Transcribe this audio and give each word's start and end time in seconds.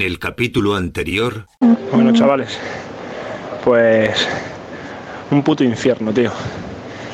En 0.00 0.06
el 0.06 0.18
capítulo 0.18 0.76
anterior... 0.76 1.44
Bueno, 1.92 2.14
chavales, 2.14 2.58
pues 3.62 4.26
un 5.30 5.42
puto 5.42 5.62
infierno, 5.62 6.10
tío. 6.10 6.32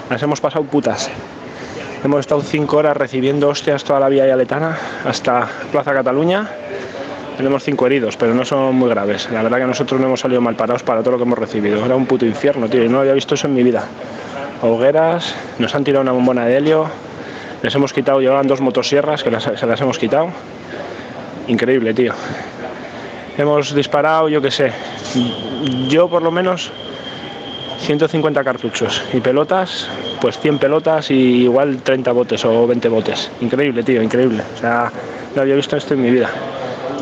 Las 0.08 0.22
hemos 0.22 0.40
pasado 0.40 0.64
putas. 0.66 1.10
Hemos 2.04 2.20
estado 2.20 2.42
cinco 2.42 2.76
horas 2.76 2.96
recibiendo 2.96 3.48
hostias 3.48 3.82
toda 3.82 3.98
la 3.98 4.08
vía 4.08 4.28
yaletana 4.28 4.78
hasta 5.04 5.48
Plaza 5.72 5.94
Cataluña. 5.94 6.48
Tenemos 7.36 7.64
cinco 7.64 7.88
heridos, 7.88 8.16
pero 8.16 8.34
no 8.34 8.44
son 8.44 8.76
muy 8.76 8.88
graves. 8.88 9.28
La 9.32 9.42
verdad 9.42 9.58
que 9.58 9.66
nosotros 9.66 10.00
no 10.00 10.06
hemos 10.06 10.20
salido 10.20 10.40
mal 10.40 10.54
parados 10.54 10.84
para 10.84 11.00
todo 11.00 11.10
lo 11.10 11.16
que 11.16 11.24
hemos 11.24 11.40
recibido. 11.40 11.84
Era 11.84 11.96
un 11.96 12.06
puto 12.06 12.24
infierno, 12.24 12.68
tío. 12.68 12.84
Y 12.84 12.88
no 12.88 13.00
había 13.00 13.14
visto 13.14 13.34
eso 13.34 13.48
en 13.48 13.54
mi 13.54 13.64
vida. 13.64 13.82
Hogueras, 14.62 15.34
nos 15.58 15.74
han 15.74 15.82
tirado 15.82 16.02
una 16.02 16.12
bombona 16.12 16.44
de 16.44 16.56
helio, 16.56 16.88
les 17.64 17.74
hemos 17.74 17.92
quitado, 17.92 18.20
llevaban 18.20 18.46
dos 18.46 18.60
motosierras 18.60 19.24
que 19.24 19.40
se 19.40 19.66
las 19.66 19.80
hemos 19.80 19.98
quitado. 19.98 20.28
Increíble, 21.48 21.92
tío. 21.92 22.12
Hemos 23.38 23.74
disparado, 23.74 24.28
yo 24.28 24.40
qué 24.40 24.50
sé, 24.50 24.72
yo 25.88 26.08
por 26.08 26.22
lo 26.22 26.30
menos 26.30 26.72
150 27.80 28.42
cartuchos 28.42 29.02
y 29.12 29.20
pelotas, 29.20 29.88
pues 30.20 30.38
100 30.38 30.58
pelotas 30.58 31.10
y 31.10 31.42
igual 31.42 31.82
30 31.82 32.12
botes 32.12 32.44
o 32.44 32.66
20 32.66 32.88
botes. 32.88 33.30
Increíble, 33.40 33.82
tío, 33.82 34.02
increíble. 34.02 34.42
O 34.54 34.58
sea, 34.58 34.90
no 35.34 35.42
había 35.42 35.54
visto 35.54 35.76
esto 35.76 35.94
en 35.94 36.02
mi 36.02 36.10
vida. 36.10 36.30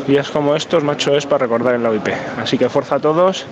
Días 0.07 0.29
como 0.29 0.55
estos, 0.55 0.83
macho, 0.83 1.15
es 1.15 1.25
para 1.25 1.45
recordar 1.45 1.75
en 1.75 1.83
la 1.83 1.89
OIP. 1.89 2.09
Así 2.37 2.57
que 2.57 2.69
fuerza 2.69 2.95
a 2.95 2.99
todos 2.99 3.45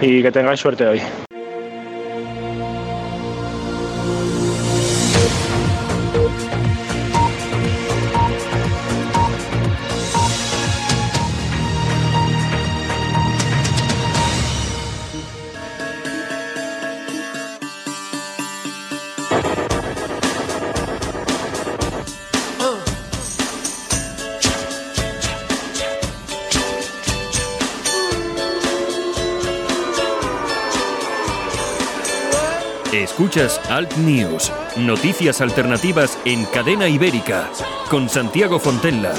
y 0.00 0.22
que 0.22 0.30
tengáis 0.30 0.60
suerte 0.60 0.86
hoy. 0.86 1.25
Alt 33.46 33.96
News, 33.98 34.50
noticias 34.76 35.40
alternativas 35.40 36.18
en 36.24 36.44
cadena 36.46 36.88
ibérica, 36.88 37.48
con 37.88 38.08
Santiago 38.08 38.58
Fontella. 38.58 39.12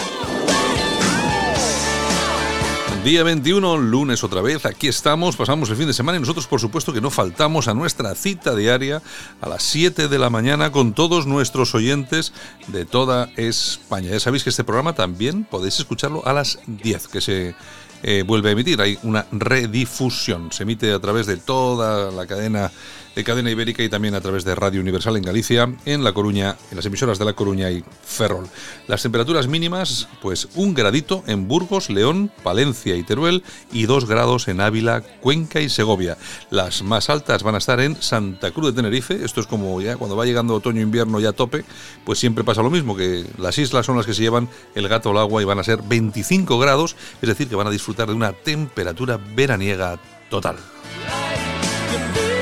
Día 3.05 3.23
21, 3.23 3.77
lunes 3.77 4.25
otra 4.25 4.41
vez, 4.41 4.65
aquí 4.65 4.89
estamos, 4.89 5.37
pasamos 5.37 5.69
el 5.69 5.77
fin 5.77 5.87
de 5.87 5.93
semana 5.93 6.17
y 6.17 6.19
nosotros 6.19 6.45
por 6.45 6.59
supuesto 6.59 6.91
que 6.91 6.99
no 6.99 7.09
faltamos 7.09 7.69
a 7.69 7.73
nuestra 7.73 8.15
cita 8.15 8.53
diaria 8.53 9.01
a 9.39 9.47
las 9.47 9.63
7 9.63 10.09
de 10.09 10.19
la 10.19 10.29
mañana 10.29 10.73
con 10.73 10.93
todos 10.93 11.25
nuestros 11.25 11.73
oyentes 11.73 12.33
de 12.67 12.83
toda 12.83 13.29
España. 13.37 14.11
Ya 14.11 14.19
sabéis 14.19 14.43
que 14.43 14.49
este 14.49 14.65
programa 14.65 14.91
también 14.93 15.45
podéis 15.45 15.79
escucharlo 15.79 16.27
a 16.27 16.33
las 16.33 16.59
10, 16.67 17.07
que 17.07 17.21
se 17.21 17.55
eh, 18.03 18.23
vuelve 18.27 18.49
a 18.49 18.51
emitir, 18.51 18.81
hay 18.81 18.99
una 19.03 19.25
redifusión, 19.31 20.51
se 20.51 20.63
emite 20.63 20.91
a 20.91 20.99
través 20.99 21.27
de 21.27 21.37
toda 21.37 22.11
la 22.11 22.27
cadena 22.27 22.71
de 23.17 23.23
Cadena 23.23 23.49
Ibérica 23.49 23.81
y 23.81 23.89
también 23.89 24.13
a 24.13 24.21
través 24.21 24.45
de 24.45 24.53
Radio 24.53 24.79
Universal 24.79 25.17
en 25.17 25.23
Galicia, 25.23 25.73
en 25.85 26.03
La 26.03 26.13
Coruña, 26.13 26.55
en 26.69 26.75
las 26.75 26.85
emisoras 26.85 27.17
de 27.17 27.25
La 27.25 27.33
Coruña 27.33 27.71
y 27.71 27.83
Ferrol. 28.05 28.47
Las 28.85 29.01
temperaturas 29.01 29.47
mínimas, 29.47 30.07
pues 30.21 30.47
un 30.53 30.75
gradito 30.75 31.23
en 31.25 31.47
Burgos, 31.47 31.89
León, 31.89 32.31
Palencia 32.43 32.95
y 32.95 33.01
Teruel 33.01 33.43
y 33.71 33.87
dos 33.87 34.05
grados 34.05 34.47
en 34.47 34.61
Ávila, 34.61 35.01
Cuenca 35.19 35.59
y 35.61 35.67
Segovia. 35.67 36.15
Las 36.51 36.83
más 36.83 37.09
altas 37.09 37.41
van 37.41 37.55
a 37.55 37.57
estar 37.57 37.79
en 37.79 37.99
Santa 37.99 38.51
Cruz 38.51 38.67
de 38.67 38.73
Tenerife, 38.73 39.25
esto 39.25 39.41
es 39.41 39.47
como 39.47 39.81
ya 39.81 39.95
cuando 39.95 40.15
va 40.15 40.27
llegando 40.27 40.53
otoño-invierno 40.53 41.19
ya 41.19 41.29
a 41.29 41.33
tope, 41.33 41.65
pues 42.05 42.19
siempre 42.19 42.43
pasa 42.43 42.61
lo 42.61 42.69
mismo, 42.69 42.95
que 42.95 43.25
las 43.39 43.57
islas 43.57 43.87
son 43.87 43.97
las 43.97 44.05
que 44.05 44.13
se 44.13 44.21
llevan 44.21 44.47
el 44.75 44.87
gato 44.87 45.09
al 45.09 45.17
agua 45.17 45.41
y 45.41 45.45
van 45.45 45.57
a 45.57 45.63
ser 45.63 45.81
25 45.81 46.59
grados, 46.59 46.95
es 47.19 47.27
decir, 47.27 47.47
que 47.47 47.55
van 47.55 47.65
a 47.65 47.71
disfrutar 47.71 48.09
de 48.09 48.13
una 48.13 48.33
temperatura 48.33 49.19
veraniega 49.35 49.99
total. 50.29 50.57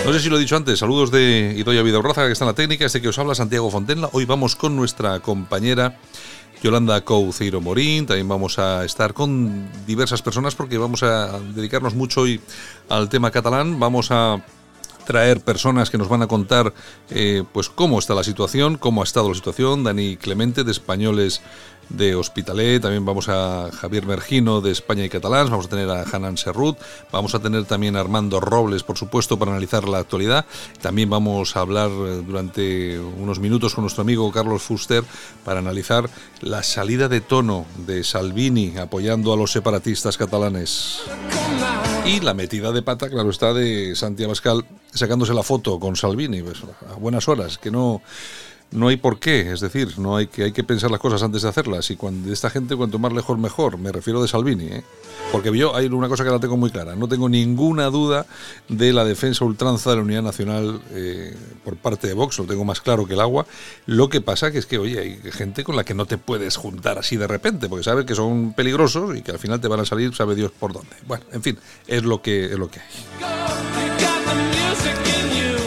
No 0.06 0.14
sé 0.14 0.20
si 0.20 0.30
lo 0.30 0.38
he 0.38 0.40
dicho 0.40 0.56
antes, 0.56 0.78
saludos 0.78 1.10
de 1.10 1.56
Idoya 1.58 1.82
Vidaurraza, 1.82 2.28
que 2.28 2.34
está 2.34 2.46
en 2.46 2.50
la 2.50 2.54
técnica, 2.54 2.86
este 2.86 3.02
que 3.02 3.08
os 3.08 3.18
habla 3.18 3.34
Santiago 3.34 3.72
Fontenla. 3.72 4.08
Hoy 4.14 4.26
vamos 4.26 4.56
con 4.56 4.76
nuestra 4.76 5.20
compañera 5.20 5.98
Yolanda 6.62 7.02
Couceiro 7.02 7.60
Morín, 7.60 8.06
también 8.06 8.28
vamos 8.28 8.60
a 8.60 8.86
estar 8.86 9.16
con 9.16 9.68
diversas 9.88 10.22
personas 10.22 10.54
porque 10.54 10.78
vamos 10.78 11.02
a 11.02 11.40
dedicarnos 11.40 11.96
mucho 11.96 12.22
hoy 12.22 12.40
al 12.88 13.10
tema 13.10 13.32
catalán, 13.32 13.80
vamos 13.80 14.12
a 14.12 14.46
traer 15.06 15.42
personas 15.42 15.90
que 15.90 15.98
nos 15.98 16.08
van 16.08 16.22
a 16.22 16.28
contar 16.28 16.72
eh, 17.10 17.44
pues 17.52 17.70
cómo 17.70 17.98
está 17.98 18.14
la 18.14 18.24
situación, 18.24 18.78
cómo 18.78 19.02
ha 19.02 19.06
estado 19.06 19.30
la 19.30 19.36
situación, 19.36 19.84
Dani 19.84 20.18
Clemente 20.18 20.64
de 20.64 20.72
Españoles 20.72 21.42
de 21.90 22.16
Hospitalet, 22.16 22.82
también 22.82 23.06
vamos 23.06 23.30
a 23.30 23.70
Javier 23.72 24.06
Mergino 24.06 24.62
de 24.62 24.72
España 24.72 25.06
y 25.06 25.10
Catalán, 25.10 25.50
vamos 25.50 25.68
a 25.68 25.70
tener 25.70 25.90
a 25.90 26.04
Hanan 26.04 26.38
Serrut, 26.38 26.78
vamos 27.12 27.36
a 27.36 27.40
tener 27.40 27.66
también 27.66 27.96
a 27.96 28.00
Armando 28.00 28.40
Robles, 28.40 28.84
por 28.84 28.98
supuesto, 28.98 29.38
para 29.38 29.52
analizar 29.52 29.88
la 29.88 30.00
actualidad. 30.00 30.46
También 30.82 31.10
vamos 31.10 31.56
a 31.56 31.62
hablar 31.62 31.90
eh, 31.92 32.24
durante 32.26 33.00
unos 33.00 33.40
minutos 33.40 33.76
con 33.76 33.84
nuestro 33.84 34.02
amigo 34.02 34.32
Carlos 34.32 34.64
Fuster 34.64 35.04
para 35.44 35.60
analizar 35.60 36.10
la 36.42 36.64
salida 36.64 37.08
de 37.08 37.22
tono 37.22 37.66
de 37.86 38.04
Salvini 38.04 38.78
apoyando 38.78 39.34
a 39.34 39.38
los 39.38 39.52
separatistas 39.52 40.18
catalanes. 40.18 41.02
Y 42.06 42.20
la 42.20 42.34
metida 42.34 42.72
de 42.72 42.84
pata, 42.84 43.10
claro 43.10 43.30
está, 43.30 43.54
de 43.54 43.96
Santiago 43.96 44.32
Pascal 44.32 44.66
sacándose 44.94 45.34
la 45.34 45.44
foto 45.44 45.80
con 45.80 45.96
Salvini, 45.96 46.42
pues, 46.42 46.60
a 46.90 46.96
buenas 46.96 47.28
horas, 47.28 47.58
que 47.58 47.72
no 47.72 48.02
no 48.72 48.90
hay 48.90 48.98
por 48.98 49.20
qué, 49.20 49.52
es 49.52 49.62
decir, 49.62 49.98
no 50.00 50.18
hay 50.18 50.28
que, 50.28 50.44
hay 50.44 50.52
que 50.52 50.64
pensar 50.64 50.92
las 50.92 51.00
cosas 51.00 51.24
antes 51.24 51.42
de 51.44 51.50
hacerlas. 51.50 51.90
Y 51.92 51.96
cuando 51.96 52.32
esta 52.32 52.50
gente, 52.50 52.76
cuanto 52.76 53.00
más 53.00 53.14
lejos, 53.14 53.38
mejor. 53.38 53.78
Me 53.78 53.92
refiero 53.92 54.22
de 54.22 54.28
Salvini, 54.28 54.66
¿eh? 54.66 54.84
Porque 55.32 55.56
yo 55.58 55.76
hay 55.76 55.88
una 55.88 56.08
cosa 56.08 56.24
que 56.24 56.30
la 56.30 56.40
tengo 56.40 56.58
muy 56.58 56.70
clara. 56.70 56.96
No 56.96 57.08
tengo 57.08 57.30
ninguna 57.30 57.86
duda 57.86 58.26
de 58.68 58.94
la 58.94 59.06
defensa 59.06 59.46
ultranza 59.46 59.92
de 59.92 59.96
la 59.98 60.02
unidad 60.02 60.22
nacional 60.24 60.82
eh, 60.92 61.36
por 61.64 61.78
parte 61.78 62.08
de 62.08 62.14
Vox. 62.14 62.38
Lo 62.38 62.46
tengo 62.46 62.66
más 62.66 62.82
claro 62.82 63.06
que 63.06 63.14
el 63.14 63.22
agua. 63.22 63.46
Lo 63.86 64.10
que 64.10 64.22
pasa 64.22 64.52
que 64.52 64.58
es 64.58 64.66
que, 64.66 64.78
oye, 64.78 65.00
hay 65.00 65.32
gente 65.32 65.64
con 65.64 65.76
la 65.76 65.84
que 65.84 65.94
no 65.94 66.06
te 66.06 66.18
puedes 66.18 66.58
juntar 66.58 66.98
así 66.98 67.18
de 67.18 67.28
repente, 67.28 67.70
porque 67.70 67.84
sabes 67.84 68.06
que 68.06 68.16
son 68.16 68.54
peligrosos 68.54 69.18
y 69.18 69.22
que 69.22 69.32
al 69.32 69.40
final 69.40 69.62
te 69.62 69.68
van 69.68 69.80
a 69.80 69.86
salir, 69.86 70.14
sabe 70.14 70.36
Dios 70.36 70.52
por 70.52 70.74
dónde. 70.74 70.96
Bueno, 71.08 71.26
en 71.32 71.42
fin, 71.42 71.58
es 71.88 72.04
lo 72.04 72.22
que, 72.22 72.46
es 72.46 72.60
lo 72.60 72.70
que 72.70 72.80
hay. 72.80 72.86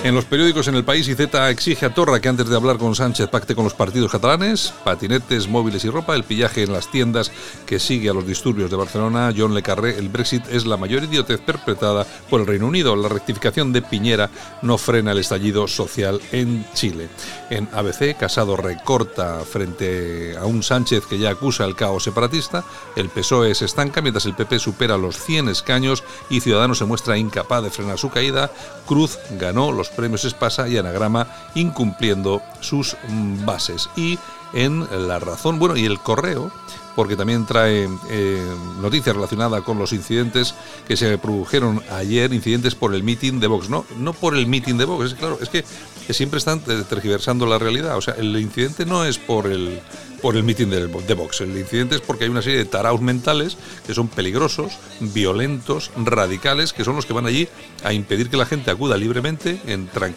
En 0.04 0.14
los 0.14 0.24
periódicos 0.24 0.68
en 0.68 0.76
el 0.76 0.84
país, 0.84 1.08
IZ 1.08 1.18
exige 1.50 1.84
a 1.84 1.92
Torra 1.92 2.20
que 2.20 2.28
antes 2.28 2.48
de 2.48 2.54
hablar 2.54 2.78
con 2.78 2.94
Sánchez 2.94 3.28
pacte 3.28 3.56
con 3.56 3.64
los 3.64 3.74
partidos 3.74 4.12
catalanes, 4.12 4.72
patinetes, 4.84 5.48
móviles 5.48 5.84
y 5.84 5.90
ropa, 5.90 6.14
el 6.14 6.22
pillaje 6.22 6.62
en 6.62 6.72
las 6.72 6.88
tiendas 6.88 7.32
que 7.66 7.80
sigue 7.80 8.08
a 8.08 8.14
los 8.14 8.26
disturbios 8.26 8.70
de 8.70 8.76
Barcelona, 8.76 9.34
John 9.36 9.54
Le 9.54 9.62
Carré, 9.62 9.98
el 9.98 10.08
Brexit 10.08 10.46
es 10.50 10.66
la 10.66 10.76
mayor 10.76 11.02
idiotez 11.02 11.40
perpetrada 11.40 12.06
por 12.30 12.40
el 12.40 12.46
Reino 12.46 12.68
Unido. 12.68 12.94
La 12.94 13.08
rectificación 13.08 13.72
de 13.72 13.82
Piñera 13.82 14.30
no 14.62 14.78
frena 14.78 15.12
el 15.12 15.18
estallido 15.18 15.66
social 15.66 16.20
en 16.30 16.64
Chile. 16.74 17.08
En 17.50 17.68
ABC, 17.72 18.16
Casado 18.16 18.56
recorta 18.56 19.40
frente 19.40 20.36
a 20.38 20.46
un 20.46 20.62
Sánchez 20.62 21.06
que 21.06 21.18
ya 21.18 21.30
acusa 21.30 21.64
el 21.64 21.74
caos 21.74 22.04
separatista, 22.04 22.64
el 22.94 23.08
PSOE 23.08 23.54
se 23.54 23.64
estanca 23.64 24.00
mientras 24.00 24.26
el 24.26 24.36
PP 24.36 24.60
supera 24.60 24.96
los 24.96 25.18
100 25.18 25.48
escaños 25.48 26.04
y 26.30 26.40
Ciudadanos 26.40 26.78
se 26.78 26.84
muestra 26.84 27.18
incapaz 27.18 27.64
de 27.64 27.70
frenar 27.70 27.98
su 27.98 28.10
caída, 28.10 28.50
Cruz 28.86 29.18
ganó 29.32 29.72
los 29.72 29.88
premios 29.98 30.24
Espasa 30.24 30.68
y 30.68 30.78
Anagrama 30.78 31.26
incumpliendo 31.56 32.40
sus 32.60 32.96
mm, 33.08 33.44
bases. 33.44 33.90
Y 33.96 34.16
en 34.52 34.86
La 35.08 35.18
Razón, 35.18 35.58
bueno, 35.58 35.76
y 35.76 35.86
el 35.86 35.98
correo, 35.98 36.52
porque 36.98 37.14
también 37.14 37.46
trae 37.46 37.88
eh, 38.10 38.54
noticias 38.80 39.14
relacionadas 39.14 39.62
con 39.62 39.78
los 39.78 39.92
incidentes 39.92 40.52
que 40.88 40.96
se 40.96 41.16
produjeron 41.16 41.80
ayer, 41.92 42.32
incidentes 42.32 42.74
por 42.74 42.92
el 42.92 43.04
meeting 43.04 43.38
de 43.38 43.46
Vox. 43.46 43.70
No, 43.70 43.86
no 43.98 44.12
por 44.12 44.36
el 44.36 44.48
meeting 44.48 44.74
de 44.74 44.84
Vox, 44.84 45.12
es 45.12 45.14
claro, 45.14 45.38
es 45.40 45.48
que, 45.48 45.64
siempre 46.12 46.38
están 46.38 46.60
tergiversando 46.60 47.46
la 47.46 47.58
realidad. 47.58 47.96
O 47.98 48.00
sea, 48.00 48.14
el 48.14 48.36
incidente 48.36 48.84
no 48.84 49.04
es 49.04 49.16
por 49.16 49.46
el 49.46 49.80
por 50.20 50.36
el 50.36 50.42
mitin 50.42 50.70
de 50.70 51.14
Vox. 51.14 51.40
El 51.40 51.56
incidente 51.56 51.96
es 51.96 52.00
porque 52.00 52.24
hay 52.24 52.30
una 52.30 52.42
serie 52.42 52.58
de 52.58 52.64
taraos 52.64 53.00
mentales 53.00 53.56
que 53.86 53.94
son 53.94 54.08
peligrosos, 54.08 54.72
violentos, 55.00 55.90
radicales, 55.96 56.72
que 56.72 56.84
son 56.84 56.96
los 56.96 57.06
que 57.06 57.12
van 57.12 57.26
allí 57.26 57.48
a 57.84 57.92
impedir 57.92 58.28
que 58.28 58.36
la 58.36 58.46
gente 58.46 58.70
acuda 58.70 58.96
libremente, 58.96 59.60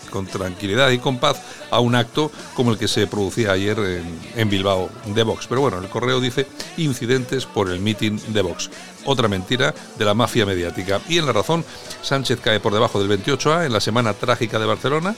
con 0.10 0.26
tranquilidad 0.26 0.90
y 0.90 0.98
con 0.98 1.20
paz, 1.20 1.42
a 1.70 1.80
un 1.80 1.96
acto 1.96 2.32
como 2.56 2.72
el 2.72 2.78
que 2.78 2.88
se 2.88 3.08
producía 3.08 3.52
ayer 3.52 3.78
en, 4.36 4.50
Bilbao 4.50 4.90
de 5.06 5.24
Vox. 5.24 5.48
Pero 5.48 5.62
bueno, 5.62 5.78
el 5.78 5.88
correo 5.88 6.20
dice 6.20 6.48
incidentes 6.78 7.46
por 7.46 7.70
el 7.70 7.80
mitin 7.80 8.20
de 8.34 8.42
Vox. 8.42 8.70
Otra 9.06 9.28
mentira 9.28 9.74
de 9.98 10.06
la 10.06 10.14
mafia 10.14 10.46
mediática. 10.46 11.02
Y 11.08 11.18
en 11.18 11.26
la 11.26 11.34
razón, 11.34 11.66
Sánchez 12.02 12.40
cae 12.42 12.60
por 12.60 12.74
debajo 12.74 13.02
del 13.04 13.24
28A 13.24 13.66
en 13.66 13.74
la 13.74 13.80
semana 13.80 14.14
trágica 14.14 14.60
de 14.60 14.66
Barcelona 14.66 15.16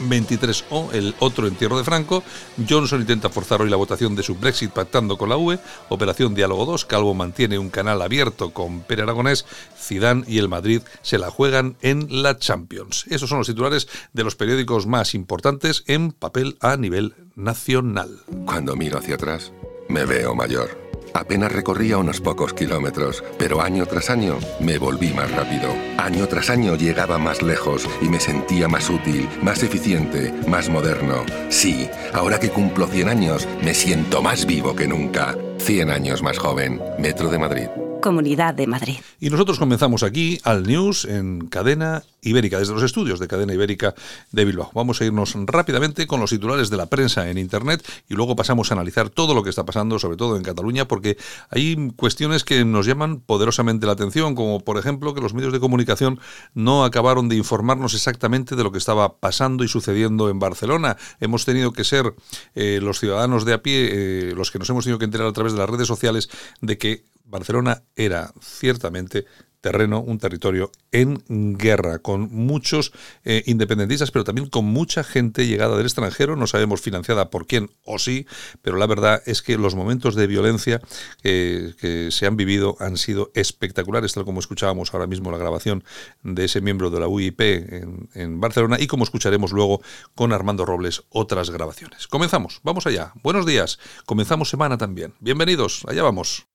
23O, 0.00 0.92
el 0.92 1.14
otro 1.18 1.46
entierro 1.46 1.78
de 1.78 1.84
Franco. 1.84 2.22
Johnson 2.68 3.00
intenta 3.00 3.30
forzar 3.30 3.62
hoy 3.62 3.70
la 3.70 3.76
votación 3.76 4.14
de 4.14 4.22
su 4.22 4.34
Brexit 4.34 4.70
pactando 4.70 5.16
con 5.16 5.28
la 5.28 5.36
UE. 5.36 5.58
Operación 5.88 6.34
Diálogo 6.34 6.64
2. 6.66 6.84
Calvo 6.84 7.14
mantiene 7.14 7.58
un 7.58 7.70
canal 7.70 8.02
abierto 8.02 8.50
con 8.50 8.80
Pere 8.80 9.02
Aragonés. 9.02 9.46
Zidane 9.78 10.24
y 10.26 10.38
el 10.38 10.48
Madrid 10.48 10.82
se 11.02 11.18
la 11.18 11.30
juegan 11.30 11.76
en 11.82 12.22
la 12.22 12.38
Champions. 12.38 13.06
Esos 13.08 13.28
son 13.28 13.38
los 13.38 13.46
titulares 13.46 13.88
de 14.12 14.24
los 14.24 14.36
periódicos 14.36 14.86
más 14.86 15.14
importantes 15.14 15.84
en 15.86 16.12
papel 16.12 16.56
a 16.60 16.76
nivel 16.76 17.14
nacional. 17.34 18.20
Cuando 18.44 18.76
miro 18.76 18.98
hacia 18.98 19.14
atrás, 19.14 19.52
me 19.88 20.04
veo 20.04 20.34
mayor. 20.34 20.86
Apenas 21.14 21.50
recorría 21.50 21.96
unos 21.96 22.20
pocos 22.20 22.52
kilómetros, 22.52 23.24
pero 23.38 23.62
año 23.62 23.86
tras 23.86 24.10
año 24.10 24.38
me 24.60 24.76
volví 24.76 25.14
más 25.14 25.30
rápido. 25.32 25.68
Año 25.96 26.26
tras 26.28 26.50
año 26.50 26.76
llegaba 26.76 27.16
más 27.16 27.40
lejos 27.42 27.88
y 28.02 28.08
me 28.10 28.20
sentía 28.20 28.68
más 28.68 28.90
útil, 28.90 29.26
más 29.42 29.62
eficiente, 29.62 30.34
más 30.46 30.68
moderno. 30.68 31.24
Sí, 31.48 31.88
ahora 32.12 32.38
que 32.38 32.50
cumplo 32.50 32.86
100 32.86 33.08
años, 33.08 33.48
me 33.62 33.72
siento 33.72 34.20
más 34.20 34.44
vivo 34.44 34.76
que 34.76 34.86
nunca. 34.86 35.34
100 35.58 35.90
años 35.90 36.22
más 36.22 36.36
joven. 36.36 36.82
Metro 36.98 37.30
de 37.30 37.38
Madrid. 37.38 37.85
Comunidad 38.06 38.54
de 38.54 38.68
Madrid. 38.68 38.98
Y 39.18 39.30
nosotros 39.30 39.58
comenzamos 39.58 40.04
aquí 40.04 40.38
al 40.44 40.62
News 40.62 41.06
en 41.06 41.48
Cadena 41.48 42.04
Ibérica, 42.22 42.56
desde 42.56 42.72
los 42.72 42.84
estudios 42.84 43.18
de 43.18 43.26
Cadena 43.26 43.52
Ibérica 43.52 43.96
de 44.30 44.44
Bilbao. 44.44 44.70
Vamos 44.74 45.00
a 45.00 45.04
irnos 45.04 45.34
rápidamente 45.34 46.06
con 46.06 46.20
los 46.20 46.30
titulares 46.30 46.70
de 46.70 46.76
la 46.76 46.86
prensa 46.86 47.28
en 47.28 47.36
Internet 47.36 47.84
y 48.08 48.14
luego 48.14 48.36
pasamos 48.36 48.70
a 48.70 48.74
analizar 48.74 49.10
todo 49.10 49.34
lo 49.34 49.42
que 49.42 49.50
está 49.50 49.64
pasando, 49.64 49.98
sobre 49.98 50.16
todo 50.16 50.36
en 50.36 50.44
Cataluña, 50.44 50.86
porque 50.86 51.16
hay 51.50 51.90
cuestiones 51.96 52.44
que 52.44 52.64
nos 52.64 52.86
llaman 52.86 53.18
poderosamente 53.18 53.86
la 53.86 53.92
atención, 53.92 54.36
como 54.36 54.60
por 54.60 54.78
ejemplo 54.78 55.12
que 55.12 55.20
los 55.20 55.34
medios 55.34 55.52
de 55.52 55.58
comunicación 55.58 56.20
no 56.54 56.84
acabaron 56.84 57.28
de 57.28 57.34
informarnos 57.34 57.92
exactamente 57.92 58.54
de 58.54 58.62
lo 58.62 58.70
que 58.70 58.78
estaba 58.78 59.16
pasando 59.16 59.64
y 59.64 59.68
sucediendo 59.68 60.30
en 60.30 60.38
Barcelona. 60.38 60.96
Hemos 61.18 61.44
tenido 61.44 61.72
que 61.72 61.82
ser 61.82 62.14
eh, 62.54 62.78
los 62.80 63.00
ciudadanos 63.00 63.44
de 63.44 63.52
a 63.52 63.62
pie 63.62 63.88
eh, 63.90 64.32
los 64.36 64.52
que 64.52 64.60
nos 64.60 64.70
hemos 64.70 64.84
tenido 64.84 65.00
que 65.00 65.06
enterar 65.06 65.26
a 65.26 65.32
través 65.32 65.54
de 65.54 65.58
las 65.58 65.68
redes 65.68 65.88
sociales 65.88 66.30
de 66.60 66.78
que 66.78 67.15
Barcelona 67.26 67.82
era 67.94 68.32
ciertamente 68.40 69.26
terreno, 69.66 70.00
un 70.00 70.18
territorio 70.18 70.70
en 70.92 71.18
guerra, 71.58 71.98
con 71.98 72.32
muchos 72.32 72.92
eh, 73.24 73.42
independentistas, 73.46 74.12
pero 74.12 74.22
también 74.22 74.48
con 74.48 74.64
mucha 74.64 75.02
gente 75.02 75.44
llegada 75.44 75.76
del 75.76 75.86
extranjero, 75.86 76.36
no 76.36 76.46
sabemos 76.46 76.80
financiada 76.80 77.30
por 77.30 77.48
quién 77.48 77.70
o 77.82 77.98
sí, 77.98 78.26
pero 78.62 78.76
la 78.76 78.86
verdad 78.86 79.20
es 79.26 79.42
que 79.42 79.58
los 79.58 79.74
momentos 79.74 80.14
de 80.14 80.28
violencia 80.28 80.80
eh, 81.24 81.74
que 81.80 82.12
se 82.12 82.26
han 82.26 82.36
vivido 82.36 82.76
han 82.78 82.96
sido 82.96 83.32
espectaculares, 83.34 84.12
tal 84.12 84.24
como 84.24 84.38
escuchábamos 84.38 84.94
ahora 84.94 85.08
mismo 85.08 85.32
la 85.32 85.38
grabación 85.38 85.82
de 86.22 86.44
ese 86.44 86.60
miembro 86.60 86.90
de 86.90 87.00
la 87.00 87.08
UIP 87.08 87.40
en, 87.40 88.08
en 88.14 88.40
Barcelona 88.40 88.76
y 88.78 88.86
como 88.86 89.02
escucharemos 89.02 89.50
luego 89.50 89.82
con 90.14 90.32
Armando 90.32 90.64
Robles 90.64 91.02
otras 91.08 91.50
grabaciones. 91.50 92.06
Comenzamos, 92.06 92.60
vamos 92.62 92.86
allá. 92.86 93.12
Buenos 93.20 93.44
días, 93.46 93.80
comenzamos 94.04 94.48
semana 94.48 94.78
también. 94.78 95.14
Bienvenidos, 95.18 95.82
allá 95.88 96.04
vamos 96.04 96.46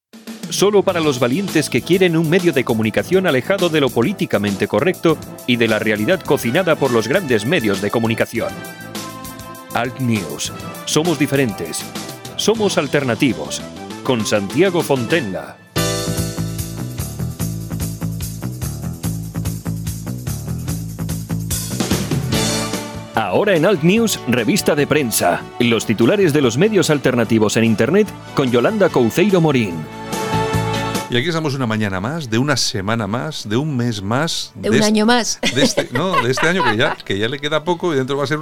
solo 0.51 0.83
para 0.83 0.99
los 0.99 1.19
valientes 1.19 1.69
que 1.69 1.81
quieren 1.81 2.15
un 2.15 2.29
medio 2.29 2.53
de 2.53 2.63
comunicación 2.63 3.25
alejado 3.25 3.69
de 3.69 3.81
lo 3.81 3.89
políticamente 3.89 4.67
correcto 4.67 5.17
y 5.47 5.55
de 5.55 5.67
la 5.67 5.79
realidad 5.79 6.21
cocinada 6.21 6.75
por 6.75 6.91
los 6.91 7.07
grandes 7.07 7.45
medios 7.45 7.81
de 7.81 7.89
comunicación. 7.89 8.49
Alt 9.73 9.99
News. 9.99 10.51
Somos 10.85 11.17
diferentes. 11.17 11.83
Somos 12.35 12.77
alternativos. 12.77 13.61
Con 14.03 14.25
Santiago 14.25 14.81
Fontenla. 14.81 15.57
Ahora 23.15 23.55
en 23.55 23.65
Alt 23.65 23.83
News, 23.83 24.19
revista 24.27 24.75
de 24.75 24.87
prensa. 24.87 25.41
Los 25.59 25.85
titulares 25.85 26.33
de 26.33 26.41
los 26.41 26.57
medios 26.57 26.89
alternativos 26.89 27.55
en 27.55 27.63
Internet 27.63 28.07
con 28.35 28.51
Yolanda 28.51 28.89
Couceiro 28.89 29.39
Morín. 29.39 29.75
Y 31.11 31.17
aquí 31.17 31.27
estamos 31.27 31.53
una 31.55 31.67
mañana 31.67 31.99
más, 31.99 32.29
de 32.29 32.37
una 32.37 32.55
semana 32.55 33.05
más, 33.05 33.49
de 33.49 33.57
un 33.57 33.75
mes 33.75 34.01
más. 34.01 34.53
De, 34.55 34.69
un 34.69 34.81
año 34.81 35.05
más. 35.05 35.39
De 35.53 35.61
este, 35.61 35.89
no, 35.91 36.23
de 36.23 36.31
este 36.31 36.47
año 36.47 36.63
que 36.63 36.77
ya, 36.77 36.95
que 36.95 37.19
ya 37.19 37.27
le 37.27 37.37
queda 37.37 37.65
poco 37.65 37.93
y 37.93 37.97
dentro 37.97 38.15
va 38.15 38.23
a 38.23 38.27
ser 38.27 38.39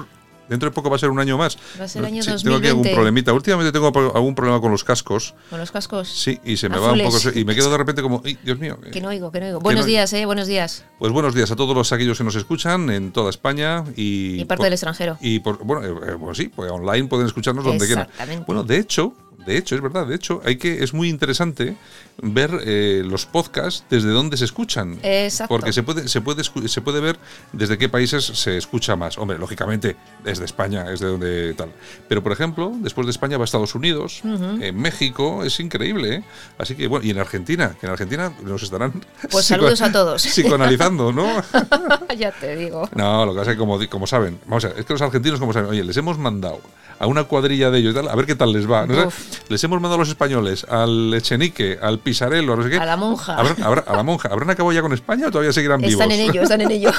dentro 0.47 0.69
de 0.69 0.75
poco 0.75 0.87
va 0.87 0.97
a 0.97 0.99
ser 0.99 1.09
un 1.09 1.19
año 1.19 1.35
más. 1.35 1.57
Va 1.79 1.85
a 1.85 1.87
ser 1.87 2.05
año 2.05 2.21
sí, 2.21 2.29
2020. 2.29 2.43
Tengo 2.43 2.57
aquí 2.57 2.67
algún 2.67 2.95
problemita. 2.95 3.33
Últimamente 3.33 3.71
tengo 3.71 3.87
algún 4.13 4.35
problema 4.35 4.61
con 4.61 4.69
los 4.71 4.83
cascos. 4.83 5.33
¿Con 5.49 5.59
los 5.59 5.71
cascos? 5.71 6.09
Sí, 6.09 6.39
y 6.43 6.57
se 6.57 6.69
me 6.69 6.77
va 6.77 6.91
un 6.91 7.01
poco. 7.01 7.17
Y 7.33 7.43
me 7.43 7.55
quedo 7.55 7.71
de 7.71 7.77
repente 7.79 8.03
como, 8.03 8.21
¡ay, 8.23 8.37
Dios 8.43 8.59
mío! 8.59 8.77
Que 8.91 9.01
no 9.01 9.09
oigo, 9.09 9.31
que 9.31 9.39
no 9.39 9.47
oigo. 9.47 9.59
Buenos 9.61 9.85
no, 9.85 9.87
días, 9.87 10.13
¿eh? 10.13 10.27
Buenos 10.27 10.45
días. 10.45 10.85
Pues 10.99 11.11
buenos 11.11 11.33
días 11.33 11.49
a 11.49 11.55
todos 11.55 11.75
los 11.75 11.91
aquellos 11.91 12.19
que 12.19 12.23
nos 12.23 12.35
escuchan 12.35 12.91
en 12.91 13.11
toda 13.11 13.31
España 13.31 13.83
y. 13.95 14.41
Y 14.41 14.45
parte 14.45 14.57
por, 14.59 14.63
del 14.65 14.73
extranjero. 14.73 15.17
Y 15.21 15.39
por, 15.39 15.57
bueno, 15.63 15.83
eh, 15.87 16.17
pues 16.19 16.37
sí, 16.37 16.49
pues 16.49 16.69
online 16.69 17.07
pueden 17.07 17.25
escucharnos 17.25 17.65
donde 17.65 17.87
quieran. 17.87 18.05
Exactamente. 18.05 18.43
Bueno, 18.45 18.61
de 18.61 18.77
hecho, 18.77 19.15
de 19.45 19.57
hecho, 19.57 19.75
es 19.75 19.81
verdad, 19.81 20.05
de 20.07 20.15
hecho, 20.15 20.41
hay 20.45 20.57
que, 20.57 20.83
es 20.83 20.93
muy 20.93 21.09
interesante 21.09 21.75
ver 22.21 22.51
eh, 22.65 23.01
los 23.05 23.25
podcasts 23.25 23.85
desde 23.89 24.09
dónde 24.09 24.35
se 24.37 24.45
escuchan. 24.45 24.99
Exacto. 25.03 25.55
Porque 25.55 25.71
se 25.73 25.83
puede, 25.83 26.07
se, 26.07 26.21
puede, 26.21 26.43
se 26.43 26.81
puede 26.81 26.99
ver 26.99 27.17
desde 27.53 27.77
qué 27.77 27.87
países 27.89 28.25
se 28.25 28.57
escucha 28.57 28.95
más. 28.95 29.17
Hombre, 29.17 29.37
lógicamente, 29.37 29.95
desde 30.23 30.45
España 30.45 30.91
es 30.91 30.99
de 30.99 31.07
donde 31.07 31.53
tal. 31.55 31.71
Pero, 32.07 32.21
por 32.21 32.31
ejemplo, 32.31 32.73
después 32.79 33.07
de 33.07 33.11
España 33.11 33.37
va 33.37 33.43
a 33.43 33.45
Estados 33.45 33.75
Unidos, 33.75 34.21
Uh 34.23 34.27
-huh. 34.27 34.63
en 34.63 34.75
México, 34.77 35.43
es 35.43 35.59
increíble. 35.59 36.15
¿eh? 36.15 36.23
Así 36.57 36.75
que, 36.75 36.87
bueno, 36.87 37.05
y 37.05 37.09
en 37.11 37.19
Argentina, 37.19 37.75
que 37.79 37.85
en 37.85 37.91
Argentina 37.93 38.31
nos 38.43 38.61
estarán. 38.63 38.93
Pues 39.31 39.45
saludos 39.47 39.81
a 39.81 39.91
todos. 39.91 40.21
Psicoanalizando, 40.27 41.11
¿no? 41.11 41.41
ya 42.17 42.31
te 42.31 42.55
digo. 42.55 42.89
No, 42.95 43.25
lo 43.25 43.33
que 43.33 43.39
pasa 43.39 43.51
es 43.51 43.55
que, 43.55 43.59
como, 43.59 43.79
como 43.89 44.05
saben, 44.07 44.39
vamos 44.45 44.65
a 44.65 44.69
ver, 44.69 44.79
es 44.79 44.85
que 44.85 44.93
los 44.93 45.01
argentinos, 45.01 45.39
como 45.39 45.53
saben, 45.53 45.69
oye, 45.69 45.83
les 45.83 45.95
hemos 45.97 46.17
mandado 46.17 46.59
a 46.99 47.07
una 47.07 47.23
cuadrilla 47.23 47.71
de 47.71 47.79
ellos 47.79 47.95
tal, 47.95 48.09
a 48.09 48.15
ver 48.15 48.25
qué 48.25 48.35
tal 48.35 48.51
les 48.51 48.69
va. 48.69 48.85
¿no? 48.85 49.09
Les 49.47 49.63
hemos 49.63 49.79
mandado 49.81 49.95
a 49.95 49.99
los 49.99 50.09
españoles, 50.09 50.65
al 50.69 51.13
Echenique, 51.13 51.79
al 51.81 51.99
Pisarello, 51.99 52.55
no 52.55 52.63
sé 52.63 52.69
qué. 52.69 52.77
A 52.77 52.85
la 52.85 52.97
monja. 52.97 53.35
¿Habrán, 53.35 53.63
habrá, 53.63 53.81
a 53.87 53.95
la 53.95 54.03
monja. 54.03 54.29
¿Habrán 54.29 54.49
acabado 54.49 54.73
ya 54.73 54.81
con 54.81 54.93
España 54.93 55.27
o 55.27 55.31
todavía 55.31 55.51
seguirán 55.53 55.81
vivos? 55.81 55.93
Están 55.93 56.11
en 56.11 56.29
ello, 56.29 56.41
están 56.43 56.61
en 56.61 56.71
ello. 56.71 56.91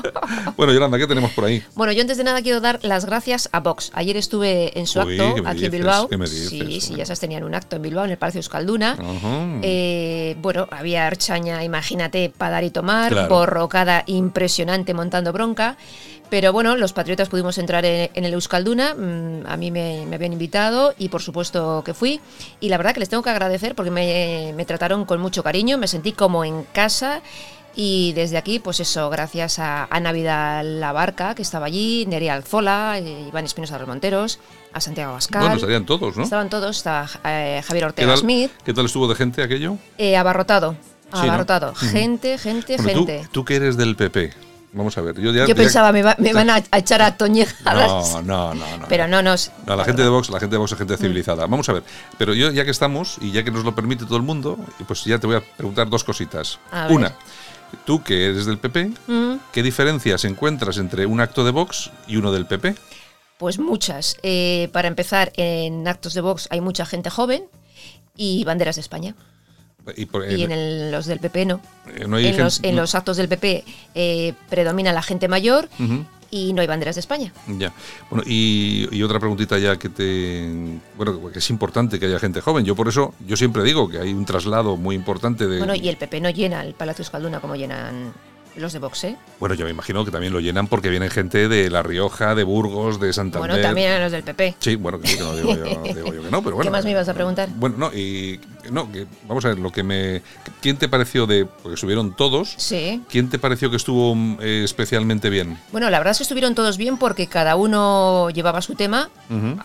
bueno, 0.56 0.72
Yolanda, 0.72 0.98
¿qué 0.98 1.06
tenemos 1.06 1.30
por 1.32 1.44
ahí? 1.46 1.62
Bueno, 1.74 1.92
yo 1.92 2.00
antes 2.02 2.16
de 2.16 2.24
nada 2.24 2.42
quiero 2.42 2.60
dar 2.60 2.78
las 2.82 3.04
gracias 3.06 3.48
a 3.52 3.60
Vox. 3.60 3.90
Ayer 3.94 4.16
estuve 4.16 4.78
en 4.78 4.86
su 4.86 5.00
Uy, 5.00 5.18
acto 5.18 5.34
¿qué 5.34 5.42
me 5.42 5.48
aquí 5.48 5.58
dices? 5.60 5.72
en 5.74 5.80
Bilbao. 5.80 6.08
¿Qué 6.08 6.16
me 6.16 6.24
dices? 6.28 6.48
Sí, 6.50 6.80
sí, 6.80 6.94
ya 6.94 7.06
sabes, 7.06 7.20
tenían 7.20 7.42
un 7.44 7.54
acto 7.54 7.76
en 7.76 7.82
Bilbao, 7.82 8.04
en 8.04 8.10
el 8.12 8.18
Palacio 8.18 8.38
Euskalduna. 8.38 8.96
Eh, 9.62 10.36
bueno, 10.40 10.68
había 10.70 11.06
archaña, 11.06 11.64
imagínate, 11.64 12.32
para 12.36 12.52
dar 12.52 12.64
y 12.64 12.70
tomar, 12.70 13.12
Claro. 13.12 13.28
borrocada 13.28 14.04
impresionante 14.06 14.94
montando 14.94 15.32
bronca. 15.32 15.76
Pero 16.30 16.52
bueno, 16.52 16.76
los 16.76 16.92
patriotas 16.92 17.28
pudimos 17.28 17.56
entrar 17.58 17.84
en, 17.86 18.10
en 18.12 18.24
el 18.24 18.34
Euskalduna, 18.34 18.94
mm, 18.94 19.46
a 19.46 19.56
mí 19.56 19.70
me, 19.70 20.04
me 20.06 20.16
habían 20.16 20.32
invitado 20.34 20.94
y 20.98 21.08
por 21.08 21.22
supuesto 21.22 21.82
que 21.84 21.94
fui. 21.94 22.20
Y 22.60 22.68
la 22.68 22.76
verdad 22.76 22.92
que 22.92 23.00
les 23.00 23.08
tengo 23.08 23.22
que 23.22 23.30
agradecer 23.30 23.74
porque 23.74 23.90
me, 23.90 24.52
me 24.54 24.64
trataron 24.66 25.04
con 25.06 25.20
mucho 25.20 25.42
cariño, 25.42 25.78
me 25.78 25.88
sentí 25.88 26.12
como 26.12 26.44
en 26.44 26.64
casa. 26.64 27.22
Y 27.80 28.12
desde 28.14 28.36
aquí, 28.38 28.58
pues 28.58 28.80
eso, 28.80 29.08
gracias 29.08 29.58
a, 29.60 29.84
a 29.88 30.00
Navidad 30.00 30.62
La 30.64 30.90
Barca, 30.92 31.34
que 31.36 31.42
estaba 31.42 31.66
allí, 31.66 32.06
Nerea 32.06 32.34
Alzola, 32.34 32.98
eh, 32.98 33.26
Iván 33.28 33.44
Espinosa 33.44 33.74
de 33.74 33.80
los 33.80 33.88
Monteros, 33.88 34.40
a 34.72 34.80
Santiago 34.80 35.10
Abascal. 35.12 35.42
Bueno, 35.42 35.54
estarían 35.56 35.86
todos, 35.86 36.16
¿no? 36.16 36.24
Estaban 36.24 36.50
todos, 36.50 36.76
estaba 36.78 37.08
eh, 37.24 37.62
Javier 37.64 37.84
¿Qué 37.84 37.86
Ortega 37.86 38.08
tal, 38.08 38.18
Smith, 38.18 38.50
¿Qué 38.64 38.74
tal 38.74 38.86
estuvo 38.86 39.06
de 39.06 39.14
gente 39.14 39.42
aquello? 39.44 39.76
eh, 39.96 40.16
abarrotado, 40.16 40.74
abarrotado. 41.12 41.72
Gente, 41.76 42.36
gente, 42.38 42.76
Bueno, 42.78 42.92
tú, 43.00 43.06
gente. 43.06 43.28
tú 43.30 43.44
que 43.44 43.56
eres 43.56 43.76
del 43.76 43.94
PP. 43.94 44.32
Vamos 44.72 44.96
a 44.98 45.00
ver. 45.00 45.14
Yo, 45.20 45.32
ya, 45.32 45.40
Yo 45.42 45.46
ya- 45.48 45.54
pensaba, 45.54 45.92
me, 45.92 46.02
va- 46.02 46.16
me 46.18 46.32
van 46.34 46.50
a, 46.50 46.58
echar 46.76 47.00
a 47.02 47.16
toñejadas. 47.16 48.12
No, 48.16 48.22
no, 48.22 48.54
no, 48.54 48.78
no. 48.78 48.86
Pero 48.88 49.08
no, 49.08 49.22
no. 49.22 49.34
No, 49.66 49.76
la 49.76 49.84
gente 49.84 50.02
de 50.02 50.08
Vox, 50.08 50.28
la 50.30 50.38
gente 50.40 50.54
de 50.54 50.58
Vox 50.58 50.72
es 50.72 50.78
gente 50.78 50.96
civilizada. 50.96 51.46
Vamos 51.46 51.68
a 51.68 51.72
ver. 51.72 51.82
Pero 52.18 52.34
yo, 52.34 52.50
ya 52.50 52.64
que 52.64 52.70
estamos, 52.70 53.16
y 53.20 53.32
ya 53.32 53.42
que 53.44 53.50
nos 53.50 53.64
lo 53.64 53.74
permite 53.74 54.04
todo 54.04 54.16
el 54.16 54.22
mundo, 54.24 54.58
pues 54.86 55.04
ya 55.04 55.18
te 55.18 55.26
voy 55.26 55.36
a 55.36 55.40
preguntar 55.40 55.88
dos 55.88 56.04
cositas. 56.04 56.58
Una, 56.90 57.12
tú 57.84 58.02
que 58.02 58.26
eres 58.30 58.46
del 58.46 58.58
PP, 58.58 58.92
Mm, 59.06 59.34
¿qué 59.52 59.62
diferencias 59.62 60.24
encuentras 60.24 60.76
entre 60.78 61.06
un 61.06 61.20
acto 61.20 61.44
de 61.44 61.50
Vox 61.50 61.90
y 62.06 62.16
uno 62.16 62.30
del 62.32 62.46
PP? 62.46 62.74
Pues 63.38 63.58
muchas. 63.58 64.16
Eh, 64.22 64.68
para 64.72 64.88
empezar, 64.88 65.32
en 65.36 65.86
actos 65.88 66.12
de 66.14 66.20
Vox 66.20 66.46
hay 66.50 66.60
mucha 66.60 66.84
gente 66.84 67.08
joven 67.08 67.44
y 68.16 68.42
banderas 68.44 68.74
de 68.76 68.80
España. 68.82 69.14
Y, 69.96 70.06
por- 70.06 70.30
Y 70.30 70.42
en 70.42 70.52
el- 70.52 70.90
los 70.92 71.06
del 71.06 71.18
PP 71.20 71.46
no. 71.46 71.60
eh, 71.96 72.04
no 72.06 72.16
hay 72.16 72.24
en, 72.26 72.30
gente- 72.30 72.42
los, 72.44 72.60
en 72.62 72.74
no- 72.76 72.82
los 72.82 72.94
actos 72.94 73.16
del 73.16 73.28
PP 73.28 73.64
eh, 73.94 74.34
predomina 74.48 74.92
la 74.92 75.02
gente 75.02 75.28
mayor 75.28 75.68
y 76.30 76.52
no 76.52 76.60
hay 76.60 76.66
banderas 76.66 76.94
de 76.96 77.00
España. 77.00 77.32
Ya. 77.46 77.72
Bueno, 78.10 78.22
y, 78.26 78.86
y 78.92 79.02
otra 79.02 79.18
preguntita 79.18 79.58
ya 79.58 79.76
que 79.78 79.88
te. 79.88 80.46
Bueno, 80.96 81.30
que 81.32 81.38
es 81.38 81.48
importante 81.50 81.98
que 81.98 82.04
haya 82.06 82.18
gente 82.18 82.40
joven. 82.42 82.64
Yo 82.66 82.76
por 82.76 82.86
eso, 82.88 83.14
yo 83.26 83.36
siempre 83.36 83.62
digo 83.62 83.88
que 83.88 83.98
hay 83.98 84.12
un 84.12 84.24
traslado 84.26 84.76
muy 84.76 84.94
importante 84.94 85.46
de. 85.46 85.56
Bueno, 85.58 85.74
y 85.74 85.88
el 85.88 85.96
PP 85.96 86.20
no 86.20 86.28
llena 86.30 86.62
el 86.62 86.74
Palacio 86.74 87.02
Escalduna 87.02 87.40
como 87.40 87.56
llenan 87.56 88.12
los 88.58 88.72
de 88.72 88.78
Vox, 88.78 89.04
¿eh? 89.04 89.16
Bueno, 89.40 89.54
yo 89.54 89.64
me 89.64 89.70
imagino 89.70 90.04
que 90.04 90.10
también 90.10 90.32
lo 90.32 90.40
llenan 90.40 90.66
porque 90.66 90.88
vienen 90.88 91.10
gente 91.10 91.48
de 91.48 91.70
La 91.70 91.82
Rioja, 91.82 92.34
de 92.34 92.44
Burgos, 92.44 93.00
de 93.00 93.12
Santander. 93.12 93.50
Bueno, 93.50 93.62
también 93.62 94.00
los 94.00 94.12
del 94.12 94.22
PP. 94.22 94.56
Sí, 94.58 94.76
bueno, 94.76 95.00
que 95.00 95.08
sí, 95.08 95.16
que 95.16 95.22
no 95.22 95.36
digo 95.36 95.54
yo, 95.54 95.64
digo 95.64 96.12
yo 96.12 96.22
que 96.22 96.30
no, 96.30 96.42
pero 96.42 96.56
bueno. 96.56 96.62
¿Qué 96.62 96.70
más 96.70 96.84
me 96.84 96.90
ibas 96.90 97.08
a 97.08 97.14
preguntar? 97.14 97.48
Bueno, 97.54 97.76
no, 97.78 97.92
y 97.92 98.40
no, 98.70 98.90
que, 98.90 99.06
vamos 99.26 99.44
a 99.44 99.48
ver, 99.48 99.58
lo 99.58 99.70
que 99.70 99.82
me. 99.82 100.22
¿Quién 100.60 100.76
te 100.76 100.88
pareció 100.88 101.26
de.? 101.26 101.46
Porque 101.46 101.76
subieron 101.76 102.14
todos. 102.14 102.54
Sí. 102.56 103.02
¿Quién 103.08 103.28
te 103.28 103.38
pareció 103.38 103.70
que 103.70 103.76
estuvo 103.76 104.16
eh, 104.40 104.62
especialmente 104.64 105.30
bien? 105.30 105.58
Bueno, 105.72 105.90
la 105.90 105.98
verdad 105.98 106.12
es 106.12 106.18
que 106.18 106.24
estuvieron 106.24 106.54
todos 106.54 106.76
bien 106.76 106.98
porque 106.98 107.26
cada 107.26 107.56
uno 107.56 108.30
llevaba 108.30 108.62
su 108.62 108.74
tema, 108.74 109.10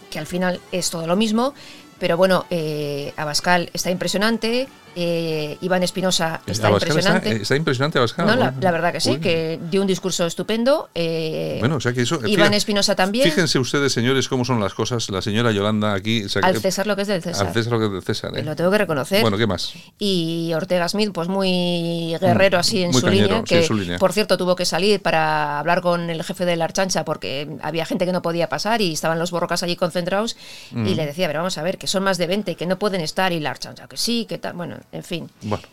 que 0.09 0.19
al 0.19 0.27
final 0.27 0.59
es 0.71 0.89
todo 0.89 1.07
lo 1.07 1.15
mismo. 1.15 1.53
Pero 2.00 2.17
bueno, 2.17 2.45
eh, 2.50 3.13
Abascal 3.15 3.69
está 3.73 3.89
impresionante, 3.89 4.67
eh, 4.95 5.57
Iván 5.62 5.83
Espinosa 5.83 6.41
está 6.45 6.67
Abascal 6.67 6.89
impresionante. 6.89 7.29
Está, 7.29 7.41
está 7.41 7.55
impresionante 7.55 7.97
Abascal. 8.00 8.25
no, 8.27 8.35
la, 8.35 8.45
Bueno, 8.51 8.57
la 8.62 8.71
verdad 8.71 8.91
que 8.93 9.00
sí, 9.01 9.12
uy. 9.12 9.19
que 9.19 9.59
dio 9.69 9.81
un 9.81 9.88
discurso 9.88 10.25
estupendo. 10.25 10.89
eh, 10.95 11.57
Bueno, 11.59 11.77
o 11.77 11.79
sea 11.79 11.93
que 11.93 12.01
eso. 12.01 12.19
Iván 12.25 12.53
Espinosa 12.53 12.95
también. 12.95 13.25
Fíjense 13.29 13.59
ustedes, 13.59 13.93
señores, 13.93 14.27
cómo 14.27 14.45
son 14.45 14.59
las 14.59 14.73
cosas. 14.73 15.09
La 15.09 15.21
señora 15.21 15.51
Yolanda 15.51 15.93
aquí. 15.93 16.23
o 16.25 16.29
sea, 16.29 16.41
Al 16.43 16.57
César 16.59 16.88
lo 16.88 16.95
que 16.95 17.03
es 17.03 17.07
del 17.07 17.21
César. 17.21 17.47
Al 17.47 17.53
César 17.53 17.73
lo 17.73 17.79
que 17.79 17.85
es 17.85 17.91
del 17.91 18.03
César. 18.03 18.38
¿eh? 18.38 18.43
Lo 18.43 18.55
tengo 18.55 18.71
que 18.71 18.77
reconocer. 18.77 19.21
Bueno, 19.21 19.38
¿qué 19.38 19.47
más? 19.47 19.73
y 20.00 20.51
Ortega 20.55 20.88
Smith, 20.89 21.12
pues 21.13 21.27
muy 21.27 22.15
guerrero 22.19 22.57
así 22.59 22.83
en 22.83 22.91
Muy 22.91 23.00
su 23.01 23.07
cañero, 23.07 23.27
línea, 23.27 23.39
sí, 23.41 23.45
que 23.45 23.57
en 23.62 23.63
su 23.67 23.73
línea. 23.75 23.97
por 24.00 24.13
cierto 24.13 24.38
tuvo 24.38 24.55
que 24.55 24.65
salir 24.65 25.01
para 25.01 25.59
hablar 25.59 25.81
con 25.81 26.09
el 26.09 26.23
jefe 26.23 26.45
de 26.45 26.55
la 26.55 26.65
Archancha 26.65 27.05
porque 27.05 27.47
había 27.62 27.85
gente 27.85 28.05
que 28.05 28.12
no 28.12 28.21
podía 28.21 28.50
pasar 28.50 28.81
y 28.81 28.93
estaban 28.93 29.19
los 29.19 29.31
borrocas 29.31 29.63
allí 29.63 29.75
concentrados 29.75 30.35
Mm. 30.71 30.88
y 30.88 30.95
le 30.95 31.05
decía, 31.05 31.27
pero 31.27 31.39
vamos 31.39 31.57
a 31.57 31.63
ver, 31.63 31.77
que 31.77 31.88
son 31.88 32.03
más 32.03 32.17
de 32.17 32.27
20, 32.27 32.55
que 32.55 32.65
no 32.65 32.79
pueden 32.79 33.01
estar 33.01 33.31
y 33.31 33.39
la 33.39 33.51
Archancha, 33.51 33.88
que 33.88 33.97
sí, 33.97 34.25
que 34.27 34.38
tal, 34.38 34.53
bueno, 34.53 34.77
en 34.91 35.03
fin, 35.03 35.29
Bueno, 35.41 35.63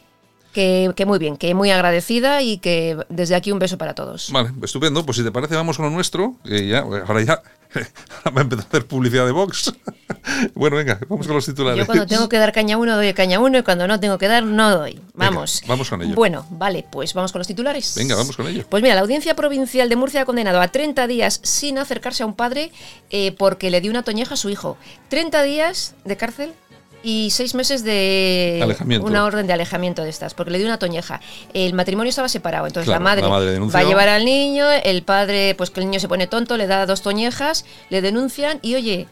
que, 0.53 0.93
que 0.97 1.07
muy 1.07 1.19
bien, 1.19 1.37
que 1.37 1.55
muy 1.55 1.71
agradecida 1.71 2.43
y 2.43 2.59
que 2.59 2.97
desde 3.09 3.35
aquí 3.35 3.53
un 3.53 3.59
beso 3.59 3.79
para 3.79 3.95
todos. 3.95 4.31
vale, 4.33 4.51
estupendo. 4.63 5.05
Pues 5.05 5.17
si 5.17 5.25
te 5.25 5.31
parece, 5.31 5.55
vamos 5.55 5.77
con 5.77 5.87
lo 5.87 5.91
nuestro. 5.91 6.35
Que 6.45 6.67
ya, 6.67 6.81
ahora 6.81 7.23
ya. 7.23 7.43
Va 8.27 8.41
a 8.41 8.41
empezar 8.41 8.65
a 8.65 8.69
hacer 8.69 8.87
publicidad 8.87 9.27
de 9.27 9.33
Vox. 9.33 9.73
bueno, 10.55 10.77
venga, 10.77 10.99
vamos 11.09 11.27
con 11.27 11.37
los 11.37 11.47
titulares. 11.47 11.79
Yo 11.79 11.87
cuando 11.87 12.05
tengo 12.07 12.29
que 12.29 12.37
dar 12.37 12.53
caña 12.53 12.77
uno, 12.77 12.97
doy 12.97 13.13
caña 13.15 13.39
uno 13.39 13.59
y 13.59 13.63
cuando 13.63 13.87
no 13.87 14.01
tengo 14.01 14.19
que 14.19 14.27
dar, 14.27 14.43
no 14.43 14.77
doy. 14.77 15.01
Vamos. 15.15 15.63
vamos 15.69 15.89
con 15.89 16.03
ello. 16.03 16.17
Bueno, 16.17 16.45
vale, 16.51 16.85
pues 16.91 17.15
vamos 17.15 17.31
con 17.31 17.39
los 17.39 17.47
titulares. 17.47 17.95
Venga, 17.97 18.17
vamos 18.17 18.37
con 18.37 18.49
ello. 18.49 18.65
Pues 18.69 18.83
mira, 18.83 18.97
la 18.97 19.03
Audiencia 19.03 19.37
Provincial 19.37 19.89
de 19.89 19.95
Murcia 19.95 20.23
ha 20.23 20.25
condenado 20.25 20.61
a 20.61 20.67
30 20.67 21.07
días 21.07 21.41
sin 21.45 21.79
acercarse 21.79 22.25
a 22.25 22.27
un 22.27 22.35
padre 22.35 22.73
eh, 23.11 23.33
porque 23.39 23.71
le 23.71 23.81
dio 23.81 23.93
una 23.93 24.03
toñeja 24.03 24.35
a 24.35 24.37
su 24.37 24.51
hijo. 24.51 24.77
30 25.09 25.43
días 25.45 25.95
de 26.05 26.17
cárcel 26.17 26.53
y 27.03 27.31
seis 27.31 27.55
meses 27.55 27.83
de 27.85 28.61
Alejamiento. 28.63 29.07
una 29.07 29.25
orden 29.25 29.47
de 29.47 29.53
alejamiento 29.53 30.03
de 30.03 30.11
estas, 30.11 30.35
porque 30.35 30.51
le 30.51 30.59
dio 30.59 30.67
una 30.67 30.79
toñeja. 30.79 31.21
El 31.55 31.75
matrimonio 31.75 32.11
estaba 32.11 32.29
separado, 32.29 32.67
entonces 32.67 32.87
Claro, 32.87 33.03
la 33.03 33.11
madre, 33.11 33.23
la 33.23 33.29
madre 33.29 33.59
va 33.59 33.79
a 33.79 33.85
llevar 33.85 34.09
al 34.09 34.25
niño, 34.25 34.67
el 34.71 35.03
padre, 35.03 35.55
pues 35.57 35.71
que 35.71 35.81
el 35.81 35.87
niño 35.87 36.01
se 36.01 36.09
pone 36.09 36.27
tonto, 36.27 36.57
le 36.57 36.67
da 36.67 36.87
dos 36.87 37.03
toñejas, 37.03 37.65
le 37.89 38.03
denuncian 38.03 38.59
y 38.63 38.75
oye, 38.75 39.09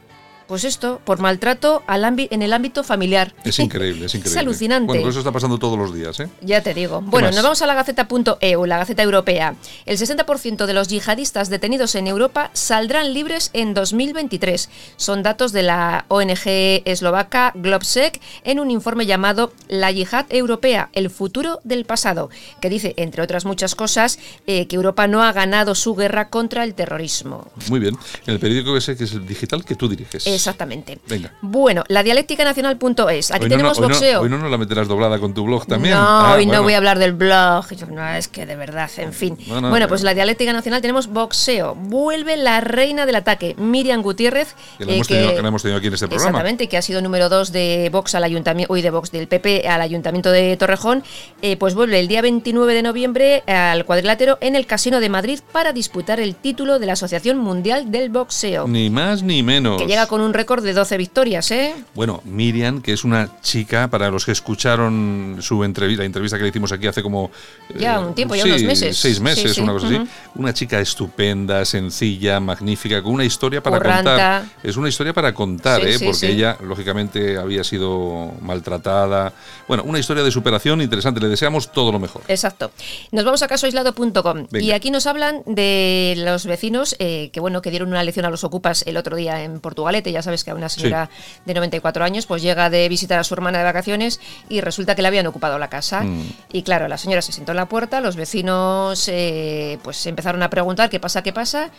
pues 0.48 0.64
esto, 0.64 1.00
por 1.04 1.20
maltrato 1.20 1.82
al 1.86 2.08
en 2.08 2.42
el 2.42 2.52
ámbito 2.54 2.82
familiar. 2.82 3.34
Es 3.44 3.58
increíble, 3.58 4.06
es 4.06 4.14
increíble. 4.14 4.40
alucinante. 4.40 4.86
Bueno, 4.86 5.08
eso 5.10 5.18
está 5.18 5.30
pasando 5.30 5.58
todos 5.58 5.78
los 5.78 5.94
días, 5.94 6.18
¿eh? 6.20 6.28
Ya 6.40 6.62
te 6.62 6.72
digo. 6.72 7.02
Bueno, 7.02 7.28
más? 7.28 7.34
nos 7.34 7.44
vamos 7.44 7.62
a 7.62 7.66
la 7.66 7.74
Gaceta.eu, 7.74 8.64
la 8.64 8.78
Gaceta 8.78 9.02
Europea. 9.02 9.54
El 9.84 9.98
60% 9.98 10.64
de 10.64 10.72
los 10.72 10.88
yihadistas 10.88 11.50
detenidos 11.50 11.94
en 11.94 12.06
Europa 12.06 12.50
saldrán 12.54 13.12
libres 13.12 13.50
en 13.52 13.74
2023. 13.74 14.70
Son 14.96 15.22
datos 15.22 15.52
de 15.52 15.62
la 15.62 16.06
ONG 16.08 16.82
eslovaca 16.86 17.52
Globsec 17.54 18.20
en 18.44 18.58
un 18.58 18.70
informe 18.70 19.04
llamado 19.04 19.52
La 19.68 19.90
Yihad 19.90 20.26
Europea, 20.30 20.88
el 20.94 21.10
futuro 21.10 21.60
del 21.64 21.84
pasado, 21.84 22.30
que 22.60 22.70
dice, 22.70 22.94
entre 22.96 23.22
otras 23.22 23.44
muchas 23.44 23.74
cosas, 23.74 24.18
eh, 24.46 24.66
que 24.66 24.76
Europa 24.76 25.06
no 25.06 25.22
ha 25.22 25.32
ganado 25.32 25.74
su 25.74 25.94
guerra 25.94 26.30
contra 26.30 26.64
el 26.64 26.74
terrorismo. 26.74 27.50
Muy 27.68 27.80
bien. 27.80 27.98
En 28.26 28.34
el 28.34 28.40
periódico 28.40 28.76
ese 28.76 28.96
que 28.96 29.04
es 29.04 29.12
el 29.12 29.26
digital 29.26 29.64
que 29.64 29.74
tú 29.74 29.88
diriges. 29.88 30.26
Exactamente. 30.38 30.98
Venga. 31.08 31.32
Bueno, 31.42 31.84
la 31.88 32.02
dialéctica 32.02 32.44
nacional.es. 32.44 33.30
Aquí 33.30 33.44
Hoy 33.44 33.48
tenemos 33.50 33.78
no, 33.78 33.86
hoy 33.86 33.88
no- 33.90 33.94
boxeo. 33.94 34.20
hoy 34.22 34.28
no 34.28 34.38
nos 34.38 34.50
la 34.50 34.58
meterás 34.58 34.88
doblada 34.88 35.18
con 35.18 35.34
tu 35.34 35.44
blog 35.44 35.66
también. 35.66 35.94
No, 35.94 36.00
Ah, 36.00 36.34
hoy 36.36 36.46
no 36.46 36.62
voy 36.62 36.74
a 36.74 36.78
hablar 36.78 36.98
del 36.98 37.12
blog. 37.12 37.64
No, 37.90 38.08
es 38.10 38.28
que 38.28 38.46
de 38.46 38.56
verdad, 38.56 38.90
en 38.96 39.12
fin. 39.12 39.36
No, 39.46 39.60
no, 39.60 39.70
bueno, 39.70 39.86
no. 39.86 39.88
pues 39.88 40.02
la 40.02 40.14
dialéctica 40.14 40.52
nacional 40.52 40.80
tenemos 40.80 41.08
boxeo. 41.08 41.74
Vuelve 41.74 42.36
la 42.36 42.60
reina 42.60 43.04
del 43.06 43.16
ataque, 43.16 43.54
Miriam 43.58 44.02
Gutiérrez. 44.02 44.54
Que 44.78 44.84
la, 44.84 44.92
eh, 44.92 44.94
hemos 44.96 45.08
tenido, 45.08 45.34
que 45.34 45.42
la 45.42 45.48
hemos 45.48 45.62
tenido 45.62 45.78
aquí 45.78 45.86
en 45.88 45.94
este 45.94 46.06
programa. 46.08 46.28
Exactamente, 46.30 46.68
que 46.68 46.76
ha 46.76 46.82
sido 46.82 47.02
número 47.02 47.28
2 47.28 47.52
de 47.52 47.88
Vox 47.92 48.14
al 48.14 48.24
ayuntamiento, 48.24 48.72
uy, 48.72 48.82
de 48.82 48.90
Vox 48.90 49.10
del 49.10 49.28
PP 49.28 49.68
al 49.68 49.80
ayuntamiento 49.80 50.30
de 50.30 50.56
Torrejón, 50.56 51.02
eh, 51.42 51.56
pues 51.56 51.74
vuelve 51.74 51.98
el 52.00 52.08
día 52.08 52.22
29 52.22 52.74
de 52.74 52.82
noviembre 52.82 53.42
al 53.46 53.84
cuadrilátero 53.84 54.38
en 54.40 54.56
el 54.56 54.66
Casino 54.66 55.00
de 55.00 55.08
Madrid 55.08 55.40
para 55.52 55.72
disputar 55.72 56.20
el 56.20 56.34
título 56.34 56.78
de 56.78 56.86
la 56.86 56.92
Asociación 56.94 57.38
Mundial 57.38 57.90
del 57.90 58.10
Boxeo. 58.10 58.66
Ni 58.68 58.90
más 58.90 59.22
ni 59.22 59.42
menos. 59.42 59.80
Que 59.80 59.86
llega 59.88 60.06
con 60.06 60.20
un 60.20 60.27
récord 60.34 60.64
de 60.64 60.72
12 60.72 60.96
victorias, 60.96 61.50
¿eh? 61.50 61.74
Bueno, 61.94 62.20
Miriam, 62.24 62.80
que 62.82 62.92
es 62.92 63.04
una 63.04 63.40
chica, 63.40 63.88
para 63.88 64.10
los 64.10 64.24
que 64.24 64.32
escucharon 64.32 65.38
su 65.40 65.64
entrevista, 65.64 66.02
la 66.02 66.06
entrevista 66.06 66.36
que 66.36 66.42
le 66.44 66.48
hicimos 66.50 66.72
aquí 66.72 66.86
hace 66.86 67.02
como... 67.02 67.30
Ya 67.78 67.96
eh, 67.96 67.98
un 67.98 68.14
tiempo, 68.14 68.34
ya 68.34 68.44
sí, 68.44 68.50
unos 68.50 68.62
meses. 68.62 68.96
Seis 68.96 69.20
meses, 69.20 69.50
Sí, 69.50 69.54
sí, 69.56 69.60
una 69.60 69.72
cosa 69.72 69.86
así. 69.86 70.00
Una 70.34 70.52
chica 70.54 70.80
estupenda, 70.80 71.64
sencilla, 71.64 72.40
magnífica, 72.40 73.02
con 73.02 73.12
una 73.12 73.24
historia 73.24 73.62
para 73.62 73.78
Curranta. 73.78 74.10
contar. 74.10 74.44
Es 74.62 74.76
una 74.76 74.88
historia 74.88 75.12
para 75.12 75.32
contar, 75.34 75.84
¿eh? 75.86 75.98
porque 76.04 76.30
ella, 76.30 76.56
lógicamente, 76.62 77.36
había 77.36 77.64
sido 77.64 78.32
maltratada. 78.40 79.32
Bueno, 79.66 79.82
una 79.84 79.98
historia 79.98 80.22
de 80.22 80.30
superación 80.30 80.80
interesante. 80.80 81.20
Le 81.20 81.28
deseamos 81.28 81.72
todo 81.72 81.92
lo 81.92 81.98
mejor. 81.98 82.22
Exacto. 82.28 82.70
Nos 83.12 83.24
vamos 83.24 83.42
a 83.42 83.48
casoaislado.com 83.48 84.46
y 84.52 84.72
aquí 84.72 84.90
nos 84.90 85.06
hablan 85.06 85.42
de 85.46 86.14
los 86.18 86.46
vecinos 86.46 86.96
eh, 86.98 87.30
que 87.32 87.40
bueno 87.40 87.62
que 87.62 87.70
dieron 87.70 87.88
una 87.88 88.02
lección 88.02 88.26
a 88.26 88.30
los 88.30 88.44
ocupas 88.44 88.82
el 88.86 88.96
otro 88.96 89.16
día 89.16 89.42
en 89.42 89.60
Portugalete. 89.60 90.10
Ya 90.18 90.22
sabes 90.22 90.42
que 90.42 90.52
una 90.52 90.68
señora 90.68 91.08
de 91.44 91.54
94 91.54 92.04
años 92.04 92.26
pues 92.26 92.42
llega 92.42 92.68
de 92.70 92.88
visitar 92.88 93.18
a 93.20 93.24
su 93.24 93.34
hermana 93.34 93.58
de 93.58 93.64
vacaciones 93.64 94.20
y 94.48 94.60
resulta 94.60 94.96
que 94.96 95.02
le 95.02 95.08
habían 95.08 95.26
ocupado 95.28 95.58
la 95.58 95.68
casa. 95.68 96.00
Mm. 96.02 96.22
Y 96.52 96.62
claro, 96.62 96.88
la 96.88 96.98
señora 96.98 97.22
se 97.22 97.30
sentó 97.32 97.52
en 97.52 97.56
la 97.56 97.66
puerta, 97.66 98.00
los 98.00 98.16
vecinos 98.16 99.08
eh, 99.08 99.78
pues 99.82 100.04
empezaron 100.06 100.42
a 100.42 100.50
preguntar 100.50 100.90
qué 100.90 100.98
pasa, 100.98 101.22
qué 101.22 101.32
pasa 101.32 101.70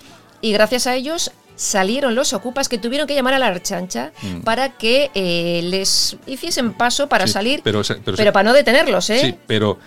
y 0.42 0.54
gracias 0.54 0.88
a 0.88 0.96
ellos 0.96 1.32
salieron 1.58 2.16
los 2.16 2.32
ocupas 2.32 2.70
que 2.70 2.78
tuvieron 2.78 3.06
que 3.08 3.14
llamar 3.16 3.34
a 3.34 3.40
la 3.40 3.48
archancha 3.48 4.14
Mm. 4.24 4.40
para 4.42 4.70
que 4.78 5.12
eh, 5.14 5.60
les 5.66 6.16
hiciesen 6.26 6.74
paso 6.74 7.10
para 7.10 7.28
Sí, 7.28 7.34
salir, 7.34 7.62
pero 7.64 7.82
pero 8.06 8.16
se- 8.18 8.32
para 8.32 8.44
no 8.44 8.54
detenerlos, 8.54 9.10
¿eh? 9.10 9.20
Sí, 9.20 9.36
pero 9.46 9.78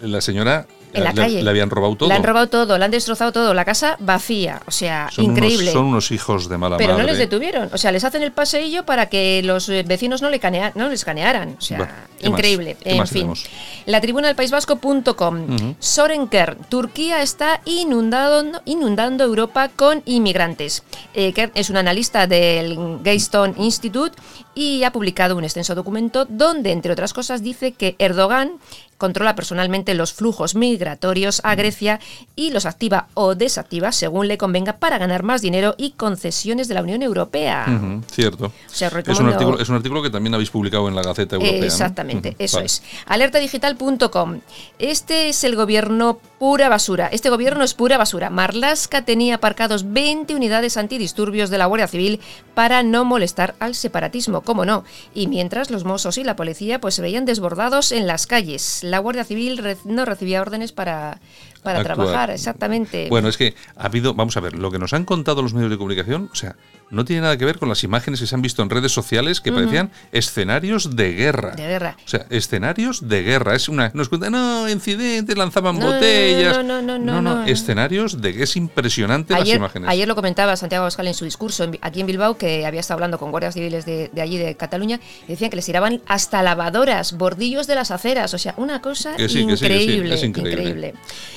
la 0.00 0.20
señora 0.20 0.66
En 0.96 1.04
la 1.04 1.10
le, 1.12 1.16
calle. 1.22 1.42
le 1.42 1.50
habían 1.50 1.70
robado 1.70 1.96
todo. 1.96 2.08
Le 2.08 2.14
han 2.14 2.22
robado 2.22 2.48
todo, 2.48 2.78
le 2.78 2.84
han 2.84 2.90
destrozado 2.90 3.32
todo, 3.32 3.54
la 3.54 3.64
casa 3.64 3.96
vacía, 4.00 4.60
o 4.66 4.70
sea, 4.70 5.08
Son 5.12 5.24
increíble. 5.24 5.62
Unos, 5.64 5.72
son 5.72 5.84
unos 5.86 6.10
hijos 6.10 6.48
de 6.48 6.58
mala 6.58 6.76
pero 6.76 6.92
madre. 6.94 7.02
no 7.04 7.08
les 7.10 7.18
detuvieron, 7.18 7.68
o 7.72 7.78
sea, 7.78 7.92
les 7.92 8.04
hacen 8.04 8.22
el 8.22 8.32
paseillo 8.32 8.84
para 8.84 9.06
que 9.08 9.42
los 9.44 9.68
eh, 9.68 9.84
vecinos 9.86 10.22
no 10.22 10.30
le 10.30 10.40
canea- 10.40 10.72
no 10.74 10.88
les 10.88 11.04
canearan, 11.04 11.56
o 11.58 11.60
sea, 11.60 12.06
increíble. 12.20 12.76
¿Qué 12.82 12.90
En 12.96 13.06
fin, 13.06 13.14
tenemos? 13.22 13.44
la 13.86 14.00
tribuna 14.00 14.26
del 14.28 14.36
País 14.36 14.50
Vasco.com. 14.50 15.54
Ujú. 15.54 15.74
Soren 15.78 16.28
Kern, 16.28 16.58
Turquía 16.68 17.22
está 17.22 17.60
inundando, 17.64 18.60
inundando 18.64 19.24
Europa 19.24 19.68
con 19.74 20.02
inmigrantes. 20.06 20.82
Eh, 21.14 21.32
es 21.54 21.70
un 21.70 21.76
analista 21.76 22.26
del 22.26 22.98
Gaystone 23.02 23.54
Institute 23.58 24.16
y 24.54 24.84
ha 24.84 24.90
publicado 24.92 25.36
un 25.36 25.44
extenso 25.44 25.74
documento 25.74 26.24
donde, 26.28 26.72
entre 26.72 26.92
otras 26.92 27.12
cosas, 27.12 27.42
dice 27.42 27.72
que 27.72 27.94
Erdogan 27.98 28.52
controla 28.98 29.34
personalmente 29.34 29.94
los 29.94 30.12
flujos 30.12 30.54
migratorios 30.54 31.40
a 31.44 31.54
Grecia 31.54 32.00
y 32.34 32.50
los 32.50 32.66
activa 32.66 33.08
o 33.14 33.34
desactiva 33.34 33.92
según 33.92 34.28
le 34.28 34.38
convenga 34.38 34.78
para 34.78 34.98
ganar 34.98 35.22
más 35.22 35.42
dinero 35.42 35.74
y 35.78 35.92
concesiones 35.92 36.68
de 36.68 36.74
la 36.74 36.82
Unión 36.82 37.02
Europea. 37.02 37.66
Cierto. 38.10 38.52
Es, 38.72 39.20
un 39.20 39.28
artículo, 39.28 39.58
es 39.60 39.68
un 39.68 39.76
artículo 39.76 40.02
que 40.02 40.10
también 40.10 40.34
habéis 40.34 40.50
publicado 40.50 40.88
en 40.88 40.94
la 40.94 41.02
Gaceta 41.02 41.36
Europea. 41.36 41.64
Exactamente, 41.64 42.36
eso 42.38 42.58
vale. 42.58 42.66
es. 42.66 42.82
Alertadigital.com. 43.06 44.40
Este 44.78 45.28
es 45.28 45.44
el 45.44 45.56
gobierno 45.56 46.20
pura 46.38 46.68
basura. 46.68 47.08
Este 47.08 47.30
gobierno 47.30 47.64
es 47.64 47.74
pura 47.74 47.96
basura. 47.98 48.30
Marlaska 48.30 49.04
tenía 49.04 49.36
aparcados 49.36 49.92
20 49.92 50.34
unidades 50.34 50.76
antidisturbios 50.76 51.50
de 51.50 51.58
la 51.58 51.66
Guardia 51.66 51.88
Civil 51.88 52.20
para 52.54 52.82
no 52.82 53.04
molestar 53.04 53.54
al 53.58 53.74
separatismo, 53.74 54.42
cómo 54.42 54.64
no. 54.64 54.84
Y 55.14 55.28
mientras 55.28 55.70
los 55.70 55.84
mozos 55.84 56.18
y 56.18 56.24
la 56.24 56.36
policía 56.36 56.80
pues 56.80 56.94
se 56.94 57.02
veían 57.02 57.24
desbordados 57.24 57.92
en 57.92 58.06
las 58.06 58.26
calles. 58.26 58.80
La 58.82 58.98
Guardia 58.98 59.24
Civil 59.24 59.62
no 59.84 60.04
recibía 60.04 60.42
órdenes 60.42 60.72
para, 60.72 61.20
para 61.62 61.80
Actuar. 61.80 61.96
trabajar, 61.96 62.30
exactamente. 62.30 63.08
Bueno, 63.08 63.28
es 63.28 63.36
que 63.36 63.54
ha 63.76 63.86
habido, 63.86 64.14
vamos 64.14 64.36
a 64.36 64.40
ver, 64.40 64.56
lo 64.56 64.70
que 64.70 64.78
nos 64.78 64.92
han 64.92 65.04
contado 65.04 65.42
los 65.42 65.54
medios 65.54 65.70
de 65.70 65.78
comunicación, 65.78 66.28
o 66.32 66.34
sea, 66.36 66.56
no 66.90 67.04
tiene 67.04 67.22
nada 67.22 67.36
que 67.36 67.44
ver 67.44 67.58
con 67.58 67.68
las 67.68 67.82
imágenes 67.84 68.20
que 68.20 68.26
se 68.26 68.34
han 68.34 68.42
visto 68.42 68.62
en 68.62 68.70
redes 68.70 68.92
sociales 68.92 69.40
que 69.40 69.50
parecían 69.52 69.90
escenarios 70.12 70.94
de 70.96 71.12
guerra. 71.14 71.50
De 71.56 71.66
guerra. 71.66 71.96
O 72.04 72.08
sea, 72.08 72.26
escenarios 72.30 73.08
de 73.08 73.22
guerra. 73.22 73.54
Es 73.54 73.68
una, 73.68 73.90
nos 73.94 74.08
cuentan, 74.08 74.32
no, 74.32 74.68
incidentes, 74.68 75.36
lanzaban 75.36 75.78
No, 75.78 75.86
botellas, 75.86 76.40
ellas. 76.56 76.64
no, 76.64 76.80
no, 76.82 76.98
no, 76.98 77.20
no, 77.20 77.22
no. 77.22 77.44
escenarios 77.46 78.20
de 78.22 78.42
es 78.42 78.56
impresionante 78.56 79.32
las 79.32 79.42
Ayer, 79.42 79.56
imágenes. 79.56 79.88
ayer 79.90 80.06
lo 80.06 80.14
comentaba 80.14 80.56
Santiago 80.56 80.82
Abascal 80.84 81.08
en 81.08 81.14
su 81.14 81.24
discurso 81.24 81.64
en- 81.64 81.78
aquí 81.82 82.00
en 82.00 82.06
Bilbao, 82.06 82.38
que 82.38 82.64
había 82.66 82.80
estado 82.80 82.96
hablando 82.96 83.18
con 83.18 83.30
guardias 83.32 83.54
civiles 83.54 83.84
de, 83.84 84.08
de 84.12 84.20
allí, 84.22 84.38
de 84.38 84.54
Cataluña, 84.56 85.00
y 85.26 85.32
decían 85.32 85.50
que 85.50 85.56
les 85.56 85.66
tiraban 85.66 86.02
hasta 86.06 86.42
lavadoras, 86.42 87.16
bordillos 87.18 87.66
de 87.66 87.74
las 87.74 87.90
aceras. 87.90 88.32
O 88.32 88.38
sea, 88.38 88.54
una 88.58 88.80
cosa 88.80 89.16
Que 89.16 89.28
sí, 89.28 89.34
que 89.34 89.40
sí, 89.40 89.46
que 89.46 89.56
sí, 89.56 89.64
increíble, 89.64 90.14
es 90.14 90.22
increíble. 90.22 90.52
increíble. 90.62 90.94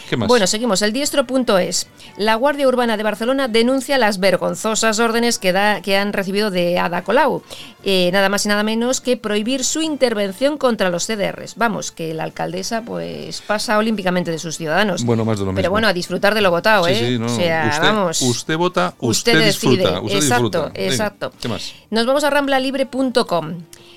¿Qué 0.10 0.18
más? 0.18 0.28
Bueno, 0.28 0.46
seguimos. 0.48 0.82
El 0.84 0.94
diestro.es. 0.94 1.88
La 2.18 2.36
Guardia 2.36 2.68
Urbana 2.68 2.98
de 2.98 3.04
Barcelona 3.04 3.48
denuncia 3.48 3.98
las 3.98 4.20
vergonzosas 4.20 5.00
órdenes 5.00 5.39
que, 5.40 5.52
da, 5.52 5.82
que 5.82 5.98
han 5.98 6.14
recibido 6.14 6.52
de 6.52 6.78
Ada 6.80 7.04
Colau. 7.04 7.42
Eh, 7.84 8.10
nada 8.12 8.28
más 8.30 8.46
y 8.46 8.50
nada 8.50 8.62
menos 8.64 9.00
que 9.02 9.16
prohibir 9.18 9.64
su 9.64 9.82
intervención 9.82 10.58
contra 10.58 10.90
los 10.90 11.06
CDRs. 11.08 11.56
Vamos, 11.56 11.92
que 11.92 12.14
la 12.14 12.24
alcaldesa 12.26 12.82
pues 12.82 13.42
pasa 13.42 13.78
olímpicamente 13.78 14.32
de 14.32 14.40
sus 14.40 14.58
ciudadanos. 14.58 15.04
Bueno, 15.04 15.24
más 15.26 15.40
de 15.40 15.46
lo 15.46 15.52
Pero 15.52 15.62
mismo. 15.64 15.72
bueno, 15.72 15.88
a 15.88 15.94
disfrutar 15.94 16.34
de 16.36 16.42
lo 16.42 16.52
votado, 16.52 16.86
Sí, 16.86 16.92
¿eh? 16.92 17.08
sí, 17.12 17.20
no, 17.20 17.26
o 17.28 17.30
sea, 17.30 17.70
usted, 17.72 17.82
vamos. 17.88 18.22
usted 18.22 18.58
vota, 18.58 18.94
usted, 19.00 19.34
Usted 19.36 19.46
disfruta. 19.46 20.02
Usted 20.02 20.16
exacto, 20.18 20.44
disfruta. 20.44 20.60
Venga, 20.74 20.80
exacto. 20.92 21.32
¿Qué 21.42 21.48
más? 21.48 21.74
Nos 21.90 22.06
vamos 22.06 22.24
a 22.24 22.30
ramblalibre.com. 22.30 23.54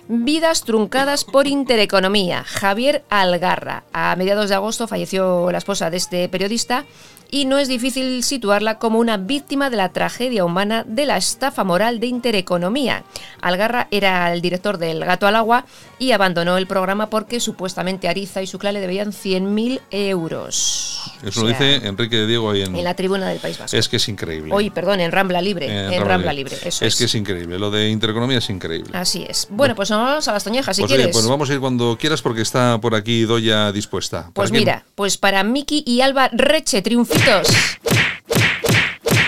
Vidas 0.09 0.63
truncadas 0.65 1.25
por 1.25 1.47
intereconomía. 1.47 2.45
Javier 2.45 3.05
Algarra. 3.09 3.85
A 3.93 4.15
mediados 4.17 4.49
de 4.49 4.55
agosto 4.57 4.87
falleció 4.89 5.51
la 5.51 5.59
esposa 5.59 5.91
de 5.91 5.97
este 5.97 6.29
periodista 6.29 6.85
y 7.35 7.47
no 7.47 7.59
es 7.59 7.67
difícil 7.67 8.23
situarla 8.23 8.79
como 8.79 8.99
una 9.01 9.17
víctima 9.17 9.71
de 9.71 9.79
la 9.79 9.89
tragedia 9.89 10.45
humana 10.45 10.85
de 10.87 11.07
la 11.07 11.17
estafa 11.17 11.65
moral 11.65 11.99
de 11.99 12.07
intereconomía. 12.07 13.05
Algarra 13.41 13.89
era 13.91 14.33
el 14.35 14.43
director 14.43 14.77
del 14.79 15.03
Gato 15.05 15.27
al 15.27 15.35
Agua 15.37 15.65
y 15.99 16.13
abandonó 16.13 16.59
el 16.59 16.67
programa 16.67 17.09
porque 17.09 17.41
supuestamente 17.41 18.07
Ariza 18.09 18.43
y 18.43 18.47
su 18.47 18.59
clan 18.59 18.75
le 18.75 18.81
debían 18.81 19.13
100.000 19.13 19.81
euros. 19.91 21.01
Eso 21.25 21.41
O 21.41 21.45
lo 21.45 21.49
dice 21.49 21.77
Enrique 21.87 22.17
de 22.17 22.27
Diego 22.27 22.51
ahí 22.51 22.63
en. 22.63 22.77
en 22.77 22.85
la 22.85 22.95
tribuna 22.95 23.29
del 23.29 23.39
País 23.39 23.59
Vasco. 23.59 23.77
Es 23.77 23.89
que 23.89 23.97
es 23.97 24.09
increíble. 24.09 24.53
Hoy, 24.53 24.71
perdón, 24.71 25.01
en 25.01 25.11
Rambla 25.11 25.41
Libre. 25.41 25.67
En 25.67 25.73
en 25.73 25.91
Rambla 25.93 26.09
Rambla 26.09 26.33
Libre. 26.33 26.55
Libre, 26.57 26.69
eso 26.69 26.85
es 26.85 26.93
es. 26.95 26.99
que 26.99 27.05
es 27.05 27.15
increíble. 27.15 27.59
Lo 27.59 27.71
de 27.71 27.89
intereconomía 27.89 28.39
es 28.39 28.51
increíble. 28.51 28.91
Así 28.93 29.25
es. 29.29 29.47
Bueno, 29.51 29.75
pues 29.75 29.91
nos 29.91 30.01
vamos 30.01 30.29
a 30.29 30.33
las 30.33 30.45
toñejas, 30.45 30.77
si 30.77 30.83
pues 30.83 30.93
oye, 30.93 30.99
quieres. 30.99 31.17
pues 31.17 31.27
vamos 31.27 31.49
a 31.49 31.55
ir 31.55 31.61
cuando 31.61 31.97
quieras 31.99 32.21
porque 32.21 32.43
está 32.43 32.79
por 32.81 32.95
aquí 32.95 33.23
Doya 33.23 33.73
dispuesta. 33.73 34.23
¿Para 34.23 34.33
Pues 34.35 34.51
quién? 34.51 34.61
mira, 34.61 34.85
pues 34.95 35.17
para 35.17 35.43
Miki 35.45 35.83
y 35.87 36.01
Alba 36.03 36.29
Reche, 36.33 36.83
triunfitos. 37.23 37.79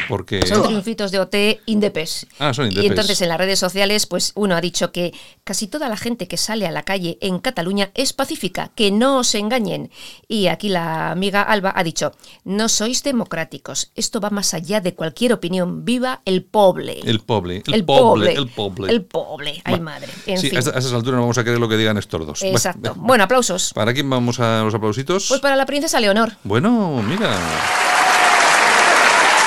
Porque. 0.09 0.47
Son 0.47 0.63
triunfitos 0.65 1.11
de 1.11 1.19
OT 1.19 1.35
Indepes. 1.67 2.27
Ah, 2.39 2.53
son 2.55 2.67
Y 2.67 2.69
Indepes. 2.69 2.91
entonces 2.91 3.23
en 3.23 3.29
las 3.29 3.39
redes 3.39 3.59
sociales, 3.59 4.07
pues 4.07 4.33
uno 4.35 4.55
ha 4.57 4.61
dicho 4.61 4.93
que 4.93 5.13
casi 5.45 5.67
toda 5.67 5.89
la 5.89 5.97
gente 5.97 6.29
que 6.29 6.37
sale 6.37 6.67
a 6.67 6.71
la 6.71 6.83
calle 6.83 7.19
en 7.21 7.39
Cataluña 7.39 7.91
es 7.95 8.13
pacífica, 8.13 8.71
que 8.75 8.91
no 8.91 9.19
os 9.19 9.35
engañen. 9.35 9.91
Y 10.29 10.47
aquí 10.49 10.69
la 10.69 11.11
amiga 11.11 11.43
Alba 11.43 11.73
ha 11.77 11.85
dicho, 11.85 12.13
no 12.45 12.69
sois 12.69 13.03
democráticos, 13.03 13.91
esto 13.95 14.21
va 14.21 14.31
más 14.31 14.55
allá 14.55 14.81
de 14.81 14.95
cualquier 14.95 15.33
opinión, 15.33 15.85
viva 15.85 16.23
el 16.25 16.45
poble. 16.45 17.01
El 17.05 17.21
poble. 17.21 17.63
El, 17.67 17.75
El 17.75 17.85
poble. 17.85 18.27
poble. 18.27 18.33
El 18.35 18.49
poble. 18.49 18.91
El 18.93 19.03
poble, 19.05 19.51
ay 19.65 19.75
Bueno, 19.75 19.85
madre. 19.85 20.09
En 20.27 20.39
sí, 20.39 20.49
fin. 20.49 20.57
a, 20.57 20.61
estas 20.61 20.93
alturas 20.93 21.15
no 21.17 21.21
vamos 21.23 21.39
a 21.39 21.45
querer 21.45 21.59
lo 21.59 21.69
que 21.69 21.77
digan 21.77 21.97
estos 21.99 22.27
dos. 22.27 22.41
Bueno, 22.41 22.57
Exacto. 22.57 22.81
venga. 22.95 23.07
Bueno, 23.07 23.25
aplausos. 23.25 23.73
¿Para 23.75 23.93
quién 23.95 24.09
vamos 24.11 24.41
a 24.41 24.63
los 24.63 24.75
aplausitos? 24.75 25.27
Pues 25.29 25.41
para 25.41 25.57
la 25.57 25.67
princesa 25.67 26.01
Leonor. 26.01 26.33
Bueno, 26.45 27.03
mira. 27.07 27.31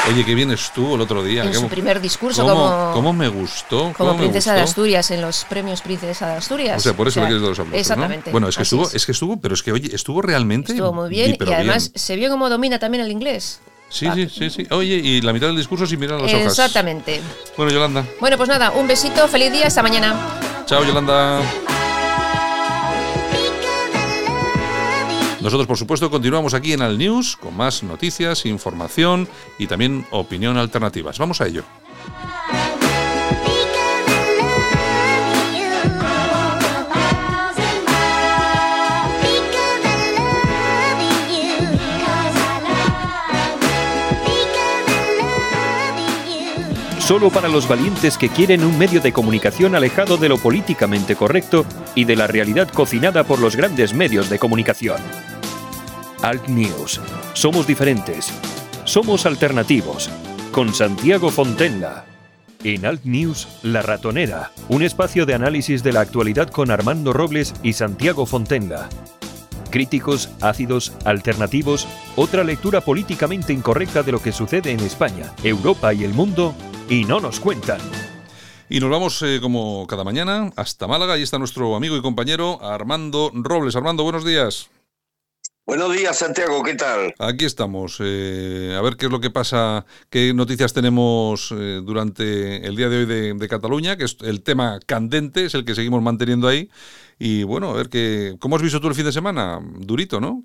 Oye, 0.10 0.24
qué 0.26 0.36
bien 0.36 0.52
estuvo 0.52 0.96
el 0.96 1.02
otro 1.02 1.24
día. 1.24 1.44
En 1.44 1.54
su 1.54 1.68
primer 1.68 2.00
discurso 2.00 2.44
cómo, 2.44 2.56
como- 2.70 2.92
cómo 2.94 3.14
me 3.14 3.28
gustó. 3.28 3.92
Como 3.98 4.16
princesa 4.16 4.54
de 4.54 4.62
gustó. 4.62 4.72
Asturias 4.72 5.12
en 5.12 5.22
los 5.22 5.44
premios 5.46 5.82
Princesa 5.82 6.28
de 6.30 6.36
Asturias. 6.36 6.78
O 6.78 6.80
sea, 6.80 6.94
por 6.94 7.08
eso 7.08 7.20
O 7.20 7.24
sea, 7.24 7.24
lo 7.24 7.28
quieres 7.28 7.42
de 7.42 7.50
los 7.50 7.60
aplausos, 7.60 7.74
¿no? 7.74 7.80
Exactamente. 7.80 8.32
Bueno, 8.32 8.48
es 8.48 8.56
que 8.56 8.62
así 8.62 8.76
estuvo, 8.76 8.88
es. 8.88 8.96
es 8.96 9.06
que 9.06 9.12
estuvo, 9.12 9.38
pero 9.40 9.54
es 9.54 9.64
que 9.64 9.72
oye, 9.74 9.94
estuvo 9.94 10.22
realmente. 10.22 10.72
Estuvo 10.72 10.94
muy 10.94 11.10
bien 11.10 11.38
y 11.40 11.54
además 11.54 11.92
bien. 11.92 12.00
se 12.00 12.16
vio 12.16 12.30
cómo 12.30 12.50
domina 12.50 12.80
también 12.80 13.04
el 13.04 13.12
inglés. 13.12 13.60
Sí, 13.90 14.08
sí, 14.14 14.28
sí, 14.30 14.50
sí. 14.50 14.68
Oye, 14.72 14.96
y 14.96 15.22
la 15.22 15.32
mitad 15.34 15.48
del 15.48 15.56
discurso 15.58 15.86
sin 15.86 16.00
mirar 16.00 16.20
las 16.22 16.32
hojas. 16.34 16.48
Exactamente. 16.48 17.22
Bueno, 17.56 17.72
Yolanda. 17.72 18.06
Bueno, 18.20 18.38
pues 18.38 18.50
nada, 18.50 18.72
un 18.72 18.88
besito, 18.88 19.28
feliz 19.28 19.52
día, 19.52 19.68
hasta 19.68 19.82
mañana. 19.82 20.16
Chao, 20.66 20.84
Yolanda. 20.84 21.42
Nosotros, 25.42 25.68
por 25.68 25.78
supuesto, 25.78 26.10
continuamos 26.10 26.54
aquí 26.54 26.74
en 26.74 26.82
Al 26.82 26.98
News 26.98 27.38
con 27.38 27.56
más 27.56 27.84
noticias, 27.84 28.46
información 28.46 29.28
y 29.60 29.68
también 29.68 30.06
opinión 30.12 30.58
alternativas. 30.58 31.18
Vamos 31.20 31.42
a 31.42 31.48
ello. 31.48 31.64
Solo 47.08 47.30
para 47.30 47.48
los 47.48 47.70
valientes 47.70 48.18
que 48.18 48.28
quieren 48.28 48.66
un 48.66 48.78
medio 48.78 49.00
de 49.00 49.14
comunicación 49.14 49.76
alejado 49.76 50.18
de 50.18 50.28
lo 50.28 50.38
políticamente 50.38 51.16
correcto 51.16 51.66
y 51.96 52.04
de 52.04 52.18
la 52.18 52.28
realidad 52.28 52.68
cocinada 52.68 53.24
por 53.24 53.40
los 53.40 53.56
grandes 53.56 53.94
medios 53.94 54.30
de 54.30 54.38
comunicación. 54.38 54.98
Alt 56.22 56.50
News. 56.50 57.00
Somos 57.32 57.66
diferentes. 57.66 58.30
Somos 58.84 59.26
alternativos. 59.26 60.10
Con 60.52 60.74
Santiago 60.74 61.30
Fontenla. 61.30 62.04
En 62.66 62.86
Alt 62.86 63.06
News, 63.06 63.48
La 63.64 63.82
Ratonera, 63.82 64.52
un 64.68 64.84
espacio 64.84 65.26
de 65.26 65.34
análisis 65.34 65.84
de 65.84 65.94
la 65.94 66.02
actualidad 66.02 66.50
con 66.50 66.72
Armando 66.72 67.14
Robles 67.14 67.54
y 67.64 67.72
Santiago 67.72 68.26
Fontenla. 68.26 68.90
Críticos, 69.70 70.30
ácidos, 70.42 70.92
alternativos, 71.06 71.88
otra 72.18 72.44
lectura 72.44 72.82
políticamente 72.82 73.54
incorrecta 73.54 74.04
de 74.04 74.12
lo 74.12 74.22
que 74.22 74.34
sucede 74.34 74.72
en 74.72 74.82
España, 74.82 75.32
Europa 75.44 75.94
y 75.94 76.04
el 76.04 76.14
mundo, 76.14 76.54
y 76.90 77.06
no 77.06 77.20
nos 77.20 77.40
cuentan. 77.40 77.80
Y 78.70 78.80
nos 78.80 78.90
vamos, 78.90 79.22
eh, 79.22 79.40
como 79.42 79.88
cada 79.88 80.04
mañana, 80.04 80.52
hasta 80.56 80.88
Málaga. 80.88 81.14
Ahí 81.14 81.24
está 81.24 81.40
nuestro 81.40 81.76
amigo 81.76 81.96
y 81.96 82.02
compañero 82.02 82.62
Armando 82.62 83.32
Robles. 83.34 83.76
Armando, 83.76 84.04
buenos 84.04 84.26
días. 84.26 84.70
Buenos 85.66 85.94
días, 85.94 86.18
Santiago, 86.18 86.64
¿qué 86.64 86.76
tal? 86.76 87.14
Aquí 87.20 87.44
estamos. 87.44 87.98
eh, 88.00 88.74
a 88.78 88.82
ver 88.82 88.96
qué 88.96 89.08
es 89.08 89.12
lo 89.12 89.20
que 89.20 89.30
pasa, 89.30 89.86
qué 90.10 90.34
noticias 90.34 90.72
tenemos 90.72 91.52
eh, 91.52 91.82
durante 91.84 92.66
el 92.66 92.76
día 92.78 92.88
de 92.88 93.00
hoy 93.00 93.06
de, 93.06 93.34
de 93.34 93.48
Cataluña, 93.50 93.98
que 93.98 94.06
es 94.06 94.18
el 94.22 94.44
tema 94.44 94.80
candente, 94.86 95.46
es 95.46 95.56
el 95.56 95.66
que 95.66 95.76
seguimos 95.76 96.02
manteniendo 96.02 96.48
ahí. 96.48 96.70
Y 97.20 97.44
bueno, 97.44 97.72
a 97.72 97.74
ver 97.74 97.90
qué. 97.90 98.38
¿Cómo 98.40 98.56
has 98.56 98.62
visto 98.62 98.80
tú 98.80 98.88
el 98.88 98.96
fin 98.96 99.06
de 99.06 99.12
semana? 99.12 99.60
Durito, 99.80 100.22
¿no? 100.22 100.44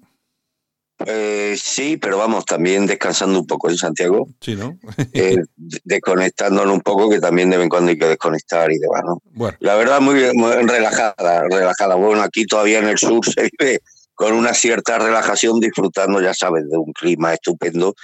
Eh, 1.07 1.57
sí, 1.59 1.97
pero 1.97 2.19
vamos, 2.19 2.45
también 2.45 2.87
descansando 2.87 3.41
un 3.41 3.47
poco 3.47 3.69
en 3.69 3.77
Santiago, 3.77 4.29
Sí, 4.41 4.55
¿no? 4.55 4.79
eh, 5.13 5.37
desconectándonos 5.57 6.75
un 6.75 6.81
poco, 6.81 7.11
que 7.11 7.21
también 7.21 7.51
de 7.51 7.57
vez 7.57 7.65
en 7.65 7.71
cuando 7.71 7.91
hay 7.91 7.99
que 7.99 8.07
desconectar 8.07 8.71
y 8.71 8.79
demás, 8.79 9.03
¿no? 9.05 9.21
bueno, 9.33 9.57
La 9.61 9.75
verdad, 9.75 10.01
muy, 10.01 10.15
bien, 10.15 10.33
muy 10.35 10.53
relajada, 10.53 11.45
relajada. 11.51 11.95
Bueno, 11.97 12.23
aquí 12.23 12.45
todavía 12.47 12.79
en 12.79 12.89
el 12.89 12.99
sur 12.99 13.25
se 13.25 13.51
vive 13.59 13.81
con 14.15 14.35
una 14.35 14.55
cierta 14.55 14.99
relajación, 14.99 15.59
disfrutando, 15.59 16.21
ya 16.21 16.35
sabes, 16.35 16.69
de 16.69 16.77
un 16.77 16.93
clima 16.93 17.35
estupendo 17.35 17.95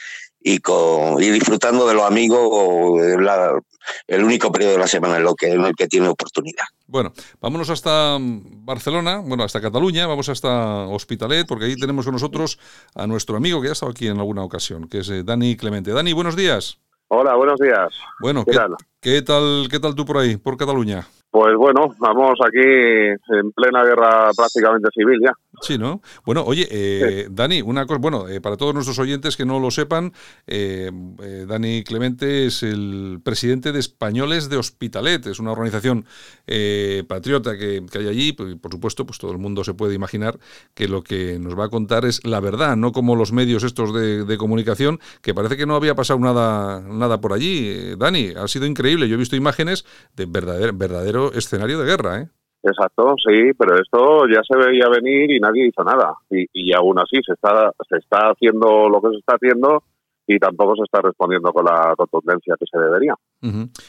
y, 0.40 0.59
con, 0.59 1.22
y 1.22 1.31
disfrutando 1.31 1.87
de 1.87 1.94
los 1.94 2.05
amigos, 2.05 3.01
la- 3.20 3.59
el 4.07 4.22
único 4.22 4.53
periodo 4.53 4.72
de 4.72 4.79
la 4.79 4.87
semana 4.87 5.16
en, 5.16 5.24
lo 5.24 5.35
que, 5.35 5.51
en 5.53 5.64
el 5.64 5.74
que 5.74 5.87
tiene 5.87 6.09
oportunidad. 6.09 6.64
bueno, 6.87 7.12
vámonos 7.40 7.70
hasta 7.70 8.18
mm, 8.18 8.64
Barcelona, 8.64 9.22
bueno, 9.24 9.44
hasta 9.44 9.61
Cataluña, 9.61 10.07
vamos 10.07 10.29
hasta 10.29 10.87
Hospitalet, 10.88 11.46
porque 11.46 11.64
ahí 11.66 11.77
tenemos 11.77 12.05
con 12.05 12.12
nosotros 12.14 12.59
a 12.94 13.07
nuestro 13.07 13.37
amigo 13.37 13.61
que 13.61 13.66
ya 13.68 13.70
ha 13.70 13.72
estado 13.72 13.90
aquí 13.92 14.07
en 14.07 14.18
alguna 14.18 14.42
ocasión, 14.44 14.88
que 14.88 14.98
es 14.98 15.09
eh, 15.09 15.22
Dani 15.22 15.57
Clemente. 15.57 15.90
Dani, 15.92 16.12
buenos 16.12 16.37
días. 16.37 16.79
Hola, 17.11 17.35
buenos 17.37 17.59
días. 17.59 17.88
Bueno, 18.20 18.44
¿Qué 18.44 18.51
¿qué, 18.53 18.57
tal? 18.59 18.77
qué 19.01 19.22
tal, 19.22 19.68
qué 19.70 19.81
tal 19.81 19.94
tú 19.94 20.05
por 20.05 20.18
ahí, 20.18 20.37
por 20.37 20.59
Cataluña? 20.59 21.09
Pues 21.30 21.54
bueno, 21.56 21.94
vamos 21.98 22.38
aquí 22.44 22.58
en 22.58 23.52
plena 23.54 23.84
guerra 23.84 24.30
prácticamente 24.34 24.88
civil 24.94 25.20
ya. 25.22 25.32
Sí, 25.60 25.76
¿no? 25.76 26.00
Bueno, 26.24 26.44
oye, 26.44 26.66
eh, 26.70 27.26
Dani, 27.30 27.62
una 27.62 27.84
cosa, 27.84 27.98
bueno, 27.98 28.28
eh, 28.28 28.40
para 28.40 28.56
todos 28.56 28.74
nuestros 28.74 28.98
oyentes 28.98 29.36
que 29.36 29.44
no 29.44 29.58
lo 29.58 29.70
sepan, 29.70 30.12
eh, 30.46 30.90
eh, 31.22 31.44
Dani 31.46 31.82
Clemente 31.82 32.46
es 32.46 32.62
el 32.62 33.20
presidente 33.22 33.72
de 33.72 33.80
Españoles 33.80 34.48
de 34.48 34.56
Hospitalet, 34.56 35.26
es 35.26 35.40
una 35.40 35.52
organización 35.52 36.06
eh, 36.46 37.04
patriota 37.08 37.58
que, 37.58 37.84
que 37.90 37.98
hay 37.98 38.08
allí, 38.08 38.32
pues, 38.32 38.52
y 38.52 38.54
por 38.54 38.72
supuesto, 38.72 39.04
pues 39.04 39.18
todo 39.18 39.32
el 39.32 39.38
mundo 39.38 39.64
se 39.64 39.74
puede 39.74 39.94
imaginar 39.94 40.38
que 40.74 40.88
lo 40.88 41.02
que 41.02 41.38
nos 41.40 41.58
va 41.58 41.64
a 41.64 41.68
contar 41.68 42.04
es 42.04 42.24
la 42.24 42.40
verdad, 42.40 42.76
no 42.76 42.92
como 42.92 43.16
los 43.16 43.32
medios 43.32 43.64
estos 43.64 43.92
de, 43.92 44.24
de 44.24 44.38
comunicación, 44.38 45.00
que 45.22 45.34
parece 45.34 45.56
que 45.56 45.66
no 45.66 45.74
había 45.74 45.94
pasado 45.94 46.20
nada, 46.20 46.80
nada 46.80 47.20
por 47.20 47.32
allí. 47.32 47.96
Dani, 47.96 48.30
ha 48.36 48.46
sido 48.46 48.64
increíble, 48.64 49.08
yo 49.08 49.16
he 49.16 49.18
visto 49.18 49.34
imágenes 49.36 49.84
de 50.16 50.26
verdadero, 50.26 51.17
verdadero 51.18 51.38
escenario 51.38 51.78
de 51.78 51.85
guerra, 51.85 52.20
¿eh? 52.20 52.28
Exacto, 52.62 53.14
sí, 53.24 53.52
pero 53.57 53.81
esto 53.81 54.26
ya 54.26 54.40
se 54.46 54.57
veía 54.57 54.88
venir 54.88 55.31
y 55.31 55.38
nadie 55.38 55.68
hizo 55.68 55.85
nada. 55.85 56.12
Y, 56.28 56.46
y 56.52 56.72
aún 56.72 56.98
así 56.98 57.20
se 57.24 57.33
está, 57.33 57.72
se 57.88 57.98
está 57.98 58.31
haciendo 58.31 58.88
lo 58.88 59.00
que 59.00 59.11
se 59.11 59.18
está 59.18 59.35
haciendo 59.35 59.85
y 60.26 60.38
tampoco 60.38 60.74
se 60.76 60.83
está 60.83 61.00
respondiendo 61.00 61.52
con 61.52 61.64
la 61.64 61.94
contundencia 61.96 62.54
que 62.59 62.66
se 62.70 62.78
debería. 62.78 63.14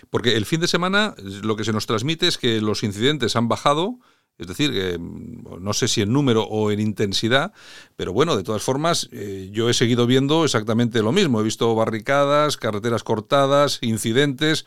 Porque 0.10 0.38
el 0.38 0.46
fin 0.46 0.62
de 0.62 0.68
semana 0.68 1.15
lo 1.44 1.56
que 1.56 1.65
se 1.65 1.74
nos 1.74 1.88
transmite 1.88 2.28
es 2.28 2.38
que 2.38 2.62
los 2.62 2.84
incidentes 2.84 3.36
han 3.36 3.50
bajado 3.50 3.96
es 4.39 4.47
decir, 4.47 4.71
eh, 4.73 4.97
no 4.97 5.73
sé 5.73 5.89
si 5.89 6.02
en 6.02 6.13
número 6.13 6.43
o 6.43 6.71
en 6.71 6.80
intensidad, 6.80 7.52
pero 7.97 8.13
bueno, 8.13 8.38
de 8.38 8.43
todas 8.43 8.63
formas, 8.63 9.10
eh, 9.12 9.49
yo 9.52 9.69
he 9.69 9.73
seguido 9.73 10.08
viendo 10.08 10.45
exactamente 10.45 11.04
lo 11.04 11.12
mismo. 11.12 11.41
He 11.41 11.43
visto 11.43 11.75
barricadas, 11.75 12.56
carreteras 12.56 13.04
cortadas, 13.04 13.80
incidentes. 13.82 14.65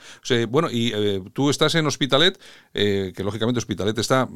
bueno, 0.50 0.68
y 0.70 0.92
eh, 0.94 1.22
tú 1.32 1.48
estás 1.48 1.74
en 1.74 1.86
Hospitalet, 1.86 2.38
que 2.74 3.24
lógicamente 3.24 3.58
Hospitalet 3.58 3.98
está 3.98 4.28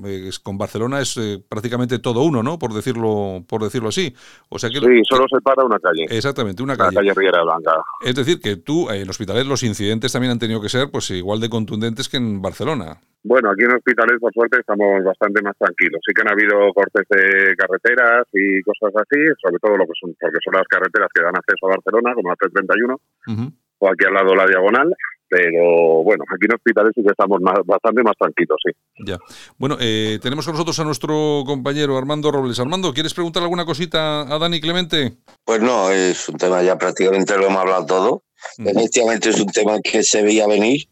con 0.43 0.57
Barcelona 0.57 1.01
es 1.01 1.19
prácticamente 1.49 1.99
todo 1.99 2.23
uno, 2.23 2.43
¿no? 2.43 2.59
Por 2.59 2.73
decirlo, 2.73 3.45
por 3.47 3.63
decirlo 3.63 3.91
así. 3.91 4.15
O 4.49 4.59
sea 4.59 4.71
que 4.71 4.79
sí, 4.79 5.03
solo 5.09 5.27
se 5.29 5.41
para 5.43 5.65
una 5.65 5.79
calle. 5.79 6.07
Exactamente, 6.09 6.63
una 6.63 6.77
calle. 6.77 6.95
La 6.95 7.01
calle 7.01 7.13
Riera 7.15 7.43
Blanca. 7.43 7.73
Es 8.03 8.15
decir, 8.15 8.41
que 8.41 8.57
tú 8.57 8.89
en 8.91 9.09
Hospitalet 9.09 9.47
los 9.47 9.63
incidentes 9.63 10.13
también 10.13 10.33
han 10.33 10.39
tenido 10.39 10.63
que 10.63 10.71
ser, 10.71 10.91
pues 10.91 11.11
igual 11.11 11.41
de 11.41 11.51
contundentes 11.51 12.09
que 12.09 12.17
en 12.17 12.41
Barcelona. 12.41 12.99
Bueno, 13.23 13.51
aquí 13.51 13.65
en 13.65 13.73
Hospitalet, 13.73 14.21
por 14.21 14.33
suerte, 14.33 14.61
estamos 14.61 15.03
bastante 15.03 15.26
más 15.43 15.57
tranquilos. 15.59 16.01
Sí 16.07 16.13
que 16.13 16.23
han 16.23 16.33
habido 16.33 16.73
cortes 16.75 17.07
de 17.09 17.55
carreteras 17.57 18.27
y 18.33 18.63
cosas 18.63 18.93
así, 18.97 19.21
sobre 19.41 19.59
todo 19.61 19.77
lo 19.77 19.85
que 19.85 19.93
son, 20.01 20.15
porque 20.21 20.39
son 20.45 20.55
las 20.55 20.67
carreteras 20.69 21.09
que 21.15 21.23
dan 21.23 21.37
acceso 21.37 21.67
a 21.67 21.77
Barcelona, 21.77 22.15
como 22.15 22.31
la 22.31 22.37
331, 22.37 23.51
o 23.79 23.89
aquí 23.89 24.05
al 24.07 24.15
lado 24.15 24.35
la 24.35 24.47
diagonal. 24.47 24.95
Pero 25.29 26.05
bueno, 26.05 26.23
aquí 26.33 26.47
en 26.47 26.55
Hospitalet 26.55 26.93
sí 26.95 27.03
que 27.03 27.11
estamos 27.11 27.41
bastante 27.65 28.01
más 28.05 28.15
tranquilos, 28.17 28.57
sí. 28.65 28.73
Ya. 29.05 29.19
Bueno, 29.59 29.77
eh, 29.81 30.21
tenemos 30.23 30.45
con 30.45 30.55
nosotros 30.55 30.79
a 30.79 30.85
nuestro 30.85 31.43
compañero 31.45 31.99
Armando 31.99 32.31
Robles. 32.31 32.61
Armando, 32.61 32.95
¿quieres 32.95 33.13
preguntar 33.13 33.43
alguna 33.43 33.65
cosita 33.65 34.21
a 34.21 34.39
Dani 34.39 34.61
Clemente? 34.61 35.17
Pues 35.45 35.61
no, 35.61 35.91
es 35.91 36.29
un 36.29 36.37
tema 36.37 36.63
ya 36.63 36.79
prácticamente 36.79 37.37
lo 37.37 37.47
hemos 37.47 37.59
hablado 37.59 37.87
todo. 37.87 38.23
Efectivamente 38.59 39.31
es 39.31 39.41
un 39.41 39.49
tema 39.49 39.81
que 39.83 40.05
se 40.05 40.23
veía 40.23 40.47
venir 40.47 40.87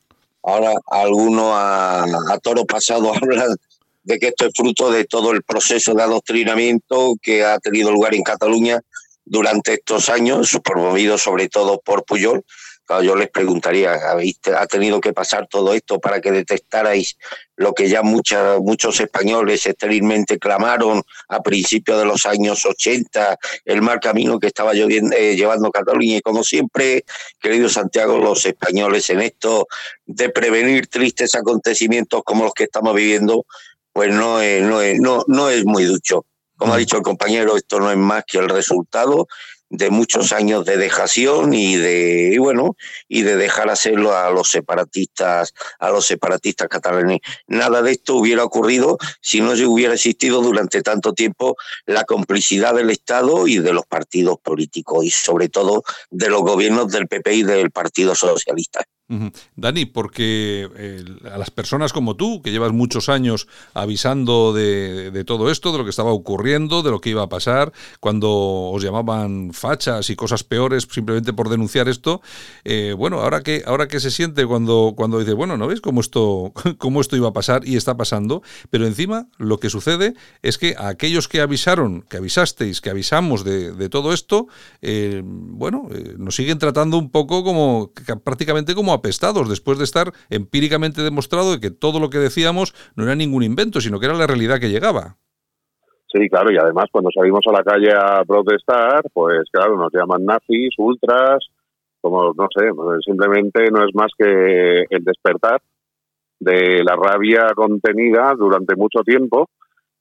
Ahora 0.45 0.75
algunos 0.89 1.53
a, 1.55 2.39
toro 2.43 2.67
pasado 2.67 3.13
hablan 3.23 3.57
de 4.05 4.19
que 4.19 4.29
esto 4.29 4.47
es 4.47 4.53
fruto 4.55 4.91
de 4.91 5.05
todo 5.05 5.33
el 5.33 5.43
proceso 5.43 5.95
de 5.95 6.03
adoctrinamiento 6.03 7.15
que 7.21 7.45
ha 7.45 7.59
tenido 7.59 7.91
lugar 7.91 8.15
en 8.15 8.23
Cataluña 8.23 8.81
durante 9.25 9.75
estos 9.75 10.09
años, 10.11 10.59
promovido 10.63 11.19
sobre 11.19 11.49
todo 11.49 11.81
por 11.81 12.05
Puyol, 12.05 12.45
yo 13.03 13.17
les 13.17 13.31
preguntaría, 13.31 13.95
¿ha 13.95 14.67
tenido 14.67 15.01
que 15.01 15.13
pasar 15.13 15.47
todo 15.49 15.73
esto 15.73 15.99
para 15.99 16.21
que 16.21 16.31
detectarais 16.31 17.17
lo 17.57 17.73
que 17.73 17.89
ya 17.89 18.03
muchos 18.03 19.01
españoles 19.01 19.65
esterilmente 19.65 20.39
clamaron 20.39 21.03
a 21.29 21.41
principios 21.41 21.99
de 21.99 22.05
los 22.05 22.27
años 22.27 22.67
80, 22.67 23.39
el 23.65 23.81
mal 23.81 24.01
camino 24.01 24.39
que 24.39 24.49
estaba 24.49 24.73
eh, 24.75 25.35
llevando 25.35 25.71
Cataluña? 25.71 26.19
Y 26.19 26.21
como 26.21 26.45
siempre, 26.45 27.05
querido 27.41 27.71
Santiago, 27.71 28.19
los 28.19 28.45
españoles 28.45 29.09
en 29.09 29.23
esto 29.23 29.67
de 30.05 30.29
prevenir 30.29 30.87
tristes 30.89 31.35
acontecimientos 31.35 32.23
como 32.23 32.45
los 32.45 32.53
que 32.53 32.65
estamos 32.65 32.95
viviendo, 32.95 33.47
pues 33.95 34.13
no 34.13 34.41
no 34.43 34.81
no, 35.01 35.25
no 35.29 35.49
es 35.49 35.65
muy 35.65 35.85
ducho. 35.85 36.27
Como 36.57 36.75
ha 36.75 36.79
dicho 36.79 36.97
el 36.97 37.03
compañero, 37.03 37.57
esto 37.57 37.79
no 37.79 37.91
es 37.91 37.97
más 37.97 38.25
que 38.27 38.39
el 38.39 38.49
resultado 38.49 39.27
de 39.71 39.91
muchos 39.91 40.33
años 40.33 40.65
de 40.65 40.77
dejación 40.77 41.55
y 41.55 41.77
de 41.77 42.37
bueno 42.39 42.77
y 43.09 43.23
de 43.23 43.37
dejar 43.37 43.71
hacerlo 43.71 44.17
a 44.17 44.31
los 44.31 44.49
separatistas 44.49 45.55
a 45.79 45.91
los 45.91 46.07
separatistas 46.07 46.69
catalanes. 46.69 47.21
Nada 47.47 47.83
de 47.83 47.93
esto 47.93 48.17
hubiera 48.17 48.45
ocurrido 48.45 48.99
si 49.21 49.41
no 49.41 49.57
se 49.57 49.67
hubiera 49.67 49.95
existido 49.95 50.43
durante 50.43 50.83
tanto 50.83 51.13
tiempo 51.13 51.57
la 51.87 52.05
complicidad 52.05 52.75
del 52.75 52.91
Estado 52.91 53.47
y 53.47 53.59
de 53.59 53.73
los 53.73 53.87
partidos 53.87 54.39
políticos 54.43 55.05
y 55.05 55.11
sobre 55.11 55.49
todo 55.49 55.85
de 56.11 56.31
los 56.31 56.43
gobiernos 56.43 56.91
del 56.91 57.07
PP 57.07 57.35
y 57.35 57.43
del 57.45 57.71
Partido 57.71 58.15
Socialista 58.15 58.85
Dani, 59.55 59.85
porque 59.85 60.67
eh, 60.77 61.05
a 61.31 61.37
las 61.37 61.51
personas 61.51 61.93
como 61.93 62.17
tú, 62.17 62.41
que 62.41 62.51
llevas 62.51 62.73
muchos 62.73 63.11
años 63.11 63.47
avisando 63.75 64.55
de, 64.55 65.25
todo 65.27 65.51
esto, 65.51 65.73
de 65.73 65.79
lo 65.79 65.85
que 65.85 65.91
estaba 65.91 66.13
ocurriendo, 66.13 66.83
de 66.83 66.91
lo 66.91 67.03
que 67.03 67.11
iba 67.11 67.23
a 67.23 67.29
pasar, 67.29 67.73
cuando 68.01 68.31
os 68.31 68.83
llamaban 68.83 69.53
fachas 69.53 70.09
y 70.09 70.17
cosas 70.17 70.43
peores 70.43 70.89
simplemente 70.91 71.35
por 71.35 71.51
denunciar 71.51 71.87
esto, 71.89 72.23
eh, 72.65 72.95
bueno, 72.97 73.21
ahora 73.21 73.43
que 73.43 73.63
ahora 73.67 73.89
que 73.89 74.01
se 74.01 74.11
siente 74.11 74.47
cuando 74.47 74.95
cuando 74.97 75.19
dice, 75.19 75.35
bueno, 75.35 75.59
¿no 75.59 75.67
ves 75.67 75.83
cómo 75.83 76.01
esto 76.01 76.55
cómo 76.79 77.03
esto 77.03 77.17
iba 77.17 77.29
a 77.29 77.33
pasar 77.35 77.69
y 77.69 77.77
está 77.77 77.99
pasando? 77.99 78.43
Pero 78.71 78.87
encima 78.87 79.29
lo 79.37 79.61
que 79.61 79.69
sucede 79.69 80.15
es 80.41 80.57
que 80.57 80.77
a 80.79 80.89
aquellos 80.89 81.29
que 81.29 81.43
avisaron, 81.43 82.03
que 82.09 82.17
avisasteis, 82.17 82.81
que 82.81 82.89
avisamos 82.89 83.45
de, 83.45 83.89
todo 83.91 84.15
esto, 84.15 84.49
eh, 84.81 85.23
bueno, 85.25 85.89
nos 86.17 86.37
siguen 86.37 86.59
tratando 86.59 86.97
un 86.97 87.11
poco 87.11 87.45
como 87.45 87.93
prácticamente 88.25 88.75
como 88.75 88.94
apestados 88.95 89.49
después 89.49 89.79
de 89.79 89.85
estar 89.85 90.13
empíricamente 90.31 91.03
demostrado 91.03 91.53
de 91.53 91.61
que 91.61 91.71
todo 91.71 92.01
lo 92.01 92.11
que 92.11 92.19
decíamos 92.19 92.75
no 92.97 93.05
era 93.05 93.15
ningún 93.15 93.43
invento, 93.43 93.81
sino 93.81 94.01
que 94.01 94.07
era 94.07 94.15
la 94.15 94.27
realidad 94.27 94.61
que 94.61 94.71
llegaba. 94.71 95.17
Sí, 96.13 96.29
claro, 96.29 96.53
y 96.53 96.57
además 96.57 96.87
cuando 96.93 97.11
salimos 97.13 97.45
a 97.49 97.53
la 97.53 97.65
calle 97.65 97.93
a 97.93 98.25
protestar, 98.25 99.03
pues 99.13 99.43
claro, 99.51 99.77
nos 99.77 99.93
llaman 99.93 100.25
nazis, 100.25 100.73
ultras, 100.79 101.45
como 102.01 102.33
no 102.35 102.47
sé, 102.57 102.71
simplemente 103.05 103.69
no 103.71 103.85
es 103.85 103.95
más 103.95 104.13
que 104.17 104.85
el 104.89 105.05
despertar 105.05 105.61
de 106.39 106.85
la 106.85 106.95
rabia 106.95 107.49
contenida 107.57 108.35
durante 108.37 108.77
mucho 108.77 109.01
tiempo 109.01 109.49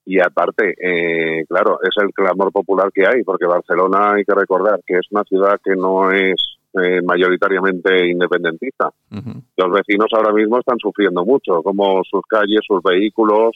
y 0.05 0.19
aparte, 0.19 0.75
eh, 0.77 1.45
claro, 1.47 1.79
es 1.81 1.95
el 2.03 2.13
clamor 2.13 2.51
popular 2.51 2.91
que 2.93 3.07
hay, 3.07 3.23
porque 3.23 3.45
Barcelona 3.45 4.13
hay 4.15 4.25
que 4.25 4.35
recordar 4.35 4.81
que 4.85 4.95
es 4.95 5.07
una 5.11 5.23
ciudad 5.23 5.59
que 5.63 5.75
no 5.75 6.11
es 6.11 6.35
eh, 6.81 7.01
mayoritariamente 7.03 8.09
independentista. 8.09 8.91
Los 9.57 9.71
vecinos 9.71 10.07
ahora 10.13 10.33
mismo 10.33 10.59
están 10.59 10.77
sufriendo 10.79 11.23
mucho, 11.23 11.61
como 11.61 12.03
sus 12.03 12.21
calles, 12.27 12.61
sus 12.67 12.81
vehículos, 12.81 13.51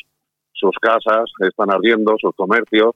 sus 0.53 0.75
casas 0.79 1.25
están 1.39 1.71
ardiendo, 1.71 2.15
sus 2.19 2.35
comercios 2.35 2.95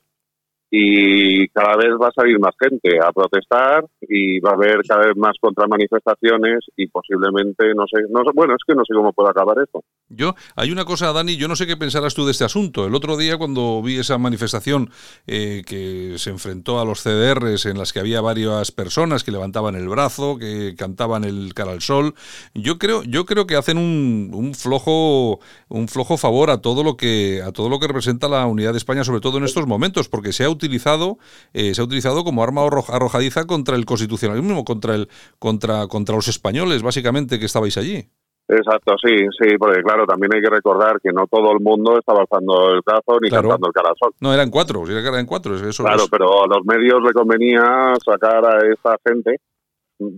y 0.74 1.50
cada 1.50 1.76
vez 1.76 1.90
va 2.02 2.08
a 2.08 2.14
salir 2.14 2.40
más 2.40 2.56
gente 2.58 2.98
a 3.04 3.12
protestar 3.12 3.86
y 4.00 4.40
va 4.40 4.52
a 4.52 4.54
haber 4.54 4.80
cada 4.88 5.08
vez 5.08 5.18
más 5.18 5.34
contramanifestaciones 5.42 6.60
y 6.78 6.88
posiblemente 6.88 7.76
no 7.76 7.86
sé, 7.88 8.04
no 8.10 8.22
bueno, 8.34 8.54
es 8.54 8.64
que 8.66 8.74
no 8.74 8.86
sé 8.86 8.94
cómo 8.94 9.12
puede 9.12 9.32
acabar 9.32 9.58
esto. 9.62 9.84
Yo, 10.08 10.34
hay 10.56 10.72
una 10.72 10.86
cosa, 10.86 11.12
Dani, 11.12 11.36
yo 11.36 11.50
no 11.50 11.58
sé 11.58 11.68
qué 11.68 11.76
pensarás 11.76 12.16
tú 12.16 12.26
de 12.26 12.32
este 12.32 12.46
asunto. 12.46 12.86
El 12.88 12.96
otro 12.96 13.18
día 13.18 13.38
cuando 13.38 13.82
vi 13.82 13.98
esa 13.98 14.18
manifestación 14.18 14.90
eh, 15.28 15.62
que 15.66 16.14
se 16.18 16.30
enfrentó 16.30 16.80
a 16.80 16.86
los 16.86 17.02
CDRs 17.02 17.66
en 17.66 17.78
las 17.78 17.92
que 17.92 18.00
había 18.00 18.22
varias 18.22 18.72
personas 18.72 19.26
que 19.26 19.32
levantaban 19.32 19.76
el 19.76 19.90
brazo, 19.90 20.38
que 20.38 20.76
cantaban 20.78 21.26
el 21.26 21.54
cara 21.54 21.72
al 21.72 21.82
sol, 21.82 22.14
yo 22.54 22.78
creo, 22.78 23.04
yo 23.04 23.26
creo 23.26 23.46
que 23.46 23.58
hacen 23.58 23.78
un, 23.78 24.32
un 24.34 24.54
flojo, 24.54 25.40
un 25.68 25.90
flojo 25.90 26.16
favor 26.16 26.50
a 26.50 26.62
todo 26.62 26.82
lo 26.84 26.96
que, 26.96 27.42
a 27.46 27.52
todo 27.52 27.68
lo 27.68 27.80
que 27.80 27.88
representa 27.88 28.30
la 28.30 28.46
unidad 28.46 28.72
de 28.72 28.78
España, 28.78 29.04
sobre 29.04 29.20
todo 29.20 29.38
en 29.38 29.44
estos 29.44 29.68
momentos, 29.68 30.08
porque 30.08 30.32
se 30.32 30.46
ha 30.46 30.50
utilizado, 30.62 31.18
eh, 31.54 31.74
se 31.74 31.82
ha 31.82 31.86
utilizado 31.86 32.24
como 32.24 32.44
arma 32.44 32.62
arrojadiza 32.66 33.46
contra 33.46 33.76
el 33.76 33.86
constitucionalismo, 33.86 34.64
contra 34.64 34.96
el, 34.96 35.08
contra, 35.40 35.88
contra 35.88 36.16
los 36.16 36.28
españoles, 36.28 36.84
básicamente, 36.84 37.40
que 37.40 37.46
estabais 37.46 37.78
allí. 37.78 38.08
Exacto, 38.48 38.96
sí, 39.02 39.16
sí, 39.40 39.58
porque 39.58 39.82
claro, 39.82 40.06
también 40.06 40.34
hay 40.36 40.42
que 40.42 40.50
recordar 40.50 41.00
que 41.02 41.14
no 41.14 41.26
todo 41.28 41.54
el 41.54 41.62
mundo 41.62 41.98
estaba 41.98 42.20
alzando 42.20 42.74
el 42.74 42.82
brazo 42.86 43.18
ni 43.22 43.30
cantando 43.30 43.68
el 43.68 43.74
carasol. 43.74 44.14
No, 44.20 44.34
eran 44.34 44.50
cuatro, 44.50 44.84
eran 44.86 45.26
cuatro. 45.26 45.56
Eso, 45.56 45.84
claro, 45.84 46.04
pero 46.12 46.44
a 46.44 46.48
los 46.48 46.66
medios 46.66 47.02
le 47.02 47.14
convenía 47.14 47.94
sacar 48.04 48.44
a 48.46 48.60
esta 48.70 48.98
gente 49.08 49.38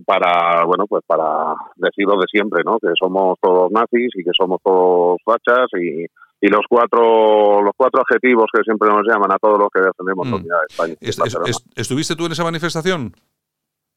para, 0.04 0.64
bueno, 0.64 0.86
pues 0.88 1.04
para 1.06 1.54
decirlo 1.76 2.16
de 2.18 2.26
siempre, 2.28 2.62
¿no? 2.64 2.78
Que 2.80 2.88
somos 2.98 3.38
todos 3.40 3.70
nazis 3.70 4.10
y 4.16 4.24
que 4.24 4.32
somos 4.36 4.60
todos 4.64 5.18
fachas 5.24 5.68
y, 5.80 6.06
y 6.44 6.48
los 6.48 6.60
cuatro 6.68 7.62
los 7.62 7.72
cuatro 7.74 8.02
adjetivos 8.02 8.50
que 8.52 8.62
siempre 8.64 8.90
nos 8.90 9.02
llaman 9.06 9.32
a 9.32 9.38
todos 9.38 9.58
los 9.58 9.68
que 9.72 9.80
defendemos 9.80 10.26
la 10.26 10.36
mm. 10.36 10.40
unidad 10.40 10.58
de 10.60 10.66
España. 10.68 10.94
¿Estuviste 11.74 12.14
tú 12.16 12.26
en 12.26 12.32
esa 12.32 12.44
manifestación? 12.44 13.14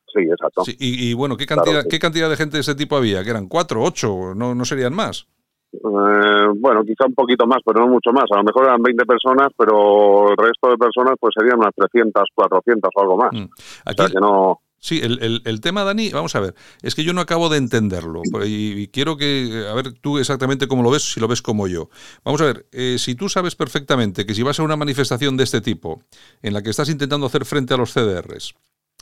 Sí, 0.07 0.23
exacto. 0.23 0.63
y, 0.65 1.13
bueno, 1.13 1.35
¿qué 1.35 1.45
cantidad, 1.45 1.83
¿qué 1.87 1.99
cantidad 1.99 2.29
de 2.29 2.37
gente 2.37 2.55
de 2.55 2.61
ese 2.61 2.73
tipo 2.73 2.95
había? 2.95 3.23
¿Que 3.23 3.31
eran 3.31 3.47
cuatro, 3.47 3.83
ocho? 3.83 4.33
¿No, 4.33 4.55
no 4.55 4.63
serían 4.63 4.95
más? 4.95 5.27
Eh, 5.73 6.47
bueno, 6.55 6.83
quizá 6.83 7.05
un 7.05 7.13
poquito 7.13 7.45
más, 7.45 7.59
pero 7.65 7.81
no 7.81 7.87
mucho 7.91 8.11
más. 8.13 8.23
A 8.31 8.37
lo 8.37 8.43
mejor 8.45 8.65
eran 8.65 8.81
20 8.81 9.05
personas, 9.05 9.49
pero 9.55 10.29
el 10.31 10.37
resto 10.37 10.69
de 10.69 10.77
personas 10.77 11.15
pues 11.19 11.35
serían 11.37 11.59
unas 11.59 11.75
300, 11.75 12.23
400 12.33 12.89
o 12.95 13.01
algo 13.01 13.17
más. 13.17 13.33
Mm. 13.33 13.49
Aquí, 13.85 14.13
que 14.13 14.19
no... 14.21 14.61
Sí, 14.79 14.99
el, 15.01 15.41
el, 15.43 15.61
tema, 15.61 15.83
Dani, 15.83 16.09
vamos 16.11 16.35
a 16.35 16.39
ver, 16.39 16.55
es 16.83 16.93
que 16.93 17.03
yo 17.03 17.11
no 17.11 17.21
acabo 17.21 17.49
de 17.49 17.57
entenderlo 17.57 18.21
y, 18.45 18.87
quiero 18.89 19.17
que, 19.17 19.65
a 19.69 19.73
ver, 19.73 19.93
tú 19.93 20.19
exactamente 20.19 20.67
cómo 20.67 20.83
lo 20.83 20.91
ves, 20.91 21.13
si 21.13 21.19
lo 21.19 21.27
ves 21.27 21.41
como 21.41 21.67
yo. 21.67 21.89
Vamos 22.23 22.41
a 22.41 22.45
ver, 22.45 22.67
eh, 22.71 22.97
si 22.99 23.15
tú 23.15 23.27
sabes 23.27 23.55
perfectamente 23.55 24.25
que 24.25 24.35
si 24.35 24.43
vas 24.43 24.59
a 24.59 24.63
una 24.63 24.75
manifestación 24.75 25.35
de 25.35 25.45
este 25.45 25.61
tipo, 25.61 26.03
en 26.43 26.53
la 26.53 26.61
que 26.61 26.69
estás 26.69 26.89
intentando 26.89 27.25
hacer 27.25 27.43
frente 27.45 27.73
a 27.73 27.77
los 27.77 27.91
CDRs, 27.91 28.53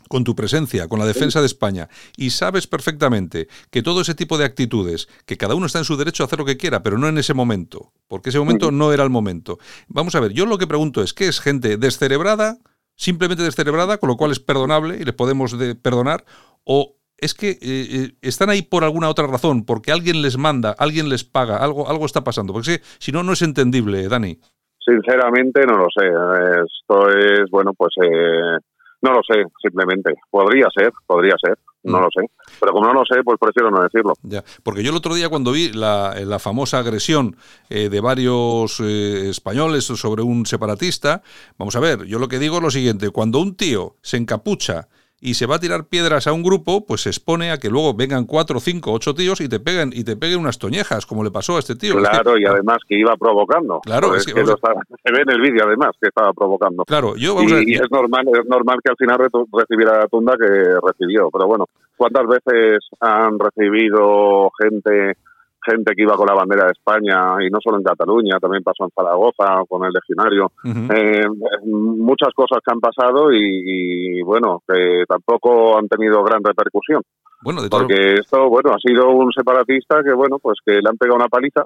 con 0.08 0.24
tu 0.24 0.36
presencia, 0.36 0.88
con 0.88 1.00
la 1.00 1.06
defensa 1.06 1.42
de 1.42 1.48
España, 1.48 1.90
y 2.16 2.30
sabes 2.30 2.68
perfectamente 2.68 3.48
que 3.70 3.84
todo 3.84 4.02
ese 4.02 4.16
tipo 4.16 4.38
de 4.38 4.46
actitudes, 4.46 5.08
que 5.26 5.38
cada 5.38 5.56
uno 5.56 5.66
está 5.66 5.80
en 5.80 5.86
su 5.86 5.98
derecho 5.98 6.24
a 6.24 6.28
hacer 6.28 6.40
lo 6.40 6.46
que 6.46 6.58
quiera, 6.58 6.84
pero 6.84 6.98
no 6.98 7.08
en 7.08 7.18
ese 7.18 7.34
momento, 7.34 7.92
porque 8.08 8.30
ese 8.30 8.40
momento 8.40 8.72
no 8.72 8.94
era 8.94 9.04
el 9.04 9.10
momento. 9.10 9.60
Vamos 9.88 10.16
a 10.16 10.20
ver, 10.20 10.32
yo 10.32 10.46
lo 10.46 10.58
que 10.58 10.68
pregunto 10.68 11.02
es, 11.02 11.14
¿qué 11.14 11.28
es 11.28 11.40
gente 11.40 11.78
descerebrada? 11.78 12.60
Simplemente 12.96 13.44
descerebrada, 13.44 13.98
con 13.98 14.10
lo 14.10 14.18
cual 14.18 14.32
es 14.32 14.40
perdonable 14.40 14.98
y 14.98 15.06
les 15.06 15.14
podemos 15.14 15.56
perdonar, 15.82 16.26
o 16.64 16.96
es 17.18 17.34
que 17.34 17.52
eh, 17.52 17.58
eh, 17.62 18.12
están 18.22 18.50
ahí 18.50 18.62
por 18.62 18.84
alguna 18.84 19.10
otra 19.10 19.28
razón, 19.28 19.66
porque 19.66 19.92
alguien 19.92 20.22
les 20.22 20.38
manda, 20.38 20.76
alguien 20.78 21.10
les 21.10 21.24
paga, 21.24 21.58
algo, 21.58 21.90
algo 21.90 22.06
está 22.06 22.24
pasando, 22.24 22.54
porque 22.54 22.82
si 23.00 23.12
no, 23.12 23.24
no 23.24 23.34
es 23.34 23.42
entendible, 23.42 24.08
Dani. 24.08 24.38
Sinceramente 24.80 25.66
no 25.66 25.78
lo 25.78 25.88
sé. 25.96 26.06
Esto 26.06 27.10
es, 27.10 27.50
bueno, 27.50 27.74
pues 27.76 27.94
eh, 28.04 28.58
no 29.06 29.14
lo 29.14 29.22
sé, 29.24 29.44
simplemente. 29.62 30.14
Podría 30.30 30.68
ser, 30.76 30.92
podría 31.06 31.36
ser, 31.42 31.58
no 31.84 32.00
Mm. 32.00 32.02
lo 32.02 32.08
sé. 32.10 32.28
Pero 32.60 32.72
como 32.74 32.88
no 32.88 32.94
lo 32.94 33.06
sé, 33.06 33.24
pues 33.24 33.38
prefiero 33.40 33.70
no 33.72 33.82
decirlo. 33.84 34.14
Ya, 34.24 34.44
porque 34.64 34.84
yo 34.84 34.90
el 34.92 34.98
otro 34.98 35.14
día 35.14 35.30
cuando 35.30 35.52
vi 35.52 35.72
la, 35.72 36.16
la 36.26 36.40
famosa 36.40 36.80
agresión 36.80 37.36
eh, 37.70 37.90
de 37.90 38.00
varios 38.02 38.80
eh, 38.80 39.30
españoles 39.30 39.84
sobre 39.86 40.24
un 40.24 40.46
separatista, 40.46 41.22
vamos 41.58 41.76
a 41.76 41.80
ver, 41.80 42.06
yo 42.06 42.20
lo 42.20 42.28
que 42.28 42.40
digo 42.40 42.58
es 42.58 42.64
lo 42.64 42.72
siguiente, 42.72 43.10
cuando 43.12 43.40
un 43.40 43.56
tío 43.56 43.96
se 44.02 44.18
encapucha 44.18 44.88
y 45.26 45.34
se 45.34 45.46
va 45.48 45.56
a 45.56 45.60
tirar 45.60 45.86
piedras 45.86 46.28
a 46.28 46.34
un 46.34 46.44
grupo, 46.44 46.86
pues 46.86 47.02
se 47.02 47.10
expone 47.10 47.52
a 47.52 47.58
que 47.58 47.70
luego 47.70 47.94
vengan 47.94 48.26
cuatro, 48.26 48.60
cinco, 48.60 48.92
ocho 48.94 49.14
tíos 49.16 49.42
y 49.42 49.50
te 49.50 49.60
peguen 49.60 49.92
y 49.94 50.04
te 50.04 50.16
peguen 50.16 50.40
unas 50.40 50.60
toñejas, 50.60 51.06
como 51.06 51.24
le 51.24 51.32
pasó 51.32 51.56
a 51.56 51.60
este 51.60 51.76
tío. 51.76 51.94
Es 52.00 52.04
que- 52.04 52.10
Claro, 52.10 52.38
y 52.38 52.46
además 52.46 52.78
que 52.88 52.98
iba 53.00 53.16
provocando. 53.18 53.80
Claro, 53.82 54.10
Pues 54.10 54.22
es 54.22 54.26
que 54.28 54.34
que 54.34 54.40
vamos 54.42 54.50
lo 54.52 54.56
estaba- 54.56 54.82
se 55.04 55.12
ve 55.12 55.22
en 55.24 55.30
el 55.32 55.42
vídeo 55.42 55.64
además 55.66 55.92
que 56.00 56.08
estaba 56.10 56.32
provocando. 56.34 56.86
Claro, 56.86 57.16
yo 57.18 57.36
vamos 57.36 57.52
a 57.52 57.62
Y, 57.62 57.72
y 57.72 57.74
es 57.76 57.90
normal, 57.92 58.26
es 58.34 58.46
normal 58.48 58.78
que 58.84 58.92
al 58.92 58.98
final 58.98 59.18
recibiera 59.52 59.98
la 60.00 60.08
tunda 60.08 60.34
que 60.40 60.46
recibió. 60.86 61.30
Pero 61.32 61.48
bueno, 61.48 61.66
¿cuántas 61.98 62.28
veces 62.28 62.80
han 63.00 63.40
recibido 63.40 64.52
gente 64.62 65.18
gente 65.66 65.94
que 65.96 66.04
iba 66.04 66.16
con 66.16 66.28
la 66.28 66.36
bandera 66.36 66.66
de 66.66 66.72
España 66.72 67.36
y 67.42 67.50
no 67.50 67.60
solo 67.62 67.78
en 67.78 67.84
Cataluña, 67.84 68.40
también 68.40 68.64
pasó 68.64 68.86
en 68.86 68.92
Zaragoza 68.92 69.64
con 69.68 69.84
el 69.86 69.92
legionario? 69.92 70.52
Eh, 70.64 71.26
muchas 71.66 72.34
cosas 72.34 72.60
que 72.64 72.72
han 72.72 72.80
pasado 72.80 73.32
y, 73.32 74.20
y, 74.20 74.22
bueno, 74.22 74.62
que 74.68 75.04
tampoco 75.08 75.78
han 75.78 75.88
tenido 75.88 76.24
gran 76.24 76.44
repercusión. 76.44 77.02
Bueno, 77.42 77.62
de 77.62 77.70
todo, 77.70 77.82
Porque 77.82 78.14
esto, 78.14 78.50
bueno, 78.50 78.72
ha 78.72 78.80
sido 78.80 79.10
un 79.10 79.32
separatista 79.32 80.02
que, 80.04 80.14
bueno, 80.14 80.40
pues 80.40 80.58
que 80.66 80.74
le 80.74 80.90
han 80.90 80.98
pegado 80.98 81.18
una 81.18 81.28
paliza, 81.28 81.64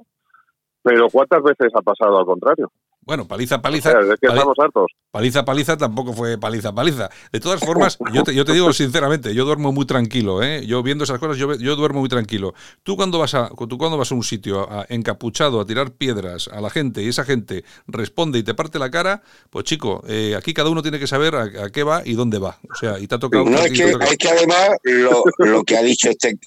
pero 0.81 1.07
¿cuántas 1.11 1.43
veces 1.43 1.69
ha 1.75 1.81
pasado 1.81 2.17
al 2.19 2.25
contrario? 2.25 2.71
Bueno, 3.09 3.27
paliza, 3.27 3.55
O 3.55 3.61
paliza, 3.63 3.89
sea, 3.91 3.99
es 4.01 4.19
que 4.19 4.27
pali- 4.27 4.37
estamos 4.37 4.55
hartos. 4.59 4.91
Paliza, 5.09 5.43
paliza 5.43 5.75
tampoco 5.75 6.13
fue 6.13 6.37
paliza, 6.37 6.71
paliza. 6.75 7.09
De 7.31 7.39
todas 7.39 7.59
formas, 7.59 7.97
yo 8.13 8.23
te, 8.23 8.35
yo 8.35 8.45
te 8.45 8.53
digo 8.53 8.71
sinceramente, 8.71 9.33
yo 9.33 9.45
duermo 9.45 9.71
muy 9.71 9.85
tranquilo, 9.87 10.43
¿eh? 10.43 10.63
Yo 10.67 10.83
viendo 10.83 11.03
esas 11.03 11.17
cosas, 11.17 11.37
yo, 11.37 11.47
duermo 11.75 12.01
muy 12.01 12.09
tranquilo. 12.09 12.53
Tú 12.83 12.95
cuando 12.95 13.17
vas 13.17 13.33
a, 13.33 13.49
tú 13.67 13.77
cuando 13.79 13.97
vas 13.97 14.11
a 14.11 14.15
un 14.15 14.23
sitio 14.23 14.71
a- 14.71 14.85
encapuchado 14.89 15.59
a 15.59 15.65
tirar 15.65 15.91
piedras 15.93 16.47
a 16.49 16.61
la 16.61 16.69
gente 16.69 17.01
y 17.01 17.07
esa 17.07 17.25
gente 17.25 17.63
responde 17.87 18.37
y 18.37 18.43
te 18.43 18.53
parte 18.53 18.77
la 18.77 18.91
cara, 18.91 19.23
pues 19.49 19.65
chico, 19.65 20.03
eh, 20.07 20.35
aquí 20.37 20.53
cada 20.53 20.69
uno 20.69 20.83
tiene 20.83 20.99
que 20.99 21.07
saber 21.07 21.33
a, 21.33 21.43
a 21.65 21.69
qué 21.71 21.81
va 21.81 22.03
y 22.05 22.13
dónde 22.13 22.37
va. 22.37 22.59
O 22.71 22.75
sea, 22.75 22.99
y 22.99 23.07
te 23.07 23.15
ha 23.15 23.19
tocado. 23.19 23.45
No, 23.45 23.57
es 23.57 23.71
que, 23.71 23.89
es 23.89 24.17
que 24.17 24.29
además 24.29 24.69
lo, 24.83 25.23
lo 25.39 25.63
que 25.63 25.75
ha 25.75 25.81
dicho 25.81 26.09
este, 26.11 26.37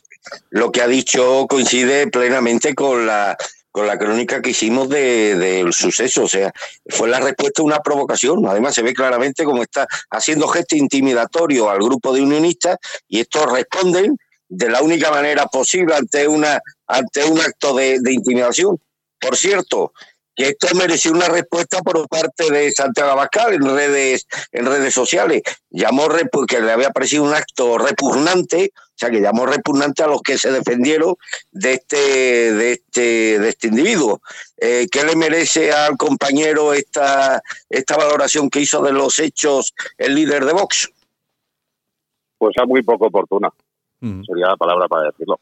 lo 0.50 0.70
que 0.70 0.82
ha 0.82 0.86
dicho 0.86 1.46
coincide 1.48 2.06
plenamente 2.06 2.76
con 2.76 3.06
la 3.06 3.36
con 3.72 3.86
la 3.86 3.98
crónica 3.98 4.40
que 4.40 4.50
hicimos 4.50 4.88
de- 4.90 5.34
del 5.34 5.72
suceso, 5.72 6.24
o 6.24 6.28
sea, 6.28 6.52
fue 6.88 7.08
la 7.08 7.18
respuesta 7.20 7.62
a 7.62 7.64
una 7.64 7.80
provocación. 7.80 8.46
Además, 8.46 8.74
se 8.74 8.82
ve 8.82 8.92
claramente 8.92 9.44
cómo 9.44 9.62
está 9.62 9.88
haciendo 10.10 10.46
gesto 10.46 10.76
intimidatorio 10.76 11.70
al 11.70 11.78
grupo 11.78 12.12
de 12.12 12.20
unionistas 12.22 12.76
y 13.08 13.20
estos 13.20 13.50
responden 13.50 14.16
de 14.48 14.68
la 14.68 14.82
única 14.82 15.10
manera 15.10 15.46
posible 15.46 15.94
ante 15.96 16.28
una 16.28 16.60
ante 16.86 17.24
un 17.24 17.40
acto 17.40 17.74
de, 17.74 17.98
de 18.00 18.12
intimidación. 18.12 18.78
Por 19.18 19.36
cierto, 19.36 19.92
que 20.34 20.48
esto 20.48 20.68
mereció 20.74 21.12
una 21.12 21.28
respuesta 21.28 21.82
por 21.82 22.08
parte 22.08 22.50
de 22.50 22.70
Santiago 22.72 23.10
Abascal 23.10 23.54
en 23.54 23.64
redes 23.64 24.26
en 24.52 24.66
redes 24.66 24.94
sociales. 24.94 25.42
Llamó 25.70 26.08
que 26.48 26.60
le 26.60 26.72
había 26.72 26.90
parecido 26.90 27.24
un 27.24 27.34
acto 27.34 27.78
repugnante, 27.78 28.72
o 28.74 28.92
sea 28.94 29.10
que 29.10 29.20
llamó 29.20 29.46
repugnante 29.46 30.02
a 30.02 30.06
los 30.06 30.22
que 30.22 30.38
se 30.38 30.50
defendieron 30.50 31.16
de 31.50 31.74
este 31.74 31.96
de 32.54 32.72
este 32.72 33.38
de 33.38 33.48
este 33.48 33.68
individuo. 33.68 34.22
Eh, 34.56 34.86
¿Qué 34.90 35.04
le 35.04 35.16
merece 35.16 35.72
al 35.72 35.96
compañero 35.96 36.72
esta 36.72 37.42
esta 37.68 37.96
valoración 37.96 38.48
que 38.48 38.60
hizo 38.60 38.82
de 38.82 38.92
los 38.92 39.18
hechos 39.18 39.74
el 39.98 40.14
líder 40.14 40.44
de 40.44 40.52
Vox? 40.52 40.90
Pues 42.38 42.56
es 42.56 42.66
muy 42.66 42.82
poco 42.82 43.06
oportuna, 43.06 43.50
sería 44.00 44.48
la 44.48 44.56
palabra 44.56 44.88
para 44.88 45.10
decirlo. 45.10 45.38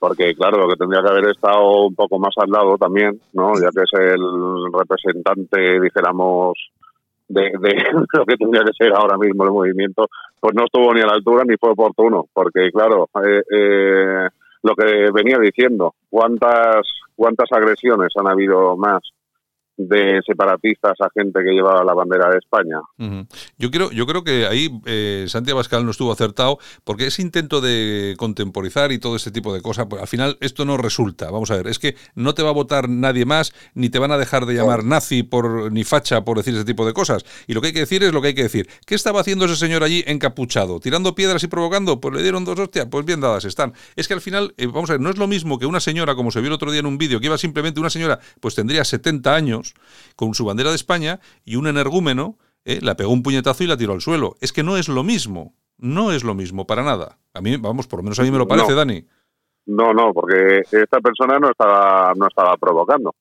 Porque, 0.00 0.34
claro, 0.34 0.56
lo 0.56 0.68
que 0.68 0.76
tendría 0.76 1.02
que 1.02 1.10
haber 1.10 1.28
estado 1.28 1.86
un 1.86 1.94
poco 1.94 2.18
más 2.18 2.32
al 2.38 2.50
lado 2.50 2.78
también, 2.78 3.20
¿no? 3.34 3.52
Ya 3.60 3.68
que 3.68 3.82
es 3.82 3.92
el 3.92 4.72
representante, 4.72 5.78
dijéramos, 5.78 6.54
de, 7.28 7.52
lo 8.14 8.24
que 8.24 8.36
tendría 8.38 8.64
que 8.64 8.72
ser 8.72 8.94
ahora 8.94 9.18
mismo 9.18 9.44
el 9.44 9.50
movimiento, 9.50 10.08
pues 10.40 10.54
no 10.54 10.64
estuvo 10.64 10.94
ni 10.94 11.02
a 11.02 11.06
la 11.06 11.12
altura 11.12 11.44
ni 11.46 11.56
fue 11.58 11.72
oportuno. 11.72 12.24
Porque, 12.32 12.70
claro, 12.72 13.10
eh, 13.22 13.42
eh, 13.50 14.28
lo 14.62 14.74
que 14.74 15.10
venía 15.12 15.38
diciendo, 15.38 15.94
¿cuántas, 16.08 16.80
cuántas 17.14 17.52
agresiones 17.52 18.10
han 18.16 18.26
habido 18.26 18.78
más 18.78 19.02
de 19.88 20.20
separatistas 20.26 20.94
a 21.00 21.08
gente 21.14 21.40
que 21.42 21.52
llevaba 21.52 21.84
la 21.84 21.94
bandera 21.94 22.30
de 22.30 22.38
España? 22.38 22.80
Yo 23.58 23.70
creo, 23.70 23.90
yo 23.90 24.06
creo 24.06 24.24
que 24.24 24.46
ahí 24.46 24.68
eh, 24.86 25.24
Santiago 25.28 25.58
Abascal 25.58 25.84
no 25.84 25.90
estuvo 25.90 26.12
acertado 26.12 26.58
porque 26.84 27.06
ese 27.06 27.22
intento 27.22 27.60
de 27.60 28.14
contemporizar 28.18 28.92
y 28.92 28.98
todo 28.98 29.16
este 29.16 29.30
tipo 29.30 29.54
de 29.54 29.62
cosas, 29.62 29.86
pues 29.88 30.02
al 30.02 30.08
final 30.08 30.36
esto 30.40 30.64
no 30.64 30.76
resulta. 30.76 31.30
Vamos 31.30 31.50
a 31.50 31.56
ver, 31.56 31.66
es 31.66 31.78
que 31.78 31.96
no 32.14 32.34
te 32.34 32.42
va 32.42 32.50
a 32.50 32.52
votar 32.52 32.88
nadie 32.88 33.24
más, 33.24 33.52
ni 33.74 33.88
te 33.88 33.98
van 33.98 34.12
a 34.12 34.18
dejar 34.18 34.46
de 34.46 34.54
llamar 34.54 34.84
nazi 34.84 35.22
por 35.22 35.72
ni 35.72 35.84
facha 35.84 36.24
por 36.24 36.36
decir 36.36 36.54
ese 36.54 36.64
tipo 36.64 36.86
de 36.86 36.92
cosas. 36.92 37.24
Y 37.46 37.54
lo 37.54 37.60
que 37.60 37.68
hay 37.68 37.72
que 37.72 37.80
decir 37.80 38.02
es 38.02 38.12
lo 38.12 38.20
que 38.20 38.28
hay 38.28 38.34
que 38.34 38.42
decir. 38.42 38.68
¿Qué 38.86 38.94
estaba 38.94 39.20
haciendo 39.20 39.44
ese 39.44 39.56
señor 39.56 39.82
allí 39.82 40.04
encapuchado? 40.06 40.80
¿Tirando 40.80 41.14
piedras 41.14 41.42
y 41.42 41.48
provocando? 41.48 42.00
Pues 42.00 42.14
le 42.14 42.22
dieron 42.22 42.44
dos 42.44 42.58
hostias, 42.58 42.86
pues 42.90 43.04
bien 43.04 43.20
dadas 43.20 43.44
están. 43.44 43.72
Es 43.96 44.08
que 44.08 44.14
al 44.14 44.20
final, 44.20 44.54
eh, 44.56 44.66
vamos 44.66 44.90
a 44.90 44.94
ver, 44.94 45.00
no 45.00 45.10
es 45.10 45.18
lo 45.18 45.26
mismo 45.26 45.58
que 45.58 45.66
una 45.66 45.80
señora, 45.80 46.14
como 46.14 46.30
se 46.30 46.40
vio 46.40 46.48
el 46.48 46.54
otro 46.54 46.70
día 46.70 46.80
en 46.80 46.86
un 46.86 46.98
vídeo, 46.98 47.20
que 47.20 47.26
iba 47.26 47.38
simplemente 47.38 47.80
una 47.80 47.90
señora, 47.90 48.20
pues 48.40 48.54
tendría 48.54 48.84
70 48.84 49.34
años, 49.34 49.69
con 50.16 50.34
su 50.34 50.44
bandera 50.44 50.70
de 50.70 50.76
España, 50.76 51.20
y 51.44 51.56
un 51.56 51.66
energúmeno 51.66 52.36
eh, 52.64 52.78
la 52.82 52.96
pegó 52.96 53.12
un 53.12 53.22
puñetazo 53.22 53.64
y 53.64 53.66
la 53.66 53.76
tiró 53.76 53.92
al 53.94 54.00
suelo. 54.00 54.36
Es 54.40 54.52
que 54.52 54.62
no 54.62 54.76
es 54.76 54.88
lo 54.88 55.02
mismo. 55.02 55.54
No 55.78 56.12
es 56.12 56.24
lo 56.24 56.34
mismo, 56.34 56.66
para 56.66 56.82
nada. 56.82 57.16
A 57.32 57.40
mí, 57.40 57.56
vamos, 57.56 57.86
por 57.86 58.00
lo 58.00 58.02
menos 58.02 58.18
a 58.20 58.22
mí 58.22 58.30
me 58.30 58.36
lo 58.38 58.46
parece, 58.46 58.72
No. 58.72 58.76
Dani. 58.76 59.02
No, 59.66 59.92
no, 59.94 60.12
porque 60.12 60.60
esta 60.70 61.00
persona 61.00 61.38
no 61.38 61.50
estaba, 61.50 62.12
no 62.16 62.26
estaba 62.26 62.56
provocando. 62.58 63.14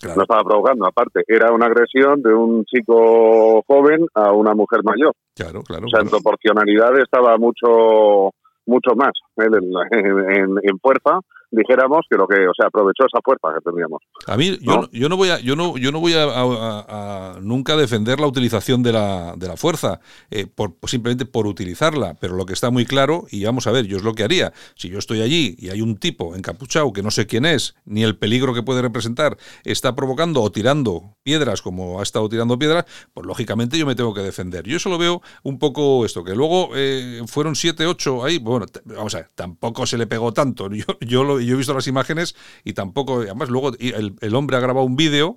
Claro. 0.00 0.16
No 0.16 0.22
estaba 0.22 0.42
provocando, 0.44 0.86
aparte, 0.86 1.22
era 1.26 1.50
una 1.52 1.66
agresión 1.66 2.20
de 2.22 2.34
un 2.34 2.64
chico 2.66 3.62
joven 3.66 4.06
a 4.14 4.32
una 4.32 4.54
mujer 4.54 4.80
mayor. 4.84 5.14
Claro, 5.34 5.62
claro. 5.62 5.86
O 5.86 5.88
sea, 5.88 6.00
en 6.02 6.08
proporcionalidad 6.10 6.98
estaba 7.00 7.36
mucho 7.38 8.32
mucho 8.66 8.94
más 8.96 9.12
¿eh? 9.38 9.44
en, 9.46 10.30
en- 10.30 10.58
en 10.62 10.78
fuerza, 10.80 11.20
dijéramos, 11.56 12.06
que 12.10 12.16
lo 12.16 12.26
que, 12.26 12.34
o 12.46 12.52
sea, 12.56 12.66
aprovechó 12.68 13.04
esa 13.06 13.20
fuerza 13.24 13.48
que 13.58 13.70
teníamos. 13.70 14.00
A 14.26 14.36
mí, 14.36 14.58
yo, 14.60 14.82
¿no? 14.82 14.90
yo 14.92 15.08
no 15.08 15.16
voy 15.16 15.30
a, 15.30 15.38
yo 15.40 15.56
no, 15.56 15.76
yo 15.76 15.92
no 15.92 16.00
voy 16.00 16.14
a, 16.14 16.24
a- 16.24 17.38
nunca 17.40 17.76
defender 17.76 18.20
la 18.20 18.26
utilización 18.26 18.82
de 18.82 18.92
la, 18.92 19.34
de 19.36 19.48
la 19.48 19.56
fuerza, 19.56 20.00
eh, 20.30 20.46
por, 20.46 20.74
simplemente 20.86 21.26
por 21.26 21.46
utilizarla. 21.46 22.14
Pero 22.20 22.36
lo 22.36 22.46
que 22.46 22.52
está 22.52 22.70
muy 22.70 22.86
claro, 22.86 23.26
y 23.30 23.44
vamos 23.44 23.66
a 23.66 23.72
ver, 23.72 23.86
yo 23.86 23.96
es 23.96 24.02
lo 24.02 24.14
que 24.14 24.24
haría. 24.24 24.52
Si 24.76 24.88
yo 24.88 24.98
estoy 24.98 25.20
allí 25.22 25.56
y 25.58 25.70
hay 25.70 25.80
un 25.80 25.96
tipo 25.96 26.34
encapuchado 26.34 26.92
que 26.92 27.02
no 27.02 27.10
sé 27.10 27.26
quién 27.26 27.44
es, 27.44 27.74
ni 27.84 28.02
el 28.02 28.16
peligro 28.16 28.54
que 28.54 28.62
puede 28.62 28.82
representar, 28.82 29.36
está 29.64 29.94
provocando 29.94 30.42
o 30.42 30.50
tirando 30.52 31.16
piedras 31.22 31.62
como 31.62 32.00
ha 32.00 32.02
estado 32.02 32.28
tirando 32.28 32.58
piedras, 32.58 32.84
pues 33.12 33.26
lógicamente 33.26 33.78
yo 33.78 33.86
me 33.86 33.94
tengo 33.94 34.12
que 34.14 34.20
defender. 34.22 34.64
Yo 34.66 34.76
eso 34.76 34.88
lo 34.88 34.98
veo 34.98 35.22
un 35.42 35.58
poco 35.58 36.04
esto, 36.04 36.24
que 36.24 36.34
luego 36.34 36.70
eh, 36.74 37.22
fueron 37.26 37.54
siete, 37.56 37.86
ocho 37.86 38.24
ahí, 38.24 38.38
bueno, 38.38 38.66
vamos 38.84 39.14
a 39.14 39.18
ver, 39.18 39.30
tampoco 39.34 39.86
se 39.86 39.98
le 39.98 40.06
pegó 40.06 40.32
tanto. 40.32 40.68
Yo, 40.74 40.84
yo, 41.00 41.24
lo- 41.24 41.40
yo 41.46 41.54
he 41.54 41.58
visto 41.58 41.74
las 41.74 41.86
imágenes 41.86 42.34
y 42.64 42.72
tampoco, 42.74 43.20
además 43.20 43.48
luego 43.50 43.72
el, 43.78 44.14
el 44.20 44.34
hombre 44.34 44.56
ha 44.56 44.60
grabado 44.60 44.86
un 44.86 44.96
vídeo 44.96 45.36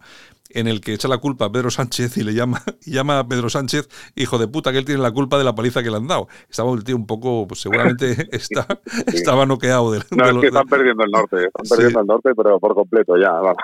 en 0.49 0.65
el 0.69 0.79
que 0.79 0.93
echa 0.93 1.09
la 1.09 1.17
culpa 1.17 1.43
a 1.45 1.51
Pedro 1.51 1.69
Sánchez 1.69 2.15
y 2.15 2.23
le 2.23 2.33
llama, 2.33 2.61
y 2.85 2.91
llama 2.91 3.19
a 3.19 3.27
Pedro 3.27 3.49
Sánchez 3.49 3.89
hijo 4.15 4.37
de 4.37 4.47
puta, 4.47 4.71
que 4.71 4.77
él 4.77 4.85
tiene 4.85 5.01
la 5.01 5.11
culpa 5.11 5.37
de 5.37 5.43
la 5.43 5.53
paliza 5.53 5.83
que 5.83 5.89
le 5.91 5.97
han 5.97 6.07
dado. 6.07 6.29
Estaba 6.49 6.71
el 6.73 6.85
tío 6.85 6.95
un 6.95 7.05
poco, 7.05 7.45
pues 7.47 7.59
seguramente 7.59 8.15
está, 8.31 8.65
estaba 9.07 9.45
noqueado 9.45 9.91
de, 9.91 9.99
No, 10.11 10.23
de 10.23 10.29
es 10.29 10.35
lo- 10.35 10.41
que 10.41 10.47
están 10.47 10.67
perdiendo 10.67 11.03
el 11.03 11.11
norte, 11.11 11.35
están 11.47 11.65
Sí. 11.65 11.73
perdiendo 11.75 11.99
el 11.99 12.07
norte, 12.07 12.29
pero 12.35 12.59
por 12.59 12.75
completo 12.75 13.17
ya. 13.17 13.31
vamos. 13.31 13.57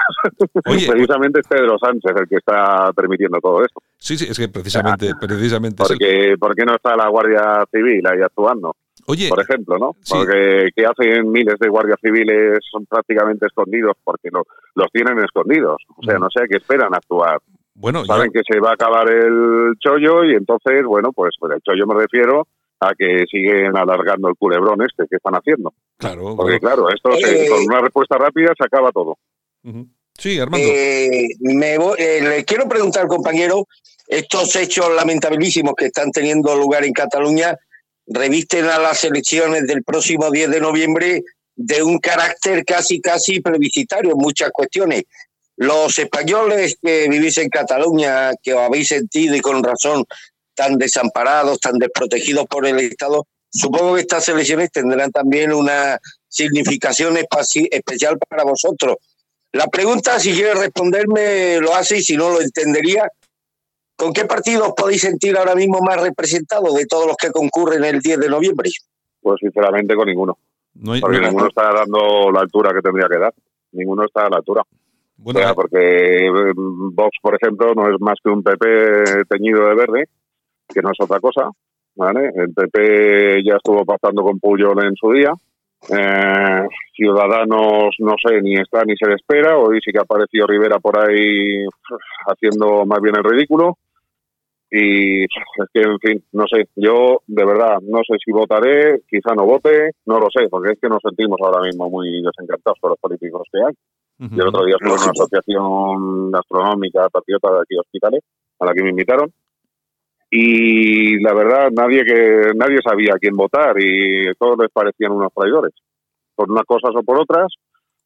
Oye, 0.66 0.88
Precisamente 0.92 1.40
es 1.40 1.48
Pedro 1.48 1.78
Sánchez 1.80 2.12
el 2.18 2.28
que 2.28 2.36
está 2.36 2.92
permitiendo 2.94 3.40
todo 3.40 3.62
esto. 3.62 3.80
Sí, 3.98 4.18
sí, 4.18 4.26
es 4.30 4.38
que 4.38 4.50
precisamente, 4.50 5.14
precisamente. 5.20 5.84
es 5.84 5.90
el- 5.92 5.98
Porque, 5.98 6.36
¿por 6.38 6.54
qué 6.56 6.66
no 6.66 6.76
está 6.76 6.98
la 6.98 7.08
Guardia 7.08 7.64
Civil 7.72 8.06
ahí 8.08 8.20
actuando? 8.22 8.76
Oye, 9.08 9.30
por 9.30 9.42
ejemplo, 9.42 9.78
¿no? 9.78 9.96
sí. 10.02 10.14
Porque 10.16 10.70
¿qué 10.76 10.86
hacen 10.86 11.32
miles 11.32 11.60
de 11.60 11.68
guardias 11.70 11.98
civiles 12.02 12.60
son 12.72 12.86
prácticamente 12.86 13.46
escondidos 13.48 13.98
porque 14.04 14.30
lo- 14.32 14.46
los 14.76 14.92
tienen 14.92 15.20
escondidos. 15.20 15.78
O 15.98 16.04
sea, 16.04 16.18
Mm. 16.18 16.22
no 16.22 16.30
sé 16.30 16.44
a 16.44 16.48
qué 16.48 16.58
esperan 16.58 16.94
actuar. 16.94 17.40
bueno, 17.76 18.02
yo- 18.02 18.06
Saben 18.14 18.32
que 18.32 18.42
se 18.48 18.60
va 18.60 18.70
a 18.70 18.74
acabar 18.74 19.10
el 19.10 19.74
chollo 19.80 20.24
y 20.26 20.36
entonces, 20.36 20.86
bueno, 20.86 21.12
pues 21.12 21.36
por 21.40 21.52
el 21.54 21.60
chollo 21.62 21.88
me 21.88 21.96
refiero 22.02 22.48
a 22.80 22.94
que 22.98 23.26
siguen 23.32 23.76
alargando 23.76 24.30
el 24.30 24.36
culebrón 24.36 24.82
este 24.84 25.06
que 25.10 25.16
están 25.16 25.34
haciendo. 25.34 25.74
claro, 25.98 26.36
Porque 26.36 26.60
claro. 26.60 26.84
claro, 26.86 26.90
esto 26.96 27.12
se- 27.28 27.46
Eh. 27.46 27.50
con 27.50 27.64
una 27.66 27.80
respuesta 27.82 28.18
rápida 28.18 28.54
se 28.58 28.64
acaba 28.66 28.92
todo. 28.92 29.18
Sí, 30.18 30.40
Armando. 30.40 30.66
Eh, 30.70 31.28
me 31.40 31.78
voy- 31.80 31.96
eh, 31.98 32.20
le 32.22 32.46
quiero 32.46 32.68
preguntar, 32.70 33.08
compañero, 33.08 33.66
estos 34.08 34.56
hechos 34.56 34.94
lamentabilísimos 34.96 35.74
que 35.76 35.86
están 35.86 36.12
teniendo 36.12 36.56
lugar 36.56 36.84
en 36.86 36.94
Cataluña 36.94 37.58
revisten 38.08 38.66
a 38.66 38.80
las 38.80 39.04
elecciones 39.04 39.66
del 39.68 39.84
próximo 39.84 40.30
10 40.30 40.50
de 40.50 40.60
noviembre 40.60 41.24
de 41.56 41.84
un 41.84 42.00
carácter 42.00 42.66
casi, 42.66 43.00
casi 43.00 43.40
plebiscitario 43.40 44.12
en 44.12 44.18
muchas 44.18 44.52
cuestiones. 44.52 45.04
Los 45.56 45.98
españoles 46.00 46.78
que 46.82 47.08
vivís 47.08 47.38
en 47.38 47.50
Cataluña, 47.50 48.32
que 48.42 48.54
os 48.54 48.62
habéis 48.62 48.88
sentido 48.88 49.36
y 49.36 49.42
con 49.42 49.64
razón 49.64 50.06
tan 50.56 50.78
desamparados, 50.78 51.60
tan 51.60 51.78
desprotegidos 51.78 52.46
por 52.48 52.66
el 52.66 52.80
Estado, 52.80 53.28
supongo 53.50 53.96
que 53.96 54.02
estas 54.02 54.28
elecciones 54.30 54.72
tendrán 54.72 55.12
también 55.12 55.54
una 55.54 56.00
significación 56.28 57.18
especial 57.18 58.18
para 58.28 58.44
vosotros. 58.44 58.98
La 59.52 59.68
pregunta, 59.68 60.20
si 60.20 60.34
quiere 60.34 60.56
responderme, 60.56 61.60
lo 61.60 61.76
hace 61.76 62.00
y 62.00 62.04
si 62.04 62.18
no 62.18 62.32
lo 62.32 62.42
entendería. 62.42 63.08
¿Con 63.96 64.14
qué 64.14 64.26
partido 64.26 64.68
os 64.68 64.74
podéis 64.74 65.02
sentir 65.02 65.38
ahora 65.38 65.56
mismo 65.56 65.80
más 65.82 66.02
representados 66.02 66.74
de 66.74 66.86
todos 66.86 67.08
los 67.08 67.16
que 67.16 67.32
concurren 67.32 67.84
el 67.84 68.00
10 68.00 68.20
de 68.20 68.30
noviembre? 68.30 68.70
Pues 69.22 69.40
sinceramente 69.40 69.96
con 69.96 70.08
ninguno. 70.08 70.38
porque 71.02 71.20
ninguno 71.20 71.48
está 71.48 71.72
dando 71.72 72.32
la 72.32 72.42
altura 72.42 72.74
que 72.74 72.82
tendría 72.82 73.08
que 73.08 73.20
dar. 73.20 73.34
Ninguno 73.72 74.06
está 74.06 74.26
a 74.26 74.30
la 74.30 74.38
altura. 74.38 74.64
Bueno, 75.18 75.40
o 75.40 75.44
sea, 75.44 75.54
porque 75.54 75.78
eh, 76.28 76.52
Vox, 76.56 77.18
por 77.22 77.36
ejemplo, 77.36 77.74
no 77.76 77.90
es 77.90 78.02
más 78.02 78.16
que 78.22 78.30
un 78.30 78.44
PP 78.44 79.26
teñido 79.30 79.68
de 79.68 79.76
verde, 79.76 80.10
que 80.68 80.82
no 80.82 80.90
es 80.92 80.98
otra 81.00 81.20
cosa. 81.20 81.50
¿vale? 81.96 82.32
El 82.36 82.54
PP 82.54 83.44
ya 83.44 83.56
estuvo 83.56 83.86
pasando 83.86 84.24
con 84.24 84.40
Puyol 84.40 84.84
en 84.86 84.96
su 84.96 85.12
día. 85.12 85.34
Eh, 85.90 86.68
Ciudadanos, 86.96 87.96
no 88.00 88.16
sé, 88.24 88.42
ni 88.42 88.56
está 88.56 88.84
ni 88.86 88.96
se 88.96 89.08
le 89.08 89.16
espera. 89.16 89.58
Hoy 89.58 89.80
sí 89.84 89.92
que 89.92 90.00
ha 90.00 90.04
aparecido 90.04 90.48
Rivera 90.48 90.80
por 90.80 90.98
ahí 90.98 91.66
haciendo 92.28 92.86
más 92.86 93.02
bien 93.02 93.16
el 93.18 93.24
ridículo. 93.24 93.78
Y 94.76 95.24
es 95.26 95.30
que, 95.72 95.82
en 95.82 96.00
fin, 96.00 96.24
no 96.32 96.46
sé, 96.48 96.68
yo 96.76 97.22
de 97.28 97.46
verdad 97.46 97.78
no 97.84 98.00
sé 98.00 98.18
si 98.24 98.32
votaré, 98.32 99.02
quizá 99.08 99.36
no 99.36 99.46
vote, 99.46 99.92
no 100.08 100.20
lo 100.20 100.28
sé, 100.36 100.50
porque 100.50 100.72
es 100.72 100.80
que 100.80 100.90
nos 100.90 101.02
sentimos 101.04 101.38
ahora 101.44 101.62
mismo 101.62 101.92
muy 101.92 102.24
desencantados 102.24 102.80
por 102.80 102.90
los 102.90 103.00
políticos 103.00 103.44
que 103.52 103.60
hay. 103.60 103.74
y 104.32 104.40
el 104.40 104.48
otro 104.48 104.66
día 104.66 104.76
estuve 104.80 104.96
en 104.96 105.02
una 105.02 105.12
asociación 105.12 106.32
gastronómica 106.32 107.08
patriota 107.10 107.54
de 107.54 107.60
aquí 107.62 107.78
Hospitales, 107.78 108.22
a 108.60 108.66
la 108.66 108.74
que 108.74 108.82
me 108.82 108.90
invitaron, 108.90 109.32
y 110.36 111.20
la 111.20 111.32
verdad 111.32 111.70
nadie 111.72 112.04
que 112.04 112.54
nadie 112.56 112.80
sabía 112.84 113.14
a 113.14 113.20
quién 113.20 113.36
votar 113.36 113.76
y 113.80 114.34
todos 114.40 114.58
les 114.60 114.72
parecían 114.72 115.12
unos 115.12 115.32
traidores 115.32 115.74
por 116.34 116.50
unas 116.50 116.66
cosas 116.66 116.90
o 116.96 117.04
por 117.04 117.22
otras 117.22 117.54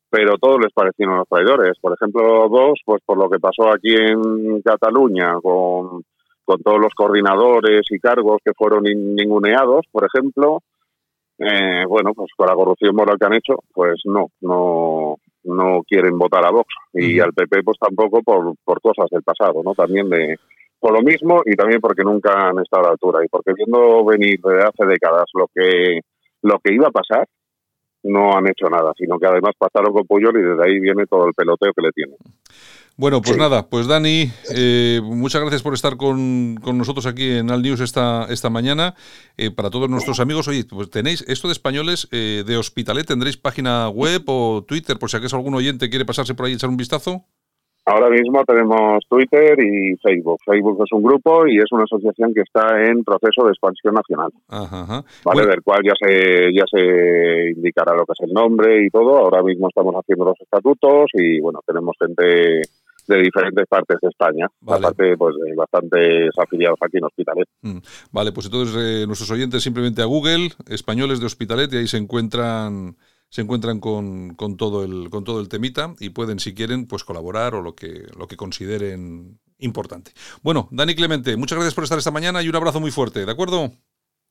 pero 0.09 0.37
todos 0.37 0.59
les 0.61 0.73
parecían 0.73 1.09
unos 1.09 1.27
traidores. 1.29 1.77
Por 1.79 1.93
ejemplo 1.93 2.49
dos 2.49 2.81
pues 2.83 3.01
por 3.05 3.17
lo 3.17 3.29
que 3.29 3.39
pasó 3.39 3.69
aquí 3.69 3.95
en 3.95 4.61
Cataluña 4.61 5.35
con, 5.41 6.03
con 6.43 6.61
todos 6.63 6.79
los 6.81 6.93
coordinadores 6.93 7.83
y 7.89 7.97
cargos 7.97 8.41
que 8.43 8.51
fueron 8.53 8.83
ninguneados 8.83 9.85
por 9.89 10.05
ejemplo 10.05 10.63
eh, 11.39 11.85
bueno 11.87 12.13
pues 12.13 12.29
con 12.35 12.47
la 12.47 12.55
corrupción 12.55 12.93
moral 12.93 13.17
que 13.17 13.25
han 13.25 13.35
hecho 13.35 13.55
pues 13.73 14.01
no 14.03 14.31
no 14.41 15.15
no 15.45 15.81
quieren 15.87 16.17
votar 16.17 16.45
a 16.45 16.51
Vox. 16.51 16.67
Y 16.93 17.21
al 17.21 17.31
PP 17.31 17.63
pues 17.63 17.77
tampoco 17.79 18.21
por, 18.21 18.53
por 18.65 18.81
cosas 18.81 19.07
del 19.11 19.23
pasado 19.23 19.61
no 19.63 19.73
también 19.73 20.09
de 20.09 20.37
por 20.79 20.93
lo 20.93 21.01
mismo 21.01 21.41
y 21.45 21.55
también 21.55 21.81
porque 21.81 22.03
nunca 22.03 22.49
han 22.49 22.59
estado 22.59 22.83
a 22.83 22.85
la 22.87 22.91
altura 22.91 23.23
y 23.23 23.27
porque 23.27 23.53
viendo 23.53 24.05
venir 24.05 24.39
desde 24.43 24.63
hace 24.63 24.85
décadas 24.85 25.25
lo 25.33 25.47
que 25.53 26.01
lo 26.43 26.59
que 26.59 26.73
iba 26.73 26.87
a 26.87 26.91
pasar 26.91 27.27
no 28.03 28.37
han 28.37 28.47
hecho 28.47 28.67
nada, 28.69 28.93
sino 28.97 29.17
que 29.19 29.25
además 29.25 29.53
pasaron 29.57 29.93
con 29.93 30.05
Puyol 30.05 30.37
y 30.37 30.43
desde 30.43 30.63
ahí 30.63 30.79
viene 30.79 31.05
todo 31.07 31.27
el 31.27 31.33
peloteo 31.33 31.73
que 31.73 31.81
le 31.81 31.91
tienen. 31.91 32.15
Bueno, 32.95 33.21
pues 33.21 33.37
nada, 33.37 33.69
pues 33.69 33.85
Dani, 33.85 34.31
eh, 34.55 35.01
muchas 35.03 35.41
gracias 35.41 35.61
por 35.61 35.75
estar 35.75 35.97
con, 35.97 36.55
con, 36.63 36.79
nosotros 36.79 37.05
aquí 37.05 37.29
en 37.29 37.51
Al 37.51 37.61
News 37.61 37.79
esta, 37.79 38.25
esta 38.29 38.49
mañana. 38.49 38.95
Eh, 39.37 39.51
para 39.51 39.69
todos 39.69 39.87
nuestros 39.87 40.19
amigos, 40.19 40.47
oye, 40.47 40.65
pues 40.65 40.89
tenéis 40.89 41.23
esto 41.27 41.47
de 41.47 41.51
españoles 41.51 42.07
eh, 42.11 42.43
de 42.45 42.57
Hospitalet, 42.57 43.05
¿tendréis 43.05 43.37
página 43.37 43.87
web 43.89 44.23
o 44.25 44.63
Twitter 44.67 44.97
por 44.97 45.11
si 45.11 45.17
acaso 45.17 45.35
algún 45.35 45.53
oyente 45.53 45.89
quiere 45.89 46.05
pasarse 46.05 46.33
por 46.33 46.47
ahí 46.47 46.53
y 46.53 46.55
echar 46.55 46.71
un 46.71 46.77
vistazo? 46.77 47.23
Ahora 47.89 48.09
mismo 48.09 48.43
tenemos 48.43 48.99
Twitter 49.07 49.57
y 49.63 49.95
Facebook. 50.03 50.41
Facebook 50.45 50.83
es 50.83 50.91
un 50.91 51.01
grupo 51.01 51.47
y 51.47 51.57
es 51.57 51.71
una 51.71 51.83
asociación 51.83 52.33
que 52.33 52.41
está 52.41 52.83
en 52.83 53.01
proceso 53.05 53.45
de 53.45 53.51
expansión 53.51 53.95
nacional. 53.95 54.29
Vale, 55.23 55.45
del 55.47 55.61
cual 55.63 55.79
ya 55.85 55.93
se 55.97 56.53
ya 56.53 56.65
se 56.69 57.51
indicará 57.55 57.95
lo 57.95 58.05
que 58.05 58.11
es 58.11 58.27
el 58.27 58.33
nombre 58.33 58.85
y 58.85 58.89
todo. 58.89 59.17
Ahora 59.17 59.41
mismo 59.41 59.69
estamos 59.69 59.95
haciendo 59.95 60.25
los 60.25 60.41
estatutos 60.41 61.05
y 61.13 61.39
bueno, 61.39 61.61
tenemos 61.65 61.95
gente 61.97 62.61
de 63.07 63.21
diferentes 63.21 63.65
partes 63.69 63.99
de 64.01 64.09
España, 64.09 64.47
aparte 64.67 65.15
pues 65.15 65.35
de 65.41 65.55
bastantes 65.55 66.29
afiliados 66.37 66.79
aquí 66.81 66.97
en 66.97 67.05
Hospitalet. 67.05 67.47
Mm. 67.61 67.77
Vale, 68.11 68.33
pues 68.33 68.47
entonces 68.47 68.75
eh, 68.77 69.07
nuestros 69.07 69.31
oyentes 69.31 69.63
simplemente 69.63 70.01
a 70.01 70.05
Google, 70.05 70.49
españoles 70.67 71.21
de 71.21 71.27
Hospitalet, 71.27 71.71
y 71.71 71.77
ahí 71.77 71.87
se 71.87 71.95
encuentran 71.95 72.97
se 73.29 73.41
encuentran 73.41 73.79
con, 73.79 74.35
con, 74.35 74.57
todo 74.57 74.83
el, 74.83 75.09
con 75.09 75.23
todo 75.23 75.39
el 75.41 75.49
temita 75.49 75.93
y 75.99 76.09
pueden, 76.09 76.39
si 76.39 76.53
quieren, 76.53 76.87
pues 76.87 77.03
colaborar 77.03 77.55
o 77.55 77.61
lo 77.61 77.75
que, 77.75 78.03
lo 78.17 78.27
que 78.27 78.37
consideren 78.37 79.39
importante. 79.59 80.11
Bueno, 80.43 80.67
Dani 80.71 80.95
Clemente, 80.95 81.35
muchas 81.35 81.57
gracias 81.57 81.73
por 81.73 81.83
estar 81.83 81.97
esta 81.97 82.11
mañana 82.11 82.41
y 82.41 82.49
un 82.49 82.55
abrazo 82.55 82.79
muy 82.79 82.91
fuerte, 82.91 83.25
¿de 83.25 83.31
acuerdo? 83.31 83.71